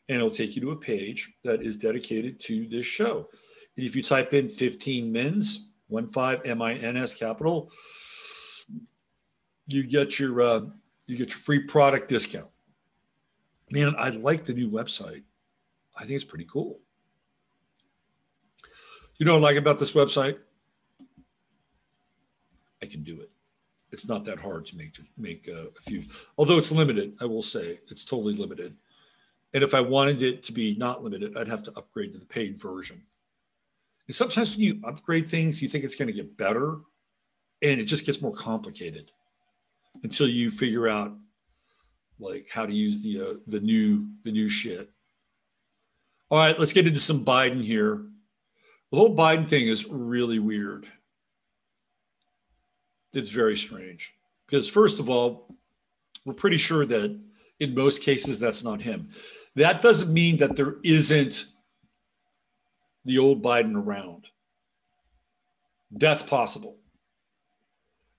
and 0.08 0.18
it'll 0.18 0.30
take 0.30 0.56
you 0.56 0.62
to 0.62 0.72
a 0.72 0.76
page 0.76 1.34
that 1.44 1.62
is 1.62 1.76
dedicated 1.76 2.40
to 2.42 2.68
this 2.68 2.86
show. 2.86 3.28
And 3.76 3.86
if 3.86 3.96
you 3.96 4.04
type 4.04 4.34
in 4.34 4.50
15 4.50 5.12
mins, 5.12 5.72
15 5.90 6.42
M-I-N-S 6.46 7.16
capital, 7.16 7.72
you 9.68 9.84
get 9.84 10.20
your 10.20 10.42
uh, 10.42 10.62
you 11.08 11.18
get 11.18 11.30
your 11.30 11.40
free 11.40 11.60
product 11.60 12.08
discount. 12.08 12.48
Man, 13.72 13.96
I 13.98 14.10
like 14.10 14.46
the 14.46 14.54
new 14.54 14.70
website. 14.70 15.24
I 15.98 16.02
think 16.02 16.12
it's 16.12 16.24
pretty 16.24 16.48
cool. 16.52 16.80
You 19.22 19.28
know 19.28 19.38
like 19.38 19.56
about 19.56 19.78
this 19.78 19.92
website? 19.92 20.40
I 22.82 22.88
can 22.88 23.04
do 23.04 23.22
it. 23.22 23.30
It's 23.92 24.08
not 24.08 24.26
that 24.26 24.40
hard 24.40 24.66
to 24.66 24.76
make 24.76 24.96
to 24.96 25.04
make 25.16 25.48
uh, 25.48 25.68
a 25.78 25.82
few, 25.84 26.06
although 26.40 26.58
it's 26.58 26.72
limited. 26.72 27.14
I 27.22 27.26
will 27.26 27.44
say 27.44 27.78
it's 27.90 28.04
totally 28.04 28.34
limited. 28.34 28.76
And 29.54 29.64
if 29.64 29.76
I 29.76 29.80
wanted 29.80 30.24
it 30.24 30.42
to 30.46 30.52
be 30.52 30.76
not 30.80 31.04
limited, 31.04 31.38
I'd 31.38 31.48
have 31.48 31.62
to 31.66 31.74
upgrade 31.78 32.14
to 32.14 32.18
the 32.18 32.26
paid 32.26 32.60
version. 32.60 33.00
And 34.08 34.16
sometimes 34.16 34.56
when 34.56 34.66
you 34.66 34.80
upgrade 34.84 35.30
things, 35.30 35.62
you 35.62 35.70
think 35.70 35.84
it's 35.84 35.96
going 35.96 36.08
to 36.08 36.14
get 36.14 36.36
better, 36.36 36.80
and 37.62 37.80
it 37.80 37.86
just 37.86 38.08
gets 38.08 38.24
more 38.24 38.34
complicated 38.34 39.12
until 40.02 40.28
you 40.28 40.50
figure 40.50 40.88
out 40.88 41.16
like 42.18 42.50
how 42.52 42.66
to 42.66 42.74
use 42.74 43.04
the 43.04 43.22
uh, 43.22 43.34
the 43.46 43.60
new 43.60 44.08
the 44.24 44.32
new 44.32 44.50
shit. 44.50 44.90
All 46.32 46.40
right, 46.40 46.58
let's 46.58 46.74
get 46.74 46.88
into 46.88 47.00
some 47.00 47.24
Biden 47.24 47.64
here. 47.64 48.06
The 48.92 48.98
whole 48.98 49.16
Biden 49.16 49.48
thing 49.48 49.68
is 49.68 49.88
really 49.90 50.40
weird. 50.40 50.86
It's 53.14 53.30
very 53.30 53.58
strange 53.58 54.14
because 54.46 54.68
first 54.68 55.00
of 55.00 55.10
all, 55.10 55.56
we're 56.26 56.34
pretty 56.34 56.58
sure 56.58 56.86
that 56.86 57.18
in 57.60 57.74
most 57.74 58.02
cases 58.02 58.40
that's 58.40 58.64
not 58.64 58.82
him. 58.82 59.10
That 59.56 59.82
doesn't 59.82 60.14
mean 60.14 60.38
that 60.38 60.56
there 60.56 60.76
isn't 60.84 61.46
the 63.06 63.18
old 63.18 63.42
Biden 63.42 63.76
around. 63.76 64.28
That's 65.92 66.24
possible. 66.24 66.78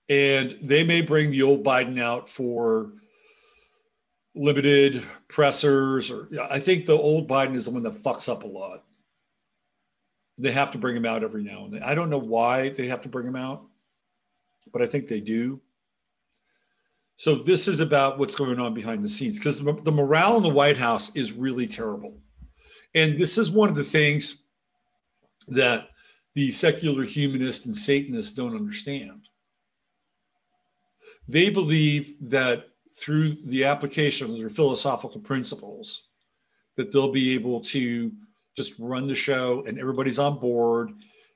And 0.09 0.57
they 0.61 0.83
may 0.83 1.01
bring 1.01 1.31
the 1.31 1.43
old 1.43 1.63
Biden 1.63 1.99
out 1.99 2.27
for 2.27 2.93
limited 4.35 5.03
pressers 5.27 6.09
or 6.11 6.29
I 6.49 6.59
think 6.59 6.85
the 6.85 6.97
old 6.97 7.27
Biden 7.27 7.55
is 7.55 7.65
the 7.65 7.71
one 7.71 7.83
that 7.83 7.93
fucks 7.93 8.27
up 8.27 8.43
a 8.43 8.47
lot. 8.47 8.83
They 10.37 10.51
have 10.51 10.71
to 10.71 10.77
bring 10.77 10.95
him 10.95 11.05
out 11.05 11.23
every 11.23 11.43
now 11.43 11.65
and 11.65 11.73
then. 11.73 11.83
I 11.83 11.93
don't 11.93 12.09
know 12.09 12.17
why 12.17 12.69
they 12.69 12.87
have 12.87 13.01
to 13.03 13.09
bring 13.09 13.27
him 13.27 13.35
out, 13.35 13.65
but 14.71 14.81
I 14.81 14.87
think 14.87 15.07
they 15.07 15.19
do. 15.19 15.61
So 17.17 17.35
this 17.35 17.67
is 17.67 17.79
about 17.79 18.17
what's 18.17 18.35
going 18.35 18.59
on 18.59 18.73
behind 18.73 19.03
the 19.03 19.09
scenes 19.09 19.37
because 19.37 19.59
the 19.59 19.91
morale 19.91 20.37
in 20.37 20.43
the 20.43 20.49
White 20.49 20.77
House 20.77 21.15
is 21.15 21.31
really 21.31 21.67
terrible. 21.67 22.17
And 22.95 23.17
this 23.17 23.37
is 23.37 23.51
one 23.51 23.69
of 23.69 23.75
the 23.75 23.83
things 23.83 24.39
that 25.47 25.89
the 26.33 26.51
secular 26.51 27.03
humanists 27.03 27.65
and 27.65 27.77
Satanists 27.77 28.33
don't 28.33 28.55
understand. 28.55 29.27
They 31.27 31.49
believe 31.49 32.15
that 32.29 32.69
through 32.95 33.37
the 33.45 33.65
application 33.65 34.29
of 34.29 34.37
their 34.37 34.49
philosophical 34.49 35.21
principles, 35.21 36.09
that 36.75 36.91
they'll 36.91 37.11
be 37.11 37.33
able 37.33 37.61
to 37.61 38.11
just 38.55 38.73
run 38.79 39.07
the 39.07 39.15
show 39.15 39.63
and 39.67 39.79
everybody's 39.79 40.19
on 40.19 40.39
board 40.39 40.91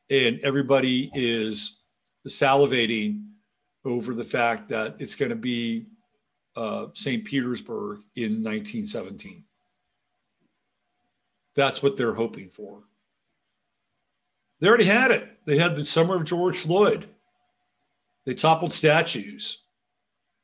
and 0.09 0.39
everybody 0.41 1.09
is 1.13 1.81
salivating 2.27 3.23
over 3.85 4.13
the 4.13 4.23
fact 4.23 4.69
that 4.69 4.95
it's 4.99 5.15
going 5.15 5.29
to 5.29 5.35
be 5.35 5.85
uh, 6.55 6.87
St. 6.93 7.23
Petersburg 7.23 7.99
in 8.15 8.43
1917. 8.43 9.43
That's 11.55 11.81
what 11.81 11.97
they're 11.97 12.13
hoping 12.13 12.49
for. 12.49 12.83
They 14.59 14.67
already 14.67 14.85
had 14.85 15.11
it. 15.11 15.39
They 15.45 15.57
had 15.57 15.75
the 15.75 15.85
summer 15.85 16.15
of 16.15 16.25
George 16.25 16.57
Floyd. 16.57 17.07
They 18.25 18.33
toppled 18.33 18.73
statues. 18.73 19.63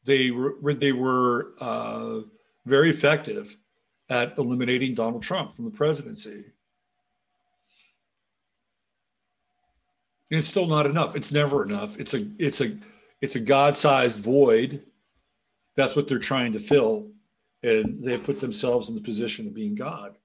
They 0.05 0.31
were 0.31 0.73
they 0.73 0.91
were 0.91 1.53
uh, 1.59 2.21
very 2.65 2.89
effective 2.89 3.57
at 4.09 4.37
eliminating 4.37 4.93
Donald 4.93 5.23
Trump 5.23 5.51
from 5.51 5.65
the 5.65 5.71
presidency. 5.71 6.45
And 10.33 10.39
it's 10.39 10.47
still 10.47 10.65
not 10.65 10.87
enough. 10.87 11.15
It's 11.15 11.31
never 11.31 11.63
enough. 11.63 11.99
It's 11.99 12.15
a 12.15 12.25
it's 12.39 12.59
a 12.59 12.75
it's 13.21 13.35
a 13.35 13.39
God-sized 13.39 14.17
void. 14.17 14.81
That's 15.75 15.95
what 15.95 16.07
they're 16.07 16.17
trying 16.17 16.53
to 16.53 16.59
fill, 16.59 17.11
and 17.61 18.01
they 18.03 18.17
put 18.17 18.39
themselves 18.39 18.89
in 18.89 18.95
the 18.95 19.01
position 19.01 19.45
of 19.45 19.53
being 19.53 19.75
God. 19.75 20.15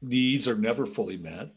Needs 0.00 0.48
are 0.48 0.56
never 0.56 0.86
fully 0.86 1.18
met. 1.18 1.50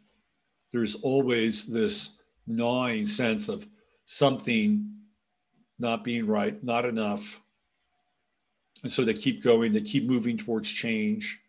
There's 0.74 0.95
always 0.95 1.66
this 1.66 2.18
gnawing 2.45 3.06
sense 3.06 3.47
of 3.47 3.66
something 4.04 4.86
not 5.80 6.04
being 6.04 6.28
right, 6.28 6.62
not 6.62 6.84
enough. 6.84 7.41
And 8.84 8.91
so 8.91 9.06
they 9.06 9.14
keep 9.14 9.41
going, 9.41 9.72
they 9.72 9.80
keep 9.80 10.04
moving 10.04 10.38
towards 10.38 10.70
change, 10.70 11.39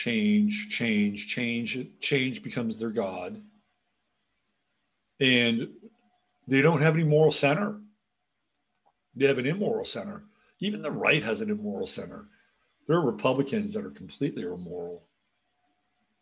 change, 0.00 0.70
change, 0.70 1.26
change. 1.28 1.78
Change 2.00 2.42
becomes 2.42 2.78
their 2.78 2.88
God. 2.88 3.42
And 5.20 5.68
they 6.48 6.62
don't 6.62 6.80
have 6.80 6.94
any 6.94 7.04
moral 7.04 7.32
center. 7.32 7.78
They 9.14 9.26
have 9.26 9.36
an 9.36 9.46
immoral 9.46 9.84
center. 9.84 10.22
Even 10.60 10.80
the 10.80 10.90
right 10.90 11.22
has 11.22 11.42
an 11.42 11.50
immoral 11.50 11.86
center. 11.86 12.28
There 12.86 12.96
are 12.96 13.04
Republicans 13.04 13.74
that 13.74 13.84
are 13.84 13.90
completely 13.90 14.42
immoral. 14.42 15.02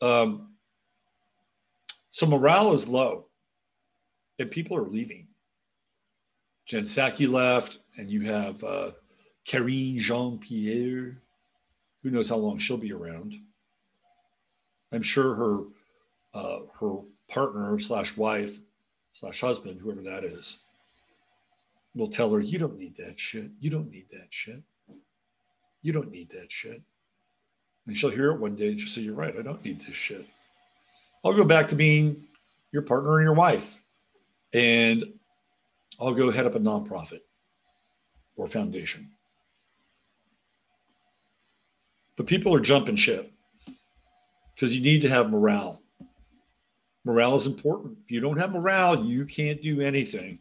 Um, 0.03 0.55
so 2.11 2.27
morale 2.27 2.73
is 2.73 2.89
low 2.89 3.27
and 4.41 4.51
people 4.51 4.77
are 4.77 4.89
leaving. 4.89 5.29
Jen 6.67 6.83
Psaki 6.83 7.31
left, 7.31 7.79
and 7.97 8.11
you 8.11 8.23
have 8.23 8.63
uh, 8.65 8.91
Karine 9.47 9.99
Jean 9.99 10.39
Pierre. 10.39 11.23
Who 12.03 12.11
knows 12.11 12.29
how 12.29 12.37
long 12.37 12.59
she'll 12.59 12.77
be 12.77 12.93
around? 12.93 13.35
I'm 14.93 15.03
sure 15.03 15.35
her 15.35 15.61
uh, 16.35 16.61
her 16.81 16.99
partner 17.29 17.79
slash 17.79 18.17
wife 18.17 18.59
slash 19.13 19.41
husband, 19.41 19.81
whoever 19.81 20.03
that 20.03 20.25
is, 20.25 20.59
will 21.95 22.09
tell 22.09 22.33
her, 22.33 22.41
You 22.41 22.59
don't 22.59 22.79
need 22.79 22.97
that 22.97 23.19
shit. 23.19 23.51
You 23.61 23.71
don't 23.71 23.91
need 23.91 24.07
that 24.13 24.29
shit. 24.31 24.63
You 25.83 25.93
don't 25.93 26.11
need 26.11 26.31
that 26.31 26.51
shit. 26.51 26.83
And 27.87 27.97
she'll 27.97 28.11
hear 28.11 28.31
it 28.33 28.41
one 28.41 28.55
day 28.57 28.69
and 28.69 28.81
she'll 28.81 28.89
say, 28.89 29.03
You're 29.03 29.15
right. 29.15 29.35
I 29.39 29.43
don't 29.43 29.65
need 29.65 29.81
this 29.81 29.97
shit. 29.97 30.27
I'll 31.25 31.33
go 31.33 31.45
back 31.45 31.69
to 31.69 31.77
being 31.77 32.25
your 32.73 32.83
partner 32.83 33.19
and 33.19 33.25
your 33.25 33.35
wife. 33.35 33.83
And 34.53 35.05
I'll 36.01 36.15
go 36.15 36.31
head 36.31 36.47
up 36.47 36.55
a 36.55 36.61
nonprofit 36.61 37.21
or 38.37 38.47
foundation. 38.47 39.11
But 42.17 42.27
people 42.27 42.55
are 42.55 42.61
jumping 42.61 42.97
ship 42.97 43.33
because 44.59 44.75
you 44.75 44.83
need 44.83 45.01
to 45.03 45.09
have 45.09 45.31
morale. 45.31 45.81
Morale 47.05 47.37
is 47.37 47.47
important. 47.47 47.97
If 48.05 48.11
you 48.11 48.21
don't 48.21 48.39
have 48.39 48.51
morale, 48.51 49.05
you 49.05 49.25
can't 49.25 49.63
do 49.63 49.81
anything. 49.81 50.41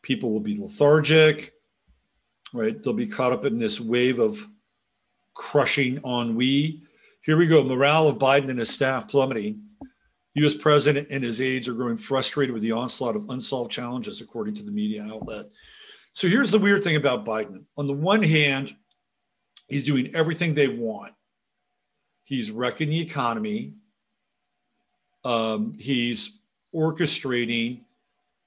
People 0.00 0.30
will 0.30 0.40
be 0.40 0.56
lethargic, 0.56 1.52
right? 2.54 2.82
They'll 2.82 2.94
be 2.94 3.06
caught 3.06 3.34
up 3.34 3.44
in 3.44 3.58
this 3.58 3.82
wave 3.82 4.18
of 4.18 4.38
crushing 5.34 6.00
ennui. 6.06 6.80
Here 7.20 7.36
we 7.36 7.46
go. 7.46 7.62
Morale 7.62 8.08
of 8.08 8.18
Biden 8.18 8.48
and 8.48 8.58
his 8.58 8.70
staff 8.70 9.08
plummeting. 9.08 9.60
US 10.36 10.54
president 10.54 11.08
and 11.10 11.22
his 11.22 11.42
aides 11.42 11.68
are 11.68 11.74
growing 11.74 11.98
frustrated 11.98 12.54
with 12.54 12.62
the 12.62 12.72
onslaught 12.72 13.14
of 13.14 13.28
unsolved 13.28 13.70
challenges, 13.70 14.22
according 14.22 14.54
to 14.54 14.62
the 14.62 14.70
media 14.70 15.06
outlet. 15.10 15.50
So 16.14 16.28
here's 16.28 16.50
the 16.50 16.58
weird 16.58 16.82
thing 16.82 16.96
about 16.96 17.26
Biden. 17.26 17.64
On 17.76 17.86
the 17.86 17.92
one 17.92 18.22
hand, 18.22 18.74
He's 19.68 19.82
doing 19.82 20.14
everything 20.14 20.54
they 20.54 20.68
want. 20.68 21.14
He's 22.24 22.50
wrecking 22.50 22.88
the 22.88 23.00
economy. 23.00 23.74
Um, 25.24 25.76
he's 25.78 26.40
orchestrating 26.74 27.80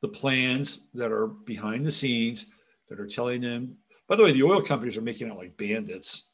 the 0.01 0.07
plans 0.07 0.87
that 0.93 1.11
are 1.11 1.27
behind 1.27 1.85
the 1.85 1.91
scenes 1.91 2.51
that 2.89 2.99
are 2.99 3.07
telling 3.07 3.41
them. 3.41 3.77
By 4.07 4.15
the 4.15 4.23
way, 4.23 4.31
the 4.31 4.43
oil 4.43 4.61
companies 4.61 4.97
are 4.97 5.01
making 5.01 5.29
out 5.29 5.37
like 5.37 5.57
bandits. 5.57 6.27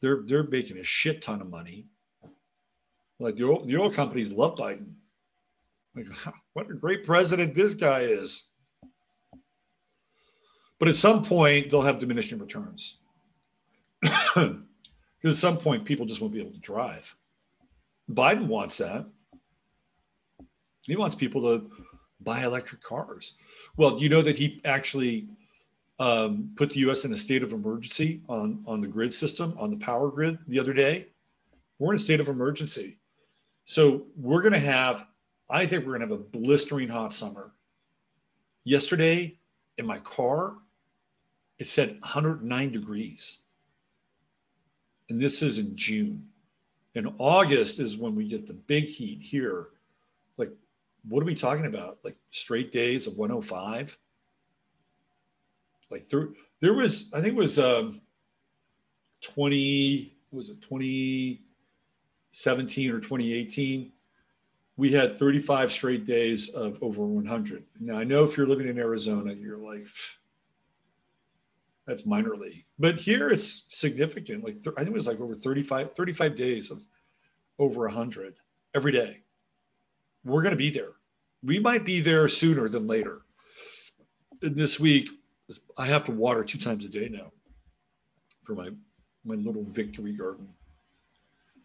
They're 0.00 0.22
they're 0.26 0.44
making 0.44 0.78
a 0.78 0.84
shit 0.84 1.22
ton 1.22 1.40
of 1.40 1.48
money. 1.48 1.86
Like 3.18 3.36
the 3.36 3.44
oil, 3.44 3.64
the 3.64 3.76
oil 3.76 3.90
companies 3.90 4.32
love 4.32 4.56
Biden. 4.56 4.92
Like, 5.94 6.06
what 6.52 6.70
a 6.70 6.74
great 6.74 7.06
president 7.06 7.54
this 7.54 7.74
guy 7.74 8.00
is. 8.00 8.48
But 10.78 10.88
at 10.88 10.94
some 10.94 11.24
point, 11.24 11.70
they'll 11.70 11.82
have 11.82 11.98
diminishing 11.98 12.38
returns. 12.38 12.98
Because 15.20 15.36
at 15.36 15.40
some 15.40 15.58
point, 15.58 15.84
people 15.84 16.06
just 16.06 16.20
won't 16.20 16.32
be 16.32 16.40
able 16.40 16.52
to 16.52 16.58
drive. 16.58 17.14
Biden 18.10 18.46
wants 18.46 18.78
that. 18.78 19.06
He 20.86 20.96
wants 20.96 21.14
people 21.14 21.42
to 21.42 21.70
buy 22.20 22.44
electric 22.44 22.82
cars. 22.82 23.34
Well, 23.76 23.98
you 23.98 24.08
know 24.08 24.22
that 24.22 24.36
he 24.36 24.60
actually 24.64 25.28
um, 25.98 26.50
put 26.56 26.70
the 26.70 26.80
U.S. 26.80 27.04
in 27.04 27.12
a 27.12 27.16
state 27.16 27.42
of 27.42 27.52
emergency 27.52 28.20
on 28.28 28.62
on 28.66 28.80
the 28.80 28.86
grid 28.86 29.12
system, 29.12 29.54
on 29.58 29.70
the 29.70 29.76
power 29.78 30.10
grid 30.10 30.38
the 30.46 30.60
other 30.60 30.72
day. 30.72 31.08
We're 31.78 31.92
in 31.92 31.96
a 31.96 32.00
state 32.00 32.20
of 32.20 32.28
emergency, 32.28 32.98
so 33.64 34.06
we're 34.16 34.42
going 34.42 34.52
to 34.52 34.58
have. 34.58 35.06
I 35.48 35.66
think 35.66 35.84
we're 35.84 35.96
going 35.96 36.08
to 36.08 36.14
have 36.14 36.20
a 36.20 36.38
blistering 36.38 36.88
hot 36.88 37.14
summer. 37.14 37.52
Yesterday, 38.64 39.38
in 39.78 39.86
my 39.86 39.98
car, 39.98 40.54
it 41.58 41.66
said 41.66 41.90
109 42.00 42.72
degrees 42.72 43.42
and 45.08 45.20
this 45.20 45.42
is 45.42 45.58
in 45.58 45.76
June. 45.76 46.26
In 46.94 47.14
August 47.18 47.78
is 47.78 47.98
when 47.98 48.14
we 48.14 48.26
get 48.26 48.46
the 48.46 48.54
big 48.54 48.84
heat 48.84 49.20
here. 49.20 49.68
Like, 50.36 50.50
what 51.08 51.22
are 51.22 51.26
we 51.26 51.34
talking 51.34 51.66
about? 51.66 51.98
Like 52.04 52.16
straight 52.30 52.72
days 52.72 53.06
of 53.06 53.16
105? 53.16 53.96
Like 55.90 56.04
through 56.04 56.34
there 56.60 56.74
was, 56.74 57.12
I 57.12 57.20
think 57.20 57.34
it 57.34 57.38
was 57.38 57.58
um 57.58 58.00
20, 59.22 60.14
was 60.32 60.50
it 60.50 60.60
2017 60.62 62.90
or 62.90 63.00
2018? 63.00 63.92
We 64.78 64.92
had 64.92 65.18
35 65.18 65.72
straight 65.72 66.04
days 66.04 66.50
of 66.50 66.82
over 66.82 67.02
100. 67.04 67.64
Now 67.80 67.98
I 67.98 68.04
know 68.04 68.24
if 68.24 68.36
you're 68.36 68.46
living 68.46 68.68
in 68.68 68.78
Arizona, 68.78 69.32
you're 69.32 69.56
like, 69.58 69.86
that's 71.86 72.04
minor 72.04 72.36
league. 72.36 72.64
But 72.78 72.96
here 72.96 73.28
it's 73.28 73.64
significant. 73.68 74.44
Like 74.44 74.56
I 74.76 74.82
think 74.82 74.88
it 74.88 74.92
was 74.92 75.06
like 75.06 75.20
over 75.20 75.34
35, 75.34 75.94
35 75.94 76.36
days 76.36 76.70
of 76.70 76.84
over 77.58 77.82
100 77.82 78.34
every 78.74 78.92
day. 78.92 79.22
We're 80.24 80.42
going 80.42 80.52
to 80.52 80.56
be 80.56 80.70
there. 80.70 80.92
We 81.42 81.60
might 81.60 81.84
be 81.84 82.00
there 82.00 82.28
sooner 82.28 82.68
than 82.68 82.86
later. 82.86 83.22
And 84.42 84.56
this 84.56 84.80
week, 84.80 85.08
I 85.78 85.86
have 85.86 86.04
to 86.06 86.12
water 86.12 86.42
two 86.42 86.58
times 86.58 86.84
a 86.84 86.88
day 86.88 87.08
now 87.08 87.30
for 88.42 88.54
my 88.54 88.70
my 89.24 89.34
little 89.34 89.64
victory 89.64 90.12
garden. 90.12 90.48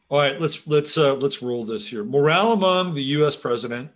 All 0.10 0.20
right, 0.20 0.40
let's 0.40 0.68
let's 0.68 0.98
uh, 0.98 1.16
let's 1.16 1.42
roll 1.42 1.66
this 1.66 1.88
here. 1.88 2.04
Morale 2.04 2.54
among 2.54 2.94
the 2.94 3.04
U.S. 3.04 3.36
president, 3.36 3.90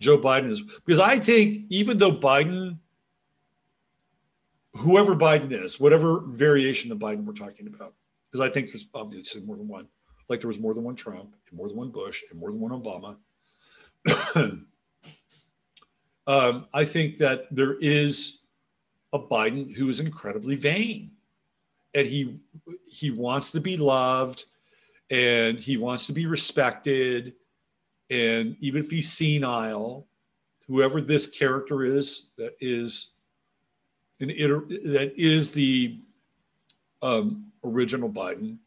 Joe 0.00 0.18
Biden 0.18 0.50
is 0.50 0.62
because 0.62 1.00
I 1.00 1.18
think 1.18 1.66
even 1.68 1.98
though 1.98 2.12
Biden 2.12 2.78
whoever 4.78 5.14
Biden 5.14 5.52
is, 5.52 5.80
whatever 5.80 6.20
variation 6.20 6.92
of 6.92 6.98
Biden 6.98 7.24
we're 7.24 7.32
talking 7.32 7.66
about, 7.66 7.94
because 8.24 8.46
I 8.46 8.52
think 8.52 8.68
there's 8.68 8.86
obviously 8.94 9.42
more 9.42 9.56
than 9.56 9.68
one. 9.68 9.88
Like 10.28 10.40
there 10.40 10.48
was 10.48 10.60
more 10.60 10.74
than 10.74 10.84
one 10.84 10.94
Trump, 10.94 11.34
and 11.48 11.58
more 11.58 11.68
than 11.68 11.76
one 11.76 11.90
Bush, 11.90 12.22
and 12.30 12.38
more 12.38 12.50
than 12.50 12.60
one 12.60 12.70
Obama. 12.70 13.16
um, 16.26 16.66
I 16.72 16.84
think 16.84 17.16
that 17.18 17.46
there 17.50 17.76
is 17.80 18.44
a 19.12 19.18
Biden 19.18 19.74
who 19.74 19.88
is 19.88 20.00
incredibly 20.00 20.54
vain, 20.54 21.10
and 21.94 22.06
he 22.06 22.38
he 22.90 23.10
wants 23.10 23.50
to 23.52 23.60
be 23.60 23.76
loved, 23.76 24.44
and 25.10 25.58
he 25.58 25.76
wants 25.76 26.06
to 26.06 26.12
be 26.12 26.26
respected, 26.26 27.34
and 28.10 28.56
even 28.60 28.82
if 28.82 28.90
he's 28.90 29.10
senile, 29.10 30.06
whoever 30.66 31.00
this 31.00 31.26
character 31.26 31.82
is 31.82 32.28
that 32.36 32.54
is 32.60 33.14
an 34.20 34.30
iter- 34.30 34.66
that 34.84 35.12
is 35.16 35.52
the 35.52 35.98
um, 37.02 37.52
original 37.64 38.08
Biden. 38.08 38.58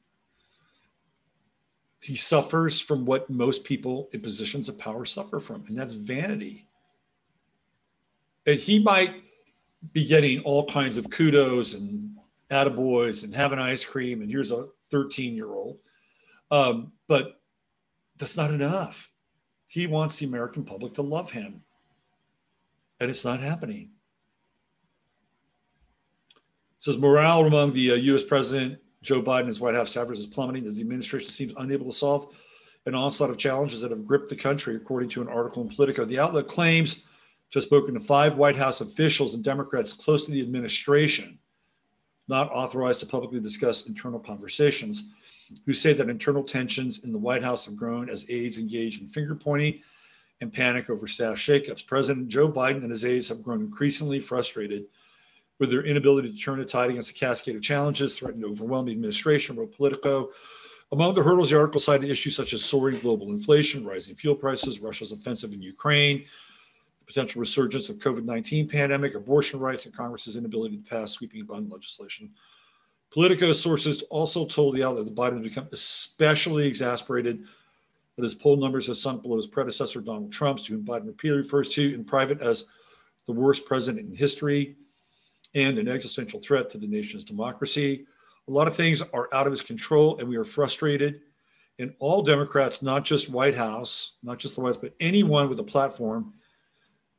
He 2.02 2.16
suffers 2.16 2.80
from 2.80 3.06
what 3.06 3.30
most 3.30 3.64
people 3.64 4.10
in 4.12 4.22
positions 4.22 4.70
of 4.70 4.78
power 4.78 5.06
suffer 5.06 5.40
from, 5.40 5.64
and 5.68 5.78
that's 5.78 5.94
vanity. 5.94 6.68
And 8.48 8.60
he 8.60 8.80
might 8.80 9.24
be 9.94 10.06
getting 10.06 10.40
all 10.42 10.66
kinds 10.66 10.98
of 10.98 11.10
kudos 11.10 11.74
and 11.74 12.16
attaboys 12.50 13.24
and 13.24 13.36
having 13.36 13.60
ice 13.60 13.86
cream, 13.86 14.22
and 14.22 14.32
here's 14.32 14.52
a 14.52 14.68
13 14.90 15.36
year 15.36 15.54
old. 15.54 15.78
Um, 16.50 16.92
but 17.08 17.40
that's 18.18 18.38
not 18.38 18.52
enough. 18.52 19.10
He 19.68 19.88
wants 19.88 20.18
the 20.18 20.26
American 20.26 20.64
public 20.64 20.94
to 20.96 21.02
love 21.02 21.32
him. 21.32 21.64
And 23.00 23.10
it's 23.10 23.26
not 23.26 23.40
happening 23.40 23.92
says 26.82 26.98
morale 26.98 27.46
among 27.46 27.72
the 27.74 27.92
uh, 27.92 27.96
U.S. 27.96 28.24
President 28.24 28.78
Joe 29.04 29.22
Biden 29.22 29.42
and 29.42 29.48
his 29.48 29.60
White 29.60 29.76
House 29.76 29.94
staffers 29.94 30.18
is 30.18 30.26
plummeting 30.26 30.66
as 30.66 30.76
the 30.76 30.82
administration 30.82 31.30
seems 31.30 31.54
unable 31.58 31.86
to 31.86 31.92
solve 31.92 32.36
an 32.88 32.96
onslaught 32.96 33.30
of 33.30 33.38
challenges 33.38 33.82
that 33.82 33.92
have 33.92 34.06
gripped 34.06 34.30
the 34.30 34.36
country, 34.36 34.76
according 34.76 35.08
to 35.10 35.22
an 35.22 35.28
article 35.28 35.62
in 35.62 35.70
Politico. 35.70 36.06
The 36.06 36.18
outlet 36.18 36.48
claims 36.48 36.96
to 36.96 37.60
have 37.60 37.64
spoken 37.64 37.94
to 37.94 38.00
five 38.00 38.36
White 38.36 38.56
House 38.56 38.82
officials 38.82 39.36
and 39.36 39.44
Democrats 39.44 39.94
close 39.94 40.26
to 40.26 40.32
the 40.32 40.42
administration, 40.42 41.38
not 42.28 42.52
authorized 42.52 43.00
to 43.02 43.06
publicly 43.06 43.40
discuss 43.40 43.86
internal 43.86 44.20
conversations, 44.20 45.12
who 45.68 45.74
say 45.74 45.94
that 45.94 46.10
internal 46.10 46.44
tensions 46.44 47.04
in 47.04 47.12
the 47.12 47.18
White 47.18 47.44
House 47.44 47.66
have 47.66 47.76
grown 47.76 48.10
as 48.10 48.26
aides 48.28 48.58
engage 48.58 49.00
in 49.00 49.08
finger 49.08 49.36
pointing 49.36 49.82
and 50.40 50.52
panic 50.52 50.90
over 50.90 51.06
staff 51.06 51.36
shakeups. 51.36 51.86
President 51.86 52.28
Joe 52.28 52.52
Biden 52.52 52.78
and 52.78 52.90
his 52.90 53.06
aides 53.06 53.28
have 53.28 53.44
grown 53.44 53.62
increasingly 53.62 54.20
frustrated 54.20 54.86
with 55.62 55.70
their 55.70 55.84
inability 55.84 56.34
to 56.34 56.38
turn 56.40 56.58
the 56.58 56.66
tide 56.66 56.90
against 56.90 57.12
a 57.12 57.14
cascade 57.14 57.56
of 57.56 57.62
challenges 57.62 58.18
threatened 58.18 58.42
to 58.42 58.50
overwhelm 58.50 58.88
the 58.88 58.92
administration, 58.92 59.56
wrote 59.56 59.72
Politico. 59.72 60.32
Among 60.92 61.14
the 61.14 61.22
hurdles, 61.22 61.52
the 61.52 61.60
article 61.60 61.80
cited 61.80 62.10
issues 62.10 62.36
such 62.36 62.54
as 62.54 62.66
soaring 62.66 63.00
global 63.00 63.30
inflation, 63.30 63.86
rising 63.86 64.16
fuel 64.16 64.34
prices, 64.34 64.80
Russia's 64.80 65.12
offensive 65.12 65.54
in 65.54 65.62
Ukraine, 65.62 66.26
the 66.98 67.06
potential 67.06 67.40
resurgence 67.40 67.90
of 67.90 67.98
COVID-19 67.98 68.72
pandemic, 68.72 69.14
abortion 69.14 69.60
rights, 69.60 69.86
and 69.86 69.96
Congress's 69.96 70.36
inability 70.36 70.78
to 70.78 70.90
pass 70.90 71.12
sweeping 71.12 71.46
gun 71.46 71.70
legislation. 71.70 72.32
Politico 73.12 73.54
sources 73.54 74.02
also 74.10 74.48
told 74.48 74.74
the 74.74 74.84
outlet 74.84 75.06
that 75.06 75.16
Biden 75.16 75.34
has 75.34 75.44
become 75.44 75.68
especially 75.72 76.66
exasperated 76.66 77.44
that 78.16 78.24
his 78.24 78.34
poll 78.34 78.58
numbers 78.58 78.88
have 78.88 78.98
sunk 78.98 79.22
below 79.22 79.38
his 79.38 79.46
predecessor, 79.46 80.02
Donald 80.02 80.32
Trump's, 80.32 80.64
to 80.64 80.74
whom 80.74 80.84
Biden 80.84 81.06
repeatedly 81.06 81.44
refers 81.44 81.70
to 81.70 81.94
in 81.94 82.04
private 82.04 82.42
as 82.42 82.66
the 83.28 83.32
worst 83.32 83.68
president 83.68 84.10
in 84.10 84.16
history 84.16 84.76
and 85.54 85.78
an 85.78 85.88
existential 85.88 86.40
threat 86.40 86.70
to 86.70 86.78
the 86.78 86.88
nation's 86.88 87.26
democracy. 87.26 88.06
A 88.48 88.52
lot 88.52 88.68
of 88.68 88.76
things 88.76 89.02
are 89.14 89.30
out 89.34 89.46
of 89.46 89.52
his 89.52 89.62
control, 89.62 90.18
and 90.18 90.28
we 90.28 90.38
are 90.38 90.44
frustrated. 90.44 91.22
And 91.80 91.94
all 92.00 92.22
Democrats, 92.22 92.82
not 92.82 93.04
just 93.04 93.30
White 93.30 93.56
House, 93.56 94.18
not 94.24 94.38
just 94.38 94.56
the 94.56 94.62
White 94.62 94.76
House, 94.76 94.78
but 94.78 94.96
anyone 95.00 95.50
with 95.50 95.60
a 95.60 95.64
platform, 95.64 96.34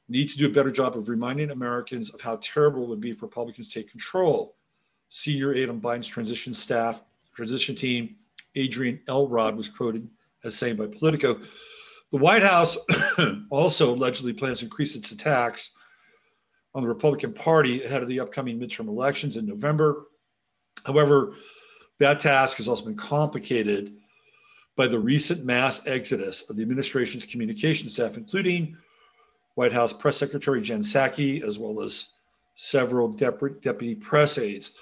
need 0.08 0.28
to 0.28 0.36
do 0.36 0.46
a 0.46 0.50
better 0.50 0.70
job 0.70 0.96
of 0.96 1.08
reminding 1.08 1.50
Americans 1.50 2.10
of 2.10 2.20
how 2.20 2.38
terrible 2.42 2.84
it 2.84 2.88
would 2.88 3.00
be 3.00 3.10
if 3.10 3.22
Republicans 3.22 3.68
take 3.68 3.90
control. 3.90 4.56
Senior 5.08 5.54
aide 5.54 5.68
on 5.68 5.80
Biden's 5.80 6.06
transition 6.06 6.54
staff, 6.54 7.02
transition 7.34 7.74
team, 7.74 8.16
Adrian 8.54 9.00
Elrod, 9.08 9.56
was 9.56 9.68
quoted 9.68 10.08
as 10.44 10.56
saying 10.56 10.76
by 10.76 10.86
Politico. 10.86 11.40
The 12.10 12.18
White 12.18 12.42
House 12.42 12.76
also 13.50 13.94
allegedly 13.94 14.32
plans 14.32 14.58
to 14.58 14.66
increase 14.66 14.96
its 14.96 15.12
attacks 15.12 15.76
on 16.74 16.82
the 16.82 16.88
Republican 16.88 17.32
Party 17.32 17.82
ahead 17.82 18.02
of 18.02 18.08
the 18.08 18.20
upcoming 18.20 18.58
midterm 18.58 18.88
elections 18.88 19.36
in 19.36 19.46
November. 19.46 20.06
However, 20.86 21.34
that 21.98 22.18
task 22.18 22.56
has 22.56 22.68
also 22.68 22.84
been 22.84 22.96
complicated 22.96 23.94
by 24.74 24.86
the 24.86 24.98
recent 24.98 25.44
mass 25.44 25.86
exodus 25.86 26.48
of 26.48 26.56
the 26.56 26.62
administration's 26.62 27.26
communication 27.26 27.88
staff, 27.88 28.16
including 28.16 28.76
White 29.54 29.72
House 29.72 29.92
Press 29.92 30.16
Secretary 30.16 30.62
Jen 30.62 30.82
Psaki, 30.82 31.42
as 31.42 31.58
well 31.58 31.82
as 31.82 32.12
several 32.54 33.08
dep- 33.08 33.60
deputy 33.60 33.94
press 33.94 34.38
aides. 34.38 34.72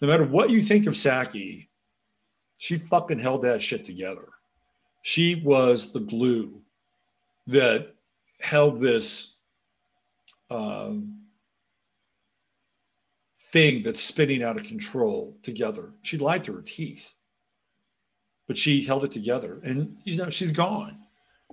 No 0.00 0.08
matter 0.08 0.24
what 0.24 0.50
you 0.50 0.60
think 0.60 0.86
of 0.86 0.94
Psaki, 0.94 1.68
she 2.58 2.76
fucking 2.76 3.18
held 3.18 3.42
that 3.42 3.62
shit 3.62 3.84
together. 3.84 4.28
She 5.02 5.42
was 5.44 5.92
the 5.92 6.00
glue 6.00 6.60
that 7.46 7.94
held 8.40 8.80
this 8.80 9.36
um, 10.50 11.13
thing 13.54 13.84
that's 13.84 14.02
spinning 14.02 14.42
out 14.42 14.56
of 14.56 14.64
control 14.64 15.38
together. 15.44 15.92
She 16.02 16.18
lied 16.18 16.42
through 16.42 16.56
her 16.56 16.62
teeth, 16.62 17.14
but 18.48 18.58
she 18.58 18.82
held 18.82 19.04
it 19.04 19.12
together. 19.12 19.60
And, 19.62 19.96
you 20.02 20.16
know, 20.16 20.28
she's 20.28 20.50
gone. 20.50 20.98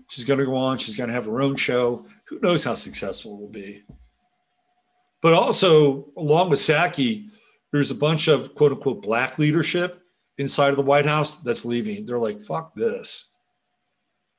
She's 0.09 0.25
going 0.25 0.39
to 0.39 0.45
go 0.45 0.55
on. 0.55 0.79
She's 0.79 0.95
going 0.95 1.09
to 1.09 1.13
have 1.13 1.25
her 1.25 1.41
own 1.43 1.55
show. 1.55 2.07
Who 2.25 2.39
knows 2.39 2.63
how 2.63 2.73
successful 2.73 3.35
it 3.35 3.39
will 3.39 3.49
be? 3.49 3.83
But 5.21 5.33
also, 5.33 6.11
along 6.17 6.49
with 6.49 6.59
Psaki, 6.59 7.29
there's 7.71 7.91
a 7.91 7.95
bunch 7.95 8.27
of 8.27 8.55
quote 8.55 8.71
unquote 8.71 9.03
black 9.03 9.37
leadership 9.37 10.01
inside 10.39 10.69
of 10.69 10.77
the 10.77 10.81
White 10.81 11.05
House 11.05 11.35
that's 11.35 11.65
leaving. 11.65 12.07
They're 12.07 12.17
like, 12.17 12.41
fuck 12.41 12.73
this. 12.73 13.29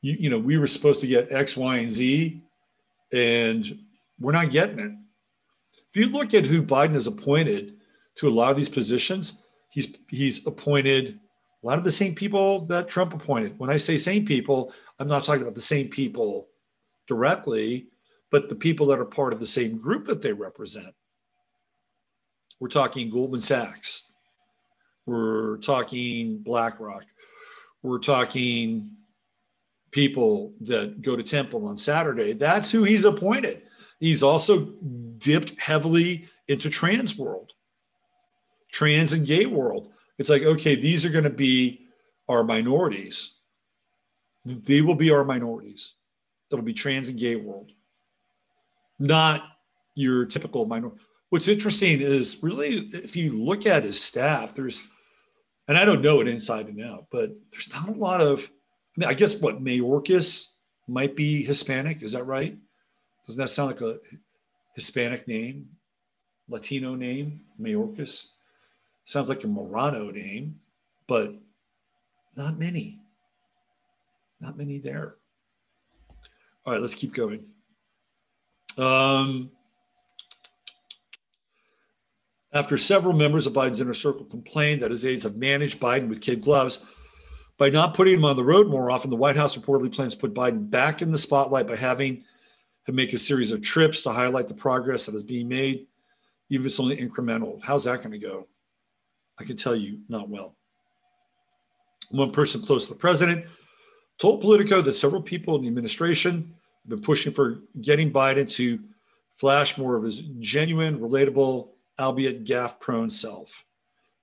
You, 0.00 0.16
you 0.18 0.30
know, 0.30 0.38
we 0.38 0.58
were 0.58 0.66
supposed 0.66 1.00
to 1.02 1.06
get 1.06 1.30
X, 1.30 1.56
Y, 1.56 1.76
and 1.76 1.92
Z, 1.92 2.42
and 3.12 3.78
we're 4.18 4.32
not 4.32 4.50
getting 4.50 4.80
it. 4.80 4.92
If 5.92 6.00
you 6.00 6.06
look 6.06 6.32
at 6.32 6.46
who 6.46 6.62
Biden 6.62 6.94
has 6.94 7.06
appointed 7.06 7.74
to 8.14 8.26
a 8.26 8.30
lot 8.30 8.50
of 8.50 8.56
these 8.56 8.70
positions, 8.70 9.42
he's 9.68 9.98
he's 10.08 10.46
appointed 10.46 11.20
a 11.62 11.66
lot 11.66 11.76
of 11.76 11.84
the 11.84 11.92
same 11.92 12.14
people 12.14 12.64
that 12.66 12.88
Trump 12.88 13.12
appointed. 13.12 13.58
When 13.58 13.68
I 13.68 13.76
say 13.76 13.98
same 13.98 14.24
people, 14.24 14.72
I'm 14.98 15.06
not 15.06 15.22
talking 15.22 15.42
about 15.42 15.54
the 15.54 15.60
same 15.60 15.88
people 15.88 16.48
directly, 17.06 17.88
but 18.30 18.48
the 18.48 18.54
people 18.54 18.86
that 18.86 19.00
are 19.00 19.04
part 19.04 19.34
of 19.34 19.38
the 19.38 19.46
same 19.46 19.76
group 19.76 20.06
that 20.06 20.22
they 20.22 20.32
represent. 20.32 20.94
We're 22.58 22.68
talking 22.68 23.10
Goldman 23.10 23.42
Sachs. 23.42 24.12
We're 25.04 25.58
talking 25.58 26.38
BlackRock. 26.38 27.04
We're 27.82 27.98
talking 27.98 28.96
people 29.90 30.54
that 30.62 31.02
go 31.02 31.16
to 31.16 31.22
temple 31.22 31.66
on 31.68 31.76
Saturday. 31.76 32.32
That's 32.32 32.70
who 32.70 32.82
he's 32.82 33.04
appointed. 33.04 33.62
He's 34.02 34.24
also 34.24 34.64
dipped 35.18 35.60
heavily 35.60 36.24
into 36.48 36.68
trans 36.68 37.16
world, 37.16 37.52
trans 38.72 39.12
and 39.12 39.24
gay 39.24 39.46
world. 39.46 39.92
It's 40.18 40.28
like, 40.28 40.42
okay, 40.42 40.74
these 40.74 41.06
are 41.06 41.10
going 41.10 41.22
to 41.22 41.30
be 41.30 41.86
our 42.28 42.42
minorities. 42.42 43.38
They 44.44 44.80
will 44.80 44.96
be 44.96 45.12
our 45.12 45.22
minorities. 45.22 45.94
It'll 46.50 46.64
be 46.64 46.72
trans 46.72 47.10
and 47.10 47.18
gay 47.18 47.36
world, 47.36 47.70
not 48.98 49.44
your 49.94 50.26
typical 50.26 50.66
minority. 50.66 51.00
What's 51.30 51.46
interesting 51.46 52.00
is 52.00 52.42
really, 52.42 52.88
if 52.92 53.14
you 53.14 53.40
look 53.40 53.66
at 53.66 53.84
his 53.84 54.02
staff, 54.02 54.52
there's, 54.52 54.82
and 55.68 55.78
I 55.78 55.84
don't 55.84 56.02
know 56.02 56.20
it 56.20 56.26
inside 56.26 56.66
and 56.66 56.82
out, 56.82 57.06
but 57.12 57.30
there's 57.52 57.72
not 57.72 57.88
a 57.88 57.92
lot 57.92 58.20
of, 58.20 58.50
I, 58.96 59.00
mean, 59.00 59.08
I 59.08 59.14
guess 59.14 59.40
what 59.40 59.62
Mayorkas 59.62 60.54
might 60.88 61.14
be 61.14 61.44
Hispanic. 61.44 62.02
Is 62.02 62.14
that 62.14 62.26
right? 62.26 62.58
Doesn't 63.26 63.40
that 63.40 63.48
sound 63.48 63.68
like 63.68 63.80
a 63.80 63.98
Hispanic 64.74 65.28
name, 65.28 65.68
Latino 66.48 66.94
name, 66.94 67.40
Mayorkas? 67.60 68.28
Sounds 69.04 69.28
like 69.28 69.44
a 69.44 69.46
Marrano 69.46 70.12
name, 70.12 70.58
but 71.06 71.34
not 72.36 72.58
many. 72.58 73.00
Not 74.40 74.56
many 74.56 74.78
there. 74.78 75.16
All 76.64 76.72
right, 76.72 76.80
let's 76.82 76.94
keep 76.94 77.14
going. 77.14 77.44
Um, 78.78 79.50
after 82.52 82.76
several 82.76 83.14
members 83.14 83.46
of 83.46 83.52
Biden's 83.52 83.80
inner 83.80 83.94
circle 83.94 84.24
complained 84.24 84.82
that 84.82 84.90
his 84.90 85.04
aides 85.04 85.24
have 85.24 85.36
managed 85.36 85.80
Biden 85.80 86.08
with 86.08 86.20
kid 86.20 86.40
gloves, 86.40 86.84
by 87.58 87.70
not 87.70 87.94
putting 87.94 88.14
him 88.14 88.24
on 88.24 88.36
the 88.36 88.44
road 88.44 88.68
more 88.68 88.90
often, 88.90 89.10
the 89.10 89.16
White 89.16 89.36
House 89.36 89.56
reportedly 89.56 89.94
plans 89.94 90.14
to 90.14 90.20
put 90.20 90.34
Biden 90.34 90.68
back 90.68 91.02
in 91.02 91.12
the 91.12 91.18
spotlight 91.18 91.66
by 91.66 91.76
having 91.76 92.24
him 92.86 92.94
make 92.94 93.12
a 93.12 93.18
series 93.18 93.52
of 93.52 93.62
trips 93.62 94.02
to 94.02 94.10
highlight 94.10 94.48
the 94.48 94.54
progress 94.54 95.06
that 95.06 95.14
is 95.14 95.22
being 95.22 95.48
made, 95.48 95.86
even 96.50 96.66
if 96.66 96.70
it's 96.70 96.80
only 96.80 96.96
incremental. 96.96 97.60
How's 97.62 97.84
that 97.84 97.98
going 97.98 98.12
to 98.12 98.18
go? 98.18 98.46
I 99.38 99.44
can 99.44 99.56
tell 99.56 99.76
you, 99.76 100.00
not 100.08 100.28
well. 100.28 100.56
One 102.10 102.32
person 102.32 102.62
close 102.62 102.86
to 102.88 102.94
the 102.94 102.98
president 102.98 103.46
told 104.18 104.40
Politico 104.40 104.82
that 104.82 104.92
several 104.92 105.22
people 105.22 105.56
in 105.56 105.62
the 105.62 105.68
administration 105.68 106.54
have 106.82 106.90
been 106.90 107.00
pushing 107.00 107.32
for 107.32 107.62
getting 107.80 108.12
Biden 108.12 108.50
to 108.54 108.80
flash 109.32 109.78
more 109.78 109.96
of 109.96 110.02
his 110.02 110.20
genuine, 110.40 110.98
relatable, 110.98 111.68
albeit 111.98 112.44
gaffe 112.44 112.78
prone 112.80 113.10
self 113.10 113.64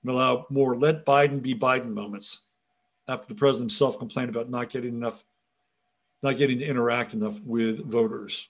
and 0.04 0.12
allow 0.12 0.46
more 0.50 0.76
let 0.76 1.06
Biden 1.06 1.42
be 1.42 1.56
Biden 1.56 1.94
moments 1.94 2.42
after 3.08 3.28
the 3.28 3.36
president 3.36 3.72
himself 3.72 3.98
complained 3.98 4.30
about 4.30 4.50
not 4.50 4.70
getting 4.70 4.94
enough, 4.94 5.24
not 6.22 6.38
getting 6.38 6.60
to 6.60 6.66
interact 6.66 7.14
enough 7.14 7.40
with 7.42 7.86
voters. 7.86 8.50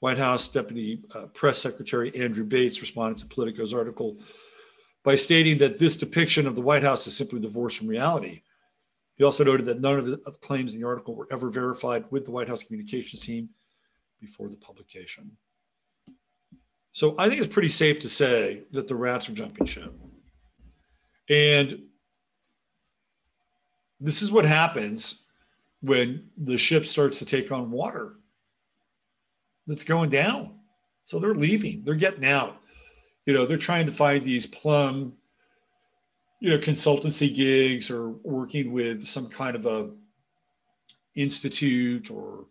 White 0.00 0.18
House 0.18 0.48
Deputy 0.48 1.02
uh, 1.14 1.26
Press 1.26 1.58
Secretary 1.58 2.14
Andrew 2.16 2.44
Bates 2.44 2.80
responded 2.80 3.18
to 3.18 3.34
Politico's 3.34 3.72
article 3.72 4.18
by 5.02 5.16
stating 5.16 5.58
that 5.58 5.78
this 5.78 5.96
depiction 5.96 6.46
of 6.46 6.54
the 6.54 6.60
White 6.60 6.82
House 6.82 7.06
is 7.06 7.16
simply 7.16 7.40
divorced 7.40 7.78
from 7.78 7.86
reality. 7.86 8.42
He 9.14 9.24
also 9.24 9.44
noted 9.44 9.64
that 9.66 9.80
none 9.80 9.98
of 9.98 10.06
the 10.06 10.18
claims 10.42 10.74
in 10.74 10.80
the 10.80 10.86
article 10.86 11.14
were 11.14 11.28
ever 11.30 11.48
verified 11.48 12.04
with 12.10 12.26
the 12.26 12.30
White 12.30 12.48
House 12.48 12.62
communications 12.62 13.22
team 13.22 13.48
before 14.20 14.48
the 14.48 14.56
publication. 14.56 15.30
So 16.92 17.14
I 17.18 17.28
think 17.28 17.40
it's 17.40 17.52
pretty 17.52 17.68
safe 17.68 18.00
to 18.00 18.08
say 18.08 18.62
that 18.72 18.88
the 18.88 18.94
rats 18.94 19.28
are 19.28 19.32
jumping 19.32 19.66
ship. 19.66 19.92
And 21.28 21.82
this 24.00 24.22
is 24.22 24.30
what 24.30 24.44
happens 24.44 25.25
when 25.86 26.28
the 26.36 26.58
ship 26.58 26.84
starts 26.84 27.18
to 27.20 27.24
take 27.24 27.52
on 27.52 27.70
water. 27.70 28.16
It's 29.68 29.84
going 29.84 30.10
down. 30.10 30.54
So 31.04 31.18
they're 31.18 31.34
leaving, 31.34 31.84
they're 31.84 31.94
getting 31.94 32.24
out. 32.24 32.60
You 33.26 33.34
know, 33.34 33.46
they're 33.46 33.56
trying 33.56 33.86
to 33.86 33.92
find 33.92 34.24
these 34.24 34.46
plum, 34.46 35.14
you 36.40 36.50
know, 36.50 36.58
consultancy 36.58 37.34
gigs 37.34 37.90
or 37.90 38.10
working 38.10 38.72
with 38.72 39.06
some 39.06 39.28
kind 39.28 39.56
of 39.56 39.66
a 39.66 39.90
institute 41.14 42.10
or 42.10 42.46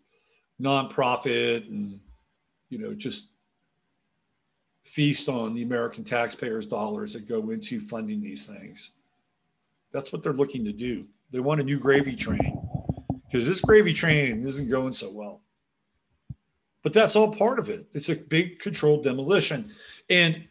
nonprofit 0.60 1.68
and, 1.68 2.00
you 2.70 2.78
know, 2.78 2.94
just 2.94 3.32
feast 4.84 5.28
on 5.28 5.54
the 5.54 5.62
American 5.62 6.04
taxpayers' 6.04 6.66
dollars 6.66 7.12
that 7.12 7.28
go 7.28 7.50
into 7.50 7.80
funding 7.80 8.20
these 8.20 8.46
things. 8.46 8.92
That's 9.92 10.12
what 10.12 10.22
they're 10.22 10.32
looking 10.32 10.64
to 10.64 10.72
do. 10.72 11.06
They 11.30 11.40
want 11.40 11.60
a 11.60 11.64
new 11.64 11.78
gravy 11.78 12.16
train 12.16 12.65
because 13.26 13.46
this 13.46 13.60
gravy 13.60 13.92
train 13.92 14.44
isn't 14.46 14.68
going 14.68 14.92
so 14.92 15.10
well. 15.10 15.42
But 16.82 16.92
that's 16.92 17.16
all 17.16 17.32
part 17.32 17.58
of 17.58 17.68
it. 17.68 17.86
It's 17.92 18.10
a 18.10 18.14
big 18.14 18.60
controlled 18.60 19.02
demolition. 19.02 19.72
And 20.08 20.46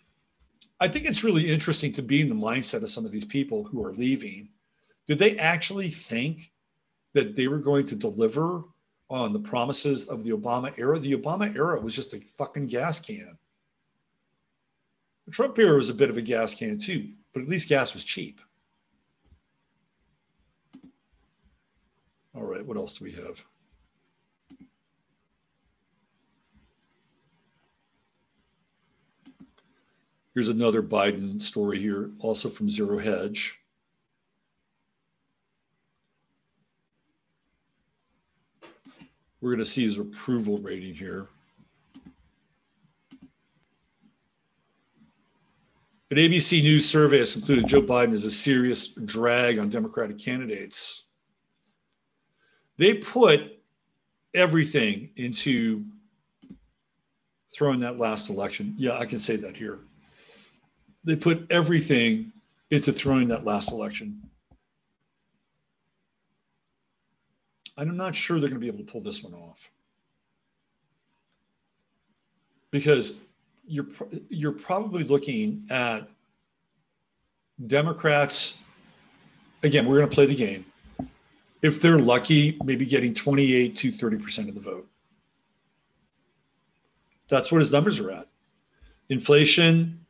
I 0.81 0.87
think 0.87 1.05
it's 1.05 1.23
really 1.23 1.49
interesting 1.49 1.93
to 1.93 2.01
be 2.01 2.21
in 2.21 2.27
the 2.27 2.35
mindset 2.35 2.83
of 2.83 2.89
some 2.89 3.05
of 3.05 3.11
these 3.11 3.23
people 3.23 3.63
who 3.63 3.83
are 3.83 3.93
leaving. 3.93 4.49
Did 5.07 5.19
they 5.19 5.37
actually 5.37 5.89
think 5.89 6.51
that 7.13 7.35
they 7.35 7.47
were 7.47 7.59
going 7.59 7.85
to 7.85 7.95
deliver 7.95 8.63
on 9.09 9.31
the 9.31 9.39
promises 9.39 10.07
of 10.07 10.23
the 10.23 10.31
Obama 10.31 10.73
era? 10.77 10.99
The 10.99 11.15
Obama 11.15 11.55
era 11.55 11.79
was 11.79 11.95
just 11.95 12.13
a 12.13 12.19
fucking 12.19 12.67
gas 12.67 12.99
can. 12.99 13.37
The 15.25 15.31
Trump 15.31 15.57
era 15.57 15.75
was 15.75 15.89
a 15.89 15.93
bit 15.93 16.09
of 16.09 16.17
a 16.17 16.21
gas 16.21 16.53
can 16.53 16.77
too, 16.77 17.09
but 17.33 17.43
at 17.43 17.49
least 17.49 17.69
gas 17.69 17.93
was 17.93 18.03
cheap. 18.03 18.41
All 22.35 22.43
right, 22.43 22.65
what 22.65 22.75
else 22.75 22.97
do 22.97 23.05
we 23.05 23.13
have? 23.13 23.43
Here's 30.33 30.49
another 30.49 30.83
Biden 30.83 31.41
story 31.41 31.79
here, 31.79 32.11
also 32.19 32.49
from 32.49 32.69
Zero 32.69 32.97
Hedge. 32.97 33.57
We're 39.39 39.51
going 39.51 39.59
to 39.59 39.65
see 39.65 39.83
his 39.83 39.97
approval 39.97 40.57
rating 40.57 40.93
here. 40.93 41.27
An 46.11 46.17
ABC 46.17 46.61
News 46.63 46.89
survey 46.89 47.19
has 47.19 47.33
concluded 47.33 47.67
Joe 47.67 47.81
Biden 47.81 48.11
is 48.11 48.25
a 48.25 48.31
serious 48.31 48.89
drag 48.89 49.57
on 49.57 49.69
Democratic 49.69 50.19
candidates. 50.19 51.04
They 52.77 52.95
put 52.95 53.59
everything 54.33 55.09
into 55.15 55.85
throwing 57.53 57.79
that 57.79 57.97
last 57.97 58.29
election. 58.29 58.75
Yeah, 58.77 58.97
I 58.97 59.05
can 59.05 59.19
say 59.19 59.37
that 59.37 59.55
here. 59.55 59.79
They 61.05 61.15
put 61.15 61.45
everything 61.49 62.31
into 62.71 62.91
throwing 62.91 63.27
that 63.29 63.45
last 63.45 63.71
election. 63.71 64.21
I'm 67.77 67.95
not 67.95 68.15
sure 68.15 68.39
they're 68.39 68.49
going 68.49 68.59
to 68.59 68.65
be 68.65 68.67
able 68.67 68.85
to 68.85 68.91
pull 68.91 69.01
this 69.01 69.23
one 69.23 69.33
off 69.33 69.69
because 72.71 73.21
you're 73.67 73.87
you're 74.29 74.51
probably 74.51 75.03
looking 75.03 75.65
at 75.69 76.07
Democrats. 77.67 78.59
Again, 79.63 79.87
we're 79.87 79.97
going 79.97 80.09
to 80.09 80.13
play 80.13 80.25
the 80.25 80.35
game. 80.35 80.65
If 81.65 81.81
they're 81.81 81.97
lucky, 81.97 82.59
maybe 82.63 82.85
getting 82.85 83.11
28 83.15 83.75
to 83.77 83.91
30 83.91 84.19
percent 84.19 84.49
of 84.49 84.53
the 84.53 84.61
vote. 84.61 84.87
That's 87.27 87.51
what 87.51 87.57
his 87.57 87.71
numbers 87.71 87.99
are 87.99 88.11
at. 88.11 88.27
Inflation, 89.09 90.05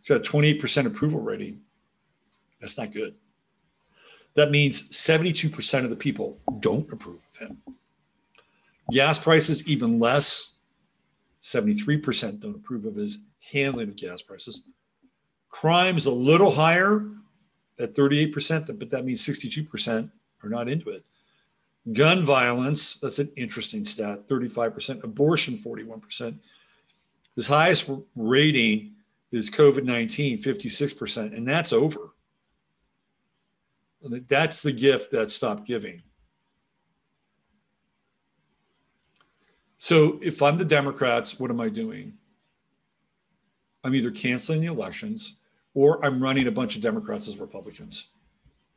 he's 0.00 0.08
got 0.08 0.22
a 0.22 0.24
28 0.24 0.58
percent 0.58 0.86
approval 0.86 1.20
rating. 1.20 1.60
That's 2.62 2.78
not 2.78 2.94
good. 2.94 3.14
That 4.36 4.50
means 4.50 4.88
72% 4.88 5.84
of 5.84 5.90
the 5.90 5.96
people 5.96 6.40
don't 6.60 6.90
approve 6.90 7.20
of 7.30 7.36
him. 7.36 7.58
Gas 8.90 9.18
prices, 9.18 9.68
even 9.68 9.98
less. 9.98 10.54
73% 11.42 12.40
don't 12.40 12.56
approve 12.56 12.86
of 12.86 12.94
his 12.94 13.26
handling 13.52 13.90
of 13.90 13.96
gas 13.96 14.22
prices. 14.22 14.62
Crime's 15.50 16.06
a 16.06 16.10
little 16.10 16.50
higher 16.50 17.06
at 17.78 17.94
38%, 17.94 18.78
but 18.78 18.88
that 18.88 19.04
means 19.04 19.20
62% 19.20 20.10
are 20.42 20.48
not 20.48 20.68
into 20.68 20.90
it. 20.90 21.04
Gun 21.92 22.22
violence, 22.22 22.96
that's 22.96 23.18
an 23.18 23.30
interesting 23.36 23.84
stat 23.84 24.28
35%. 24.28 25.02
Abortion, 25.02 25.56
41%. 25.56 26.38
His 27.36 27.46
highest 27.46 27.90
rating 28.16 28.92
is 29.32 29.50
COVID 29.50 29.84
19, 29.84 30.38
56%, 30.38 31.36
and 31.36 31.46
that's 31.46 31.72
over. 31.72 32.14
That's 34.02 34.62
the 34.62 34.72
gift 34.72 35.10
that 35.12 35.30
stopped 35.30 35.66
giving. 35.66 36.02
So 39.78 40.18
if 40.22 40.42
I'm 40.42 40.58
the 40.58 40.64
Democrats, 40.64 41.40
what 41.40 41.50
am 41.50 41.60
I 41.60 41.68
doing? 41.70 42.14
I'm 43.82 43.94
either 43.94 44.10
canceling 44.10 44.60
the 44.60 44.66
elections 44.66 45.36
or 45.74 46.04
I'm 46.04 46.22
running 46.22 46.46
a 46.46 46.52
bunch 46.52 46.76
of 46.76 46.82
Democrats 46.82 47.28
as 47.28 47.38
Republicans. 47.38 48.08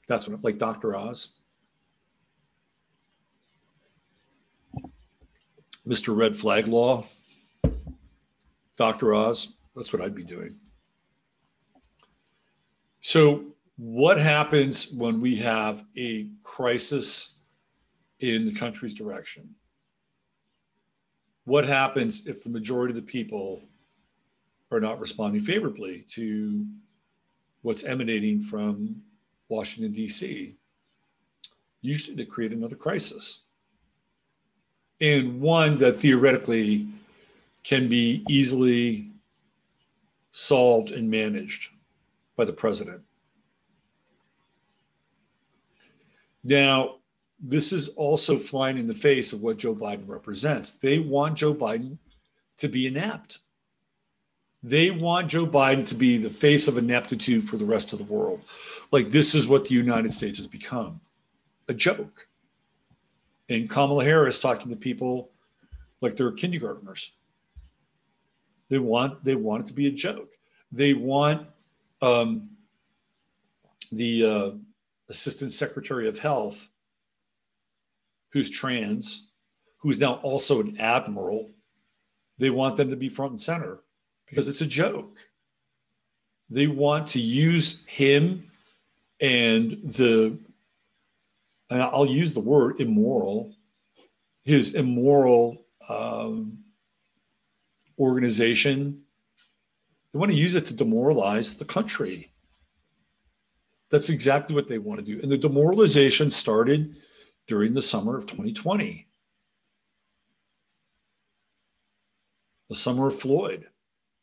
That's 0.08 0.28
what, 0.28 0.44
like 0.44 0.58
Dr. 0.58 0.96
Oz. 0.96 1.34
Mr. 5.88 6.16
Red 6.16 6.36
Flag 6.36 6.68
Law, 6.68 7.06
Dr. 8.78 9.14
Oz, 9.14 9.56
that's 9.76 9.92
what 9.92 10.02
I'd 10.02 10.16
be 10.16 10.24
doing. 10.24 10.56
So 13.02 13.54
what 13.76 14.18
happens 14.18 14.92
when 14.94 15.20
we 15.20 15.36
have 15.38 15.84
a 15.98 16.30
crisis 16.42 17.36
in 18.22 18.46
the 18.46 18.54
country's 18.54 18.94
direction? 18.94 19.54
What 21.46 21.66
happens 21.66 22.28
if 22.28 22.44
the 22.44 22.50
majority 22.50 22.92
of 22.92 22.96
the 22.96 23.12
people 23.12 23.62
are 24.72 24.80
not 24.80 25.02
responding 25.02 25.42
favorably 25.42 26.06
to 26.12 26.66
what's 27.62 27.84
emanating 27.84 28.40
from 28.40 29.02
Washington, 29.50 29.92
D.C.? 29.92 30.56
Usually 31.82 32.16
they 32.16 32.26
create 32.26 32.54
another 32.54 32.78
crisis. 32.78 33.44
And 35.04 35.42
one 35.42 35.78
that 35.80 35.98
theoretically 35.98 36.88
can 37.66 37.90
be 37.90 38.24
easily 38.30 39.12
solved 40.32 40.92
and 40.92 41.12
managed 41.12 41.72
by 42.38 42.46
the 42.46 42.54
president. 42.54 43.02
Now, 46.42 47.00
this 47.38 47.74
is 47.74 47.90
also 47.90 48.38
flying 48.38 48.78
in 48.78 48.88
the 48.88 48.94
face 48.94 49.34
of 49.34 49.42
what 49.42 49.58
Joe 49.58 49.76
Biden 49.76 50.08
represents. 50.08 50.72
They 50.72 51.00
want 51.00 51.36
Joe 51.36 51.54
Biden 51.54 51.98
to 52.60 52.70
be 52.70 52.88
inept. 52.88 53.40
They 54.64 54.90
want 54.90 55.28
Joe 55.28 55.46
Biden 55.46 55.86
to 55.88 55.96
be 55.96 56.18
the 56.18 56.30
face 56.30 56.70
of 56.70 56.78
ineptitude 56.78 57.44
for 57.44 57.58
the 57.58 57.66
rest 57.66 57.92
of 57.92 58.00
the 58.00 58.06
world. 58.06 58.40
Like, 58.92 59.10
this 59.10 59.36
is 59.36 59.50
what 59.50 59.66
the 59.66 59.76
United 59.76 60.14
States 60.14 60.38
has 60.38 60.48
become 60.48 61.02
a 61.68 61.74
joke. 61.74 62.30
And 63.50 63.70
Kamala 63.70 64.04
Harris 64.04 64.40
talking 64.40 64.70
to 64.70 64.76
people 64.76 65.32
like 66.02 66.16
they're 66.16 66.32
kindergartners. 66.32 67.12
They 68.70 68.80
want 68.80 69.24
they 69.24 69.36
want 69.36 69.66
it 69.66 69.68
to 69.68 69.74
be 69.74 69.88
a 69.88 69.92
joke. 69.92 70.30
They 70.72 70.94
want 70.94 71.48
um, 72.02 72.50
the 73.92 74.26
uh, 74.26 74.52
Assistant 75.10 75.52
Secretary 75.52 76.08
of 76.08 76.18
Health, 76.18 76.70
who's 78.32 78.50
trans, 78.50 79.28
who's 79.78 80.00
now 80.00 80.16
also 80.16 80.62
an 80.62 80.78
admiral, 80.80 81.52
they 82.38 82.50
want 82.50 82.78
them 82.78 82.90
to 82.90 82.96
be 82.96 83.10
front 83.10 83.32
and 83.32 83.42
center 83.42 83.82
because 84.28 84.48
it's 84.48 84.62
a 84.62 84.66
joke. 84.66 85.20
They 86.50 86.68
want 86.68 87.08
to 87.10 87.20
use 87.20 87.86
him 87.86 88.50
and 89.20 89.72
the, 89.84 90.40
and 91.74 91.82
I'll 91.82 92.06
use 92.06 92.36
the 92.36 92.40
word 92.40 92.80
immoral, 92.80 93.56
his 94.44 94.76
immoral 94.76 95.66
um, 95.90 96.60
organization. 97.98 99.02
They 100.12 100.20
want 100.20 100.32
to 100.32 100.38
use 100.38 100.54
it 100.54 100.68
to 100.68 100.74
demoralize 100.76 101.58
the 101.58 101.66
country. 101.66 102.32
That's 103.90 104.10
exactly 104.10 104.56
what 104.56 104.68
they 104.68 104.78
want 104.78 105.00
to 105.00 105.06
do. 105.06 105.20
And 105.24 105.32
the 105.32 105.38
demoralization 105.38 106.30
started 106.30 106.96
during 107.48 107.74
the 107.74 107.82
summer 107.82 108.18
of 108.18 108.28
2020. 108.28 109.08
The 112.70 112.76
summer 112.76 113.08
of 113.08 113.20
Floyd, 113.20 113.66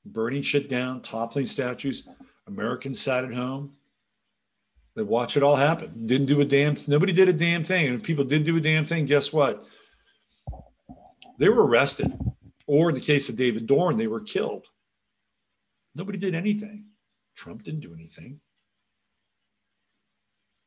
burning 0.04 0.42
shit 0.42 0.68
down, 0.68 1.02
toppling 1.02 1.46
statues. 1.46 2.08
Americans 2.46 3.00
sat 3.00 3.24
at 3.24 3.34
home. 3.34 3.72
They 5.00 5.04
watched 5.04 5.36
it 5.36 5.42
all 5.42 5.56
happen. 5.56 6.06
Didn't 6.06 6.26
do 6.26 6.40
a 6.42 6.44
damn. 6.44 6.76
Nobody 6.86 7.12
did 7.12 7.28
a 7.28 7.32
damn 7.32 7.64
thing. 7.64 7.86
And 7.86 7.96
if 7.96 8.02
people 8.02 8.24
did 8.24 8.44
do 8.44 8.58
a 8.58 8.60
damn 8.60 8.84
thing, 8.84 9.06
guess 9.06 9.32
what? 9.32 9.64
They 11.38 11.48
were 11.48 11.66
arrested, 11.66 12.12
or 12.66 12.90
in 12.90 12.94
the 12.94 13.00
case 13.00 13.30
of 13.30 13.36
David 13.36 13.66
Dorn, 13.66 13.96
they 13.96 14.06
were 14.06 14.20
killed. 14.20 14.66
Nobody 15.94 16.18
did 16.18 16.34
anything. 16.34 16.84
Trump 17.34 17.62
didn't 17.62 17.80
do 17.80 17.94
anything 17.94 18.40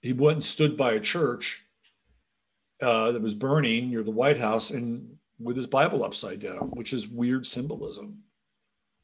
he 0.04 0.12
went 0.12 0.36
and 0.36 0.44
stood 0.44 0.76
by 0.76 0.92
a 0.92 1.00
church 1.00 1.66
uh, 2.82 3.14
that 3.14 3.22
was 3.22 3.34
burning 3.34 3.90
near 3.90 4.04
the 4.04 4.12
White 4.12 4.38
House 4.38 4.70
and 4.70 5.18
with 5.40 5.56
his 5.56 5.66
Bible 5.66 6.04
upside 6.04 6.40
down, 6.40 6.72
which 6.72 6.92
is 6.92 7.08
weird 7.08 7.48
symbolism 7.48 8.22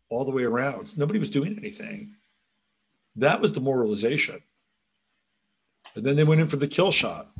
all 0.09 0.25
the 0.25 0.31
way 0.31 0.43
around. 0.43 0.95
Nobody 0.97 1.17
was 1.17 1.29
doing 1.29 1.57
anything. 1.57 2.15
That 3.15 3.39
was 3.39 3.53
demoralization. 3.53 4.41
And 5.95 6.05
then 6.05 6.15
they 6.15 6.23
went 6.23 6.41
in 6.41 6.47
for 6.47 6.57
the 6.57 6.67
kill 6.67 6.91
shot. 6.91 7.31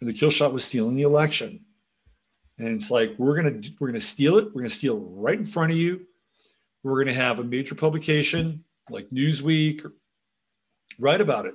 And 0.00 0.08
the 0.08 0.14
kill 0.14 0.30
shot 0.30 0.52
was 0.52 0.64
stealing 0.64 0.96
the 0.96 1.02
election. 1.02 1.64
And 2.58 2.68
it's 2.68 2.90
like, 2.90 3.14
we're 3.18 3.36
gonna 3.36 3.60
we're 3.78 3.88
gonna 3.88 4.00
steal 4.00 4.38
it. 4.38 4.54
We're 4.54 4.62
gonna 4.62 4.70
steal 4.70 4.96
it 4.96 5.04
right 5.10 5.38
in 5.38 5.44
front 5.44 5.72
of 5.72 5.78
you. 5.78 6.06
We're 6.82 7.02
gonna 7.02 7.16
have 7.16 7.38
a 7.38 7.44
major 7.44 7.74
publication 7.74 8.64
like 8.90 9.08
Newsweek 9.10 9.90
write 10.98 11.20
about 11.20 11.46
it 11.46 11.54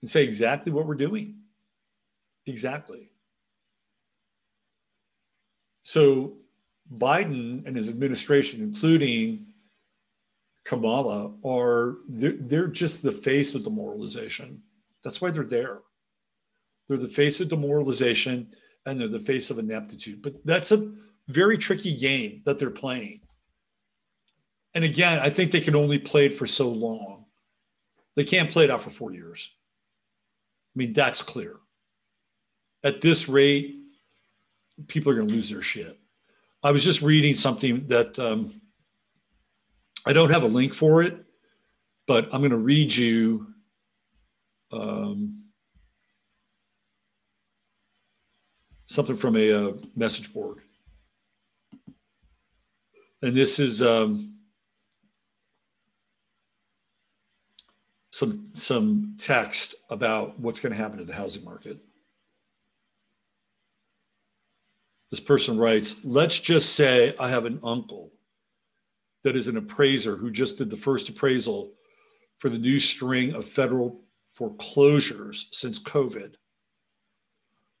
and 0.00 0.10
say 0.10 0.24
exactly 0.24 0.72
what 0.72 0.86
we're 0.86 0.94
doing. 0.94 1.36
Exactly. 2.46 3.10
So 5.82 6.34
Biden 6.92 7.66
and 7.66 7.76
his 7.76 7.88
administration, 7.88 8.62
including 8.62 9.46
Kamala, 10.64 11.32
are 11.44 11.96
they're, 12.08 12.36
they're 12.38 12.68
just 12.68 13.02
the 13.02 13.12
face 13.12 13.54
of 13.54 13.64
demoralization. 13.64 14.62
That's 15.04 15.20
why 15.20 15.30
they're 15.30 15.44
there. 15.44 15.80
They're 16.88 16.96
the 16.96 17.08
face 17.08 17.40
of 17.40 17.48
demoralization 17.48 18.52
and 18.86 19.00
they're 19.00 19.08
the 19.08 19.18
face 19.18 19.50
of 19.50 19.58
ineptitude. 19.58 20.22
But 20.22 20.44
that's 20.44 20.72
a 20.72 20.92
very 21.28 21.58
tricky 21.58 21.96
game 21.96 22.42
that 22.44 22.58
they're 22.58 22.70
playing. 22.70 23.20
And 24.74 24.84
again, 24.84 25.20
I 25.20 25.30
think 25.30 25.52
they 25.52 25.60
can 25.60 25.76
only 25.76 25.98
play 25.98 26.26
it 26.26 26.34
for 26.34 26.46
so 26.46 26.68
long. 26.68 27.26
They 28.16 28.24
can't 28.24 28.50
play 28.50 28.64
it 28.64 28.70
out 28.70 28.80
for 28.80 28.90
four 28.90 29.12
years. 29.12 29.50
I 30.74 30.78
mean, 30.78 30.92
that's 30.92 31.22
clear. 31.22 31.56
At 32.82 33.00
this 33.00 33.28
rate, 33.28 33.76
people 34.88 35.12
are 35.12 35.14
going 35.14 35.28
to 35.28 35.34
lose 35.34 35.48
their 35.50 35.62
shit. 35.62 35.98
I 36.62 36.72
was 36.72 36.84
just 36.84 37.02
reading 37.02 37.34
something 37.34 37.86
that 37.86 38.18
um, 38.18 38.60
I 40.06 40.12
don't 40.12 40.30
have 40.30 40.42
a 40.42 40.48
link 40.48 40.74
for 40.74 41.02
it, 41.02 41.24
But 42.06 42.26
I'm 42.32 42.40
going 42.40 42.50
to 42.50 42.56
read 42.56 42.94
you 42.94 43.53
um, 44.74 45.44
something 48.86 49.16
from 49.16 49.36
a, 49.36 49.48
a, 49.48 49.68
uh, 49.68 49.72
message 49.96 50.32
board. 50.32 50.58
And 53.22 53.34
this 53.34 53.58
is 53.58 53.82
um, 53.82 54.36
some, 58.10 58.50
some 58.52 59.16
text 59.18 59.74
about 59.88 60.38
what's 60.38 60.60
going 60.60 60.72
to 60.72 60.78
happen 60.78 60.98
to 60.98 61.04
the 61.04 61.14
housing 61.14 61.44
market. 61.44 61.78
This 65.10 65.20
person 65.20 65.56
writes, 65.56 66.04
let's 66.04 66.38
just 66.38 66.74
say 66.74 67.14
I 67.18 67.28
have 67.28 67.46
an 67.46 67.60
uncle 67.62 68.12
that 69.22 69.36
is 69.36 69.48
an 69.48 69.56
appraiser 69.56 70.16
who 70.16 70.30
just 70.30 70.58
did 70.58 70.70
the 70.70 70.76
first 70.76 71.08
appraisal 71.08 71.72
for 72.36 72.48
the 72.48 72.58
new 72.58 72.78
string 72.78 73.34
of 73.34 73.46
federal 73.46 74.03
foreclosures 74.34 75.48
since 75.52 75.78
COVID. 75.78 76.34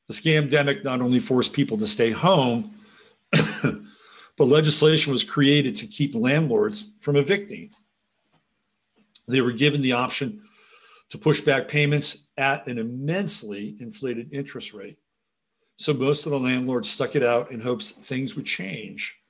The 0.06 0.14
scamdemic 0.14 0.84
not 0.84 1.00
only 1.00 1.18
forced 1.18 1.52
people 1.52 1.76
to 1.78 1.86
stay 1.86 2.10
home, 2.10 2.74
but 3.32 3.82
legislation 4.38 5.12
was 5.12 5.24
created 5.24 5.74
to 5.76 5.86
keep 5.86 6.14
landlords 6.14 6.92
from 6.98 7.16
evicting. 7.16 7.70
They 9.26 9.40
were 9.40 9.52
given 9.52 9.82
the 9.82 9.92
option 9.92 10.42
to 11.10 11.18
push 11.18 11.40
back 11.40 11.66
payments 11.66 12.28
at 12.38 12.66
an 12.68 12.78
immensely 12.78 13.76
inflated 13.80 14.32
interest 14.32 14.72
rate. 14.72 14.98
So 15.76 15.92
most 15.92 16.24
of 16.24 16.32
the 16.32 16.38
landlords 16.38 16.88
stuck 16.88 17.16
it 17.16 17.24
out 17.24 17.50
in 17.50 17.60
hopes 17.60 17.90
things 17.90 18.36
would 18.36 18.46
change, 18.46 19.20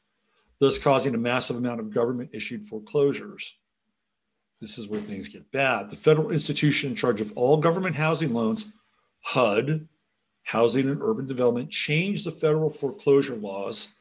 thus 0.59 0.79
causing 0.79 1.14
a 1.14 1.18
massive 1.18 1.57
amount 1.57 1.81
of 1.81 1.91
government 1.91 2.31
issued 2.35 2.64
foreclosures. 2.64 3.57
This 4.61 4.79
is 4.79 4.89
where 4.89 5.01
things 5.01 5.29
get 5.29 5.51
bad. 5.53 5.91
The 5.91 5.97
federal 5.97 6.31
institution 6.31 6.91
in 6.91 6.97
charge 6.97 7.21
of 7.21 7.33
all 7.37 7.57
government 7.57 7.97
housing 7.97 8.33
loans, 8.33 8.73
HUD, 9.23 9.89
Housing 10.45 10.89
and 10.89 11.03
Urban 11.03 11.27
Development, 11.27 11.71
changed 11.71 12.27
the 12.27 12.31
federal 12.31 12.71
foreclosure 12.71 13.37
laws, 13.37 13.95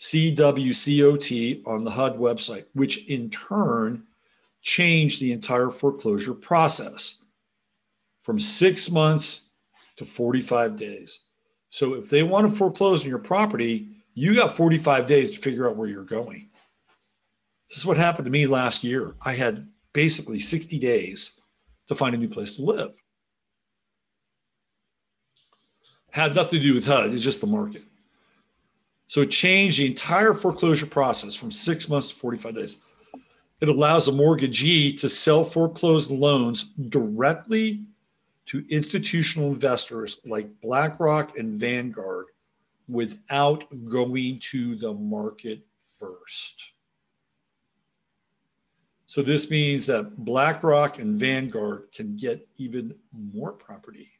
CWCOT, 0.00 1.62
on 1.66 1.84
the 1.84 1.90
HUD 1.90 2.18
website, 2.18 2.64
which 2.72 3.06
in 3.06 3.30
turn 3.30 4.04
changed 4.62 5.20
the 5.20 5.32
entire 5.32 5.70
foreclosure 5.70 6.34
process 6.34 7.22
from 8.18 8.40
six 8.40 8.90
months 8.90 9.50
to 9.96 10.04
45 10.04 10.76
days. 10.76 11.24
So 11.68 11.94
if 11.94 12.08
they 12.08 12.22
want 12.22 12.50
to 12.50 12.56
foreclose 12.56 13.02
on 13.04 13.10
your 13.10 13.18
property, 13.18 13.88
you 14.14 14.34
got 14.34 14.56
45 14.56 15.06
days 15.06 15.30
to 15.32 15.38
figure 15.38 15.68
out 15.68 15.76
where 15.76 15.88
you're 15.88 16.04
going. 16.04 16.48
This 17.68 17.78
is 17.78 17.86
what 17.86 17.96
happened 17.96 18.24
to 18.24 18.30
me 18.30 18.46
last 18.46 18.84
year. 18.84 19.14
I 19.22 19.32
had 19.32 19.68
basically 19.94 20.38
60 20.38 20.78
days 20.78 21.40
to 21.88 21.94
find 21.94 22.14
a 22.14 22.18
new 22.18 22.28
place 22.28 22.56
to 22.56 22.62
live. 22.62 22.94
Had 26.10 26.34
nothing 26.34 26.60
to 26.60 26.66
do 26.66 26.74
with 26.74 26.84
HUD, 26.84 27.14
it's 27.14 27.24
just 27.24 27.40
the 27.40 27.46
market. 27.46 27.82
So 29.06 29.22
it 29.22 29.30
changed 29.30 29.78
the 29.78 29.86
entire 29.86 30.34
foreclosure 30.34 30.86
process 30.86 31.34
from 31.34 31.50
six 31.50 31.88
months 31.88 32.08
to 32.08 32.14
45 32.16 32.54
days. 32.54 32.80
It 33.60 33.68
allows 33.68 34.08
a 34.08 34.12
mortgagee 34.12 34.92
to 34.94 35.08
sell 35.08 35.44
foreclosed 35.44 36.10
loans 36.10 36.72
directly 36.88 37.84
to 38.46 38.66
institutional 38.68 39.50
investors 39.50 40.20
like 40.24 40.60
BlackRock 40.60 41.38
and 41.38 41.54
Vanguard 41.54 42.26
without 42.88 43.64
going 43.86 44.38
to 44.38 44.76
the 44.76 44.92
market 44.92 45.64
first. 45.98 46.73
So 49.06 49.22
this 49.22 49.50
means 49.50 49.86
that 49.86 50.16
BlackRock 50.24 50.98
and 50.98 51.14
Vanguard 51.14 51.88
can 51.92 52.16
get 52.16 52.46
even 52.56 52.94
more 53.12 53.52
property. 53.52 54.10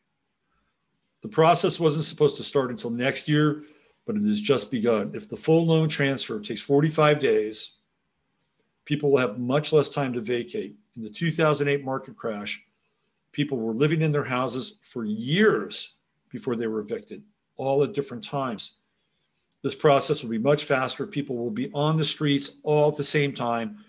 The 1.22 1.28
process 1.28 1.80
wasn't 1.80 2.04
supposed 2.04 2.36
to 2.36 2.42
start 2.42 2.70
until 2.70 2.90
next 2.90 3.28
year, 3.28 3.64
but 4.06 4.16
it 4.16 4.22
has 4.22 4.40
just 4.40 4.70
begun. 4.70 5.12
If 5.14 5.28
the 5.28 5.36
full 5.36 5.64
loan 5.64 5.88
transfer 5.88 6.38
takes 6.38 6.60
45 6.60 7.18
days, 7.18 7.76
people 8.84 9.10
will 9.10 9.18
have 9.18 9.38
much 9.38 9.72
less 9.72 9.88
time 9.88 10.12
to 10.12 10.20
vacate. 10.20 10.76
In 10.96 11.02
the 11.02 11.08
2008 11.08 11.82
market 11.82 12.14
crash, 12.14 12.62
People 13.34 13.58
were 13.58 13.74
living 13.74 14.02
in 14.02 14.12
their 14.12 14.24
houses 14.24 14.78
for 14.82 15.04
years 15.04 15.96
before 16.30 16.54
they 16.54 16.68
were 16.68 16.78
evicted, 16.78 17.20
all 17.56 17.82
at 17.82 17.92
different 17.92 18.22
times. 18.22 18.76
This 19.60 19.74
process 19.74 20.22
will 20.22 20.30
be 20.30 20.38
much 20.38 20.64
faster. 20.64 21.04
People 21.04 21.36
will 21.36 21.50
be 21.50 21.68
on 21.74 21.96
the 21.96 22.04
streets 22.04 22.60
all 22.62 22.90
at 22.92 22.96
the 22.96 23.02
same 23.02 23.32
time, 23.34 23.84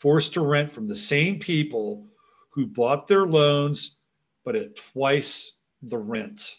forced 0.00 0.32
to 0.32 0.40
rent 0.40 0.70
from 0.70 0.88
the 0.88 0.96
same 0.96 1.38
people 1.38 2.06
who 2.48 2.66
bought 2.66 3.06
their 3.06 3.26
loans, 3.26 3.98
but 4.44 4.56
at 4.56 4.74
twice 4.74 5.58
the 5.82 5.98
rent. 5.98 6.56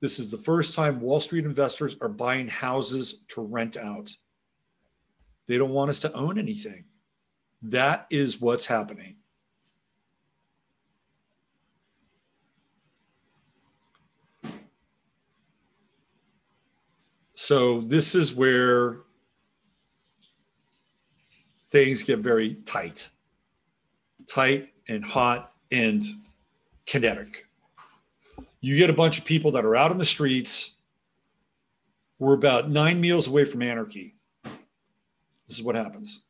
This 0.00 0.18
is 0.18 0.30
the 0.30 0.38
first 0.38 0.74
time 0.74 1.00
Wall 1.00 1.20
Street 1.20 1.44
investors 1.44 1.96
are 2.00 2.08
buying 2.08 2.48
houses 2.48 3.22
to 3.28 3.40
rent 3.40 3.76
out. 3.76 4.10
They 5.46 5.58
don't 5.58 5.70
want 5.70 5.90
us 5.90 6.00
to 6.00 6.12
own 6.12 6.38
anything. 6.38 6.84
That 7.62 8.06
is 8.10 8.40
what's 8.40 8.66
happening. 8.66 9.16
So 17.34 17.80
this 17.82 18.14
is 18.14 18.34
where 18.34 18.98
things 21.70 22.02
get 22.02 22.18
very 22.18 22.54
tight, 22.66 23.08
tight 24.26 24.70
and 24.88 25.04
hot 25.04 25.52
and 25.70 26.04
kinetic. 26.86 27.46
You 28.60 28.76
get 28.76 28.90
a 28.90 28.94
bunch 28.94 29.18
of 29.18 29.24
people 29.24 29.52
that 29.52 29.64
are 29.64 29.76
out 29.76 29.90
on 29.90 29.98
the 29.98 30.04
streets. 30.04 30.74
We're 32.18 32.34
about 32.34 32.68
nine 32.68 33.00
meals 33.00 33.28
away 33.28 33.44
from 33.44 33.62
anarchy. 33.62 34.14
This 34.44 35.58
is 35.58 35.62
what 35.62 35.74
happens. 35.74 36.20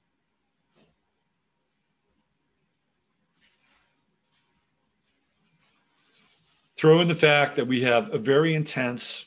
Throw 6.76 7.00
in 7.00 7.08
the 7.08 7.14
fact 7.14 7.56
that 7.56 7.66
we 7.66 7.82
have 7.82 8.14
a 8.14 8.18
very 8.18 8.54
intense 8.54 9.26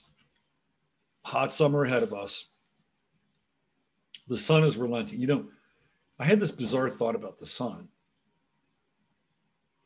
hot 1.24 1.53
summer 1.53 1.84
ahead 1.84 2.01
of 2.01 2.14
us. 2.14 2.49
The 4.28 4.38
sun 4.38 4.64
is 4.64 4.78
relenting. 4.78 5.20
You 5.20 5.28
know, 5.28 5.45
I 6.20 6.26
had 6.26 6.39
this 6.39 6.51
bizarre 6.51 6.89
thought 6.89 7.16
about 7.16 7.39
the 7.39 7.45
sun. 7.45 7.88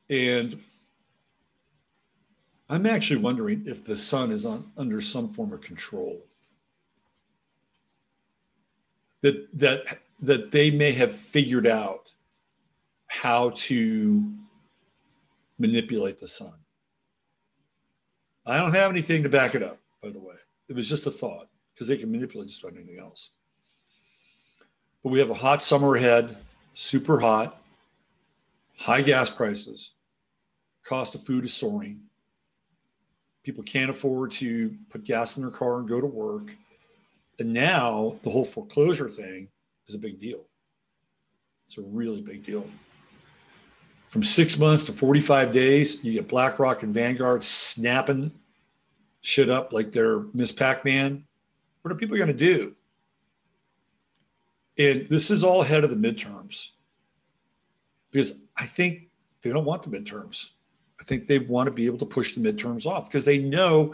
And 0.09 0.61
I'm 2.69 2.85
actually 2.85 3.17
wondering 3.17 3.63
if 3.65 3.83
the 3.83 3.97
sun 3.97 4.31
is 4.31 4.45
on, 4.45 4.71
under 4.77 5.01
some 5.01 5.27
form 5.29 5.53
of 5.53 5.61
control. 5.61 6.21
That, 9.21 9.47
that, 9.57 9.99
that 10.21 10.51
they 10.51 10.69
may 10.69 10.91
have 10.91 11.15
figured 11.15 11.65
out 11.67 12.13
how 13.07 13.51
to 13.51 14.31
manipulate 15.57 16.19
the 16.19 16.27
sun. 16.27 16.53
I 18.45 18.57
don't 18.57 18.73
have 18.73 18.91
anything 18.91 19.23
to 19.23 19.29
back 19.29 19.55
it 19.55 19.63
up, 19.63 19.79
by 20.01 20.09
the 20.09 20.19
way. 20.19 20.35
It 20.69 20.75
was 20.75 20.87
just 20.87 21.07
a 21.07 21.11
thought 21.11 21.49
because 21.73 21.87
they 21.87 21.97
can 21.97 22.11
manipulate 22.11 22.49
just 22.49 22.63
about 22.63 22.75
anything 22.75 22.99
else. 22.99 23.31
But 25.07 25.13
we 25.13 25.19
have 25.19 25.29
a 25.29 25.35
hot 25.35 25.63
summer 25.63 25.95
ahead, 25.95 26.35
super 26.73 27.17
hot, 27.17 27.61
high 28.77 29.01
gas 29.01 29.29
prices, 29.29 29.91
cost 30.83 31.15
of 31.15 31.23
food 31.23 31.45
is 31.45 31.53
soaring. 31.53 32.01
People 33.41 33.63
can't 33.63 33.89
afford 33.89 34.33
to 34.33 34.75
put 34.89 35.05
gas 35.05 35.37
in 35.37 35.43
their 35.43 35.49
car 35.49 35.79
and 35.79 35.87
go 35.87 36.01
to 36.01 36.05
work. 36.05 36.53
And 37.39 37.53
now 37.53 38.17
the 38.23 38.29
whole 38.29 38.43
foreclosure 38.43 39.09
thing 39.09 39.47
is 39.87 39.95
a 39.95 39.97
big 39.97 40.19
deal. 40.19 40.43
It's 41.67 41.77
a 41.77 41.83
really 41.83 42.19
big 42.19 42.45
deal. 42.45 42.69
From 44.09 44.23
six 44.23 44.59
months 44.59 44.83
to 44.87 44.91
45 44.91 45.53
days, 45.53 46.03
you 46.03 46.11
get 46.11 46.27
BlackRock 46.27 46.83
and 46.83 46.93
Vanguard 46.93 47.45
snapping 47.45 48.29
shit 49.21 49.49
up 49.49 49.71
like 49.71 49.93
they're 49.93 50.23
Miss 50.33 50.51
Pac 50.51 50.83
Man. 50.83 51.23
What 51.81 51.93
are 51.93 51.95
people 51.95 52.17
going 52.17 52.27
to 52.27 52.33
do? 52.33 52.75
And 54.77 55.07
this 55.09 55.31
is 55.31 55.43
all 55.43 55.61
ahead 55.61 55.83
of 55.83 55.89
the 55.89 55.95
midterms 55.95 56.69
because 58.11 58.43
I 58.55 58.65
think 58.65 59.09
they 59.41 59.51
don't 59.51 59.65
want 59.65 59.83
the 59.83 59.89
midterms. 59.89 60.49
I 60.99 61.03
think 61.03 61.27
they 61.27 61.39
want 61.39 61.67
to 61.67 61.71
be 61.71 61.85
able 61.85 61.99
to 61.99 62.05
push 62.05 62.33
the 62.33 62.41
midterms 62.41 62.85
off 62.85 63.07
because 63.07 63.25
they 63.25 63.37
know 63.37 63.93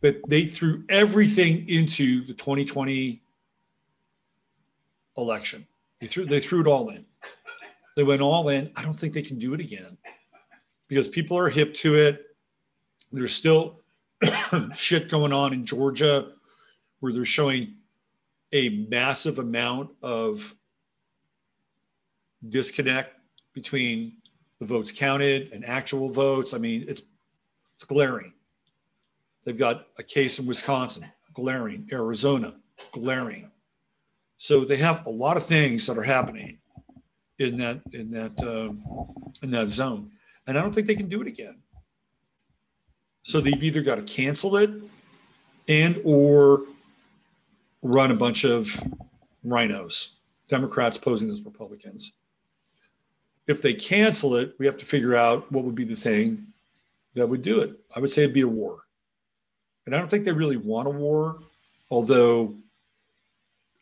that 0.00 0.26
they 0.28 0.46
threw 0.46 0.84
everything 0.88 1.68
into 1.68 2.24
the 2.26 2.34
2020 2.34 3.22
election. 5.16 5.66
They 6.00 6.06
threw 6.06 6.26
they 6.26 6.40
threw 6.40 6.60
it 6.60 6.66
all 6.66 6.90
in. 6.90 7.06
They 7.96 8.02
went 8.02 8.22
all 8.22 8.48
in. 8.48 8.70
I 8.76 8.82
don't 8.82 8.98
think 8.98 9.14
they 9.14 9.22
can 9.22 9.38
do 9.38 9.54
it 9.54 9.60
again 9.60 9.96
because 10.88 11.08
people 11.08 11.38
are 11.38 11.48
hip 11.48 11.74
to 11.74 11.94
it. 11.94 12.36
There's 13.12 13.34
still 13.34 13.80
shit 14.74 15.10
going 15.10 15.32
on 15.32 15.52
in 15.52 15.64
Georgia 15.64 16.32
where 17.00 17.12
they're 17.12 17.24
showing 17.24 17.76
a 18.54 18.86
massive 18.88 19.40
amount 19.40 19.90
of 20.00 20.54
disconnect 22.48 23.16
between 23.52 24.14
the 24.60 24.64
votes 24.64 24.92
counted 24.92 25.52
and 25.52 25.66
actual 25.66 26.08
votes. 26.08 26.54
I 26.54 26.58
mean, 26.58 26.84
it's 26.88 27.02
it's 27.74 27.84
glaring. 27.84 28.32
They've 29.44 29.58
got 29.58 29.88
a 29.98 30.02
case 30.02 30.38
in 30.38 30.46
Wisconsin, 30.46 31.04
glaring, 31.34 31.88
Arizona, 31.92 32.54
glaring. 32.92 33.50
So 34.36 34.64
they 34.64 34.76
have 34.76 35.04
a 35.06 35.10
lot 35.10 35.36
of 35.36 35.44
things 35.44 35.86
that 35.86 35.98
are 35.98 36.02
happening 36.02 36.58
in 37.40 37.58
that 37.58 37.80
in 37.92 38.10
that 38.12 38.38
um, 38.40 38.82
in 39.42 39.50
that 39.50 39.68
zone, 39.68 40.12
and 40.46 40.56
I 40.56 40.62
don't 40.62 40.72
think 40.72 40.86
they 40.86 40.94
can 40.94 41.08
do 41.08 41.20
it 41.20 41.26
again. 41.26 41.58
So 43.24 43.40
they've 43.40 43.62
either 43.62 43.82
got 43.82 43.96
to 43.96 44.02
cancel 44.02 44.56
it 44.58 44.70
and 45.66 46.00
or 46.04 46.66
run 47.84 48.10
a 48.10 48.14
bunch 48.14 48.44
of 48.44 48.82
RINOs, 49.46 50.14
Democrats 50.48 50.98
posing 50.98 51.30
as 51.30 51.42
Republicans. 51.42 52.12
If 53.46 53.60
they 53.60 53.74
cancel 53.74 54.36
it, 54.36 54.54
we 54.58 54.64
have 54.66 54.78
to 54.78 54.86
figure 54.86 55.14
out 55.14 55.52
what 55.52 55.64
would 55.64 55.74
be 55.74 55.84
the 55.84 55.94
thing 55.94 56.46
that 57.12 57.28
would 57.28 57.42
do 57.42 57.60
it. 57.60 57.78
I 57.94 58.00
would 58.00 58.10
say 58.10 58.22
it'd 58.22 58.34
be 58.34 58.40
a 58.40 58.48
war. 58.48 58.80
And 59.84 59.94
I 59.94 59.98
don't 59.98 60.10
think 60.10 60.24
they 60.24 60.32
really 60.32 60.56
want 60.56 60.88
a 60.88 60.90
war, 60.90 61.40
although 61.90 62.56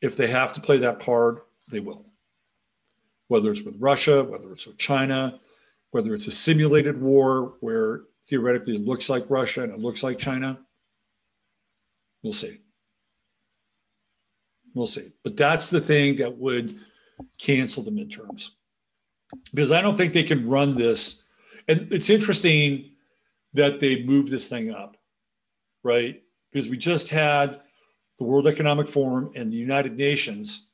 if 0.00 0.16
they 0.16 0.26
have 0.26 0.52
to 0.54 0.60
play 0.60 0.78
that 0.78 0.98
card, 0.98 1.38
they 1.70 1.78
will. 1.78 2.04
Whether 3.28 3.52
it's 3.52 3.62
with 3.62 3.76
Russia, 3.78 4.24
whether 4.24 4.52
it's 4.52 4.66
with 4.66 4.78
China, 4.78 5.38
whether 5.92 6.12
it's 6.12 6.26
a 6.26 6.32
simulated 6.32 7.00
war 7.00 7.54
where 7.60 8.00
theoretically 8.24 8.74
it 8.74 8.84
looks 8.84 9.08
like 9.08 9.24
Russia 9.28 9.62
and 9.62 9.72
it 9.72 9.78
looks 9.78 10.02
like 10.02 10.18
China, 10.18 10.58
we'll 12.24 12.32
see. 12.32 12.61
We'll 14.74 14.86
see. 14.86 15.08
But 15.22 15.36
that's 15.36 15.70
the 15.70 15.80
thing 15.80 16.16
that 16.16 16.38
would 16.38 16.78
cancel 17.38 17.82
the 17.82 17.90
midterms 17.90 18.50
because 19.52 19.70
I 19.70 19.82
don't 19.82 19.96
think 19.96 20.12
they 20.12 20.22
can 20.22 20.48
run 20.48 20.76
this. 20.76 21.24
And 21.68 21.92
it's 21.92 22.10
interesting 22.10 22.90
that 23.54 23.80
they 23.80 24.02
moved 24.02 24.30
this 24.30 24.48
thing 24.48 24.72
up, 24.72 24.96
right? 25.82 26.22
Because 26.50 26.68
we 26.68 26.76
just 26.76 27.10
had 27.10 27.60
the 28.18 28.24
World 28.24 28.46
Economic 28.46 28.88
Forum 28.88 29.30
and 29.34 29.52
the 29.52 29.56
United 29.56 29.96
Nations 29.96 30.70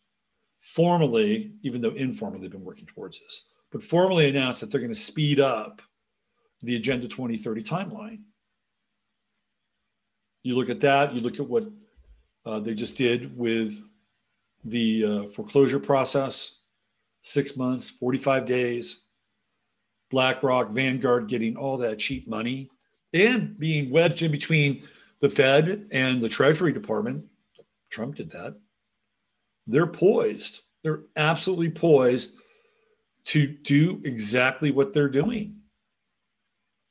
formally, 0.59 1.53
even 1.63 1.81
though 1.81 1.91
informally 1.91 2.41
they've 2.41 2.51
been 2.51 2.65
working 2.65 2.87
towards 2.87 3.19
this, 3.19 3.47
but 3.71 3.83
formally 3.83 4.29
announced 4.29 4.61
that 4.61 4.71
they're 4.71 4.81
going 4.81 4.93
to 4.93 4.99
speed 4.99 5.41
up 5.41 5.83
the 6.63 6.77
Agenda 6.77 7.07
2030 7.07 7.63
timeline. 7.63 8.21
You 10.43 10.57
look 10.57 10.71
at 10.71 10.81
that, 10.81 11.15
you 11.15 11.21
look 11.21 11.39
at 11.39 11.47
what 11.47 11.69
uh, 12.45 12.59
they 12.61 12.75
just 12.75 12.97
did 12.97 13.37
with 13.37 13.81
the 14.65 15.05
uh, 15.05 15.27
foreclosure 15.29 15.81
process 15.81 16.59
six 17.23 17.57
months, 17.57 17.89
45 17.89 18.47
days. 18.47 19.05
BlackRock, 20.11 20.71
Vanguard 20.71 21.29
getting 21.29 21.57
all 21.57 21.77
that 21.79 21.99
cheap 21.99 22.27
money 22.27 22.71
and 23.13 23.59
being 23.59 23.91
wedged 23.91 24.23
in 24.23 24.31
between 24.31 24.83
the 25.21 25.29
Fed 25.29 25.87
and 25.93 26.23
the 26.23 26.29
Treasury 26.29 26.73
Department. 26.73 27.25
Trump 27.91 28.17
did 28.17 28.31
that. 28.31 28.59
They're 29.67 29.87
poised. 29.87 30.63
They're 30.83 31.03
absolutely 31.17 31.71
poised 31.71 32.39
to 33.27 33.47
do 33.47 34.01
exactly 34.05 34.71
what 34.71 34.95
they're 34.95 35.09
doing. 35.09 35.57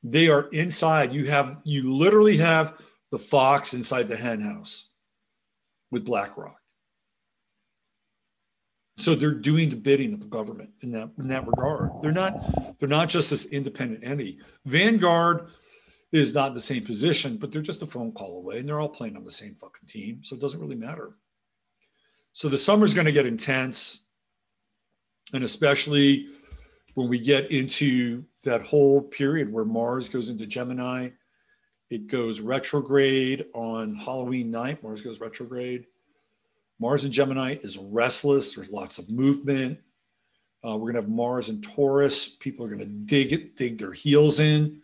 They 0.03 0.29
are 0.29 0.47
inside. 0.49 1.13
You 1.13 1.25
have, 1.25 1.59
you 1.63 1.91
literally 1.91 2.37
have 2.37 2.79
the 3.11 3.17
fox 3.17 3.73
inside 3.73 4.07
the 4.07 4.17
hen 4.17 4.41
house 4.41 4.89
with 5.89 6.05
BlackRock. 6.05 6.59
So 8.97 9.13
they're 9.13 9.31
doing 9.31 9.69
the 9.69 9.75
bidding 9.75 10.13
of 10.13 10.19
the 10.19 10.25
government 10.25 10.71
in 10.81 10.91
that 10.91 11.09
in 11.19 11.27
that 11.27 11.45
regard. 11.47 11.91
They're 12.01 12.11
not 12.11 12.79
they're 12.79 12.89
not 12.89 13.09
just 13.09 13.29
this 13.29 13.45
independent 13.45 14.03
entity. 14.03 14.39
Vanguard 14.65 15.49
is 16.11 16.33
not 16.33 16.49
in 16.49 16.53
the 16.55 16.61
same 16.61 16.83
position, 16.83 17.37
but 17.37 17.51
they're 17.51 17.61
just 17.61 17.81
a 17.81 17.87
phone 17.87 18.11
call 18.11 18.37
away, 18.37 18.59
and 18.59 18.67
they're 18.67 18.79
all 18.79 18.89
playing 18.89 19.15
on 19.15 19.23
the 19.23 19.31
same 19.31 19.55
fucking 19.55 19.87
team, 19.87 20.21
so 20.23 20.35
it 20.35 20.41
doesn't 20.41 20.59
really 20.59 20.75
matter. 20.75 21.15
So 22.33 22.49
the 22.49 22.57
summer's 22.57 22.93
going 22.93 23.05
to 23.05 23.11
get 23.11 23.25
intense, 23.25 24.05
and 25.33 25.43
especially 25.43 26.29
when 26.95 27.09
we 27.09 27.19
get 27.19 27.51
into 27.51 28.23
that 28.43 28.61
whole 28.61 29.01
period 29.01 29.51
where 29.51 29.65
Mars 29.65 30.09
goes 30.09 30.29
into 30.29 30.47
Gemini, 30.47 31.09
it 31.89 32.07
goes 32.07 32.41
retrograde 32.41 33.45
on 33.53 33.95
Halloween 33.95 34.49
night. 34.49 34.81
Mars 34.81 35.01
goes 35.01 35.19
retrograde 35.19 35.85
Mars 36.79 37.03
and 37.03 37.13
Gemini 37.13 37.57
is 37.61 37.77
restless. 37.77 38.53
There's 38.53 38.69
lots 38.69 38.99
of 38.99 39.09
movement. 39.09 39.79
Uh, 40.67 40.77
we're 40.77 40.91
to 40.91 40.99
have 40.99 41.09
Mars 41.09 41.49
and 41.49 41.63
Taurus. 41.63 42.35
People 42.35 42.65
are 42.65 42.75
to 42.75 42.85
dig 42.85 43.33
it, 43.33 43.55
dig 43.55 43.77
their 43.77 43.93
heels 43.93 44.39
in. 44.39 44.81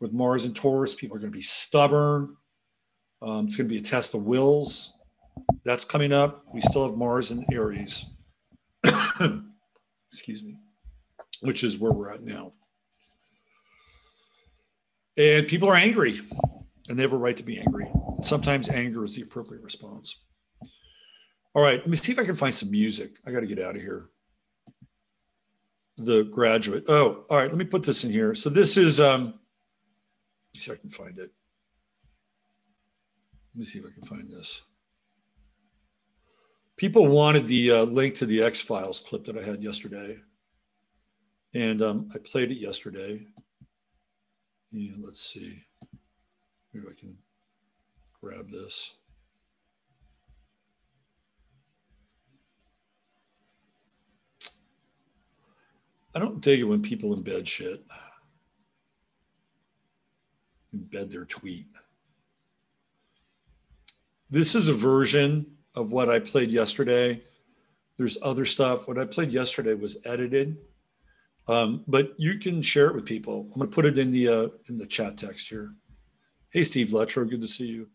With 0.00 0.12
Mars 0.12 0.44
and 0.44 0.54
Taurus, 0.54 0.94
people 0.94 1.16
are 1.16 1.20
to 1.20 1.28
be 1.28 1.42
stubborn. 1.42 2.36
Um, 3.22 3.46
it's 3.46 3.56
to 3.56 3.64
be 3.64 3.78
a 3.78 3.82
test 3.82 4.14
of 4.14 4.24
wills. 4.24 4.94
That's 5.64 5.84
coming 5.84 6.12
up. 6.12 6.44
We 6.52 6.60
still 6.60 6.86
have 6.86 6.96
Mars 6.96 7.30
and 7.30 7.44
Aries. 7.52 8.06
Excuse 10.12 10.42
me, 10.42 10.56
which 11.40 11.64
is 11.64 11.78
where 11.78 11.92
we're 11.92 12.12
at 12.12 12.22
now. 12.22 12.52
And 15.16 15.46
people 15.46 15.68
are 15.68 15.76
angry, 15.76 16.20
and 16.88 16.98
they 16.98 17.02
have 17.02 17.12
a 17.12 17.18
right 17.18 17.36
to 17.36 17.42
be 17.42 17.58
angry. 17.58 17.90
Sometimes 18.22 18.68
anger 18.70 19.04
is 19.04 19.14
the 19.14 19.22
appropriate 19.22 19.62
response. 19.62 20.16
All 21.54 21.62
right, 21.62 21.78
let 21.78 21.88
me 21.88 21.96
see 21.96 22.12
if 22.12 22.18
I 22.18 22.24
can 22.24 22.36
find 22.36 22.54
some 22.54 22.70
music. 22.70 23.18
I 23.26 23.32
got 23.32 23.40
to 23.40 23.46
get 23.46 23.58
out 23.58 23.74
of 23.74 23.82
here. 23.82 24.10
The 25.96 26.24
graduate. 26.24 26.84
Oh, 26.88 27.24
all 27.28 27.36
right. 27.36 27.48
Let 27.48 27.58
me 27.58 27.64
put 27.64 27.82
this 27.82 28.04
in 28.04 28.10
here. 28.10 28.34
So 28.34 28.48
this 28.48 28.76
is. 28.76 29.00
Um, 29.00 29.34
see 30.56 30.70
if 30.70 30.78
I 30.78 30.80
can 30.80 30.90
find 30.90 31.18
it. 31.18 31.30
Let 33.54 33.58
me 33.58 33.64
see 33.64 33.80
if 33.80 33.84
I 33.86 33.90
can 33.90 34.02
find 34.02 34.30
this. 34.30 34.62
People 36.76 37.08
wanted 37.08 37.46
the 37.46 37.70
uh, 37.70 37.82
link 37.82 38.14
to 38.16 38.26
the 38.26 38.42
X 38.42 38.60
Files 38.60 39.00
clip 39.00 39.24
that 39.26 39.36
I 39.36 39.42
had 39.42 39.62
yesterday, 39.62 40.16
and 41.52 41.82
um, 41.82 42.08
I 42.14 42.18
played 42.18 42.50
it 42.50 42.58
yesterday. 42.58 43.26
Yeah, 44.70 44.92
let's 44.98 45.20
see. 45.20 45.62
Maybe 46.72 46.86
I 46.88 46.98
can 46.98 47.18
grab 48.22 48.50
this. 48.50 48.94
I 56.14 56.18
don't 56.18 56.40
dig 56.40 56.60
it 56.60 56.64
when 56.64 56.82
people 56.82 57.16
embed 57.16 57.46
shit. 57.46 57.84
Embed 60.74 61.10
their 61.10 61.24
tweet. 61.24 61.66
This 64.28 64.54
is 64.54 64.68
a 64.68 64.72
version 64.72 65.46
of 65.74 65.92
what 65.92 66.08
I 66.08 66.18
played 66.18 66.50
yesterday. 66.50 67.22
There's 67.96 68.18
other 68.22 68.44
stuff. 68.44 68.88
What 68.88 68.98
I 68.98 69.04
played 69.04 69.32
yesterday 69.32 69.74
was 69.74 69.98
edited, 70.04 70.56
um, 71.48 71.84
but 71.86 72.14
you 72.16 72.38
can 72.38 72.62
share 72.62 72.86
it 72.86 72.94
with 72.94 73.04
people. 73.04 73.48
I'm 73.52 73.58
going 73.58 73.70
to 73.70 73.74
put 73.74 73.84
it 73.84 73.98
in 73.98 74.10
the 74.10 74.28
uh, 74.28 74.48
in 74.68 74.78
the 74.78 74.86
chat 74.86 75.18
text 75.18 75.48
here. 75.48 75.74
Hey, 76.50 76.64
Steve 76.64 76.88
Letro, 76.88 77.28
good 77.28 77.42
to 77.42 77.48
see 77.48 77.66
you. 77.66 77.88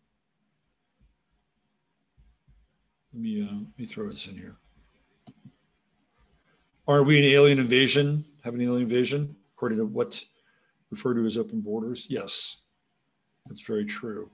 Let 3.12 3.22
me 3.22 3.42
uh, 3.42 3.54
let 3.54 3.78
me 3.78 3.86
throw 3.86 4.08
this 4.08 4.26
in 4.26 4.36
here. 4.36 4.56
Are 6.88 7.02
we 7.02 7.18
an 7.18 7.24
alien 7.24 7.58
invasion? 7.58 8.24
Have 8.44 8.54
an 8.54 8.60
alien 8.60 8.82
invasion 8.82 9.34
according 9.54 9.78
to 9.78 9.86
what's 9.86 10.26
referred 10.90 11.14
to 11.14 11.26
as 11.26 11.36
open 11.36 11.60
borders? 11.60 12.06
Yes, 12.08 12.58
that's 13.46 13.66
very 13.66 13.84
true. 13.84 14.30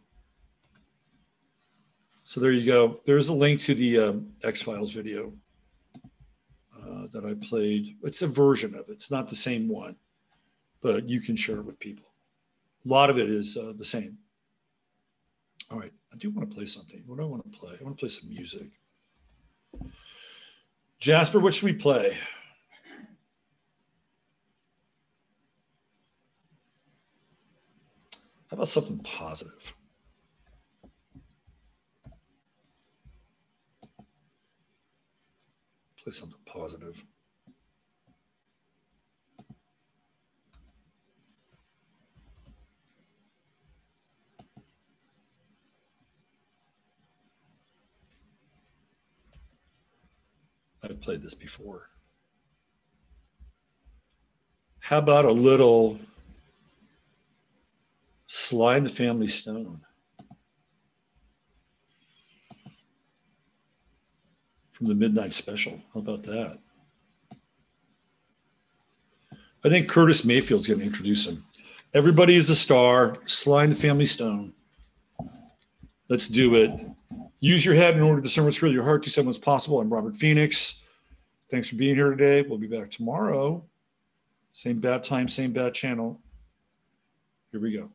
So 2.24 2.40
there 2.40 2.52
you 2.52 2.66
go. 2.66 3.00
There's 3.06 3.28
a 3.28 3.32
link 3.32 3.60
to 3.62 3.74
the 3.74 3.98
um, 3.98 4.32
X 4.44 4.60
Files 4.60 4.92
video 4.92 5.32
uh, 6.76 7.06
that 7.12 7.24
I 7.24 7.34
played. 7.34 7.96
It's 8.02 8.22
a 8.22 8.26
version 8.26 8.74
of 8.74 8.88
it. 8.88 8.92
It's 8.92 9.10
not 9.10 9.28
the 9.28 9.36
same 9.36 9.66
one, 9.66 9.96
but 10.82 11.08
you 11.08 11.20
can 11.20 11.36
share 11.36 11.56
it 11.56 11.64
with 11.64 11.78
people. 11.80 12.04
A 12.84 12.88
lot 12.88 13.08
of 13.08 13.18
it 13.18 13.30
is 13.30 13.56
uh, 13.56 13.72
the 13.76 13.84
same. 13.84 14.18
All 15.70 15.78
right, 15.78 15.92
I 16.12 16.16
do 16.16 16.30
want 16.30 16.50
to 16.50 16.54
play 16.54 16.66
something. 16.66 17.02
What 17.06 17.16
do 17.16 17.22
I 17.22 17.26
want 17.26 17.50
to 17.50 17.58
play? 17.58 17.72
I 17.80 17.82
want 17.82 17.96
to 17.96 18.00
play 18.00 18.10
some 18.10 18.28
music. 18.28 18.68
Jasper, 21.00 21.40
what 21.40 21.54
should 21.54 21.64
we 21.64 21.72
play? 21.72 22.16
How 28.52 28.56
about 28.56 28.68
something 28.68 28.98
positive? 28.98 29.74
Play 35.96 36.12
something 36.12 36.38
positive. 36.44 37.02
I've 50.82 51.00
played 51.00 51.22
this 51.22 51.32
before. 51.32 51.88
How 54.80 54.98
about 54.98 55.24
a 55.24 55.32
little 55.32 55.98
And 58.34 58.82
the 58.82 58.88
Family 58.88 59.26
Stone? 59.26 59.82
From 64.70 64.86
the 64.86 64.94
Midnight 64.94 65.34
Special. 65.34 65.78
How 65.92 66.00
about 66.00 66.22
that? 66.22 66.58
I 69.62 69.68
think 69.68 69.86
Curtis 69.86 70.24
Mayfield's 70.24 70.66
going 70.66 70.80
to 70.80 70.86
introduce 70.86 71.26
him. 71.26 71.44
Everybody 71.92 72.36
is 72.36 72.48
a 72.48 72.56
star. 72.56 73.18
And 73.26 73.70
the 73.70 73.76
Family 73.76 74.06
Stone. 74.06 74.54
Let's 76.08 76.26
do 76.26 76.54
it. 76.54 76.70
Use 77.40 77.66
your 77.66 77.74
head 77.74 77.96
in 77.96 78.02
order 78.02 78.22
to 78.22 78.22
discern 78.22 78.46
what's 78.46 78.62
real. 78.62 78.72
Your 78.72 78.82
heart 78.82 79.02
to 79.02 79.10
what's 79.26 79.36
possible. 79.36 79.78
I'm 79.78 79.92
Robert 79.92 80.16
Phoenix. 80.16 80.80
Thanks 81.50 81.68
for 81.68 81.76
being 81.76 81.96
here 81.96 82.08
today. 82.08 82.40
We'll 82.48 82.56
be 82.56 82.66
back 82.66 82.90
tomorrow. 82.90 83.62
Same 84.54 84.80
bad 84.80 85.04
time, 85.04 85.28
same 85.28 85.52
bad 85.52 85.74
channel. 85.74 86.18
Here 87.50 87.60
we 87.60 87.74
go. 87.74 87.90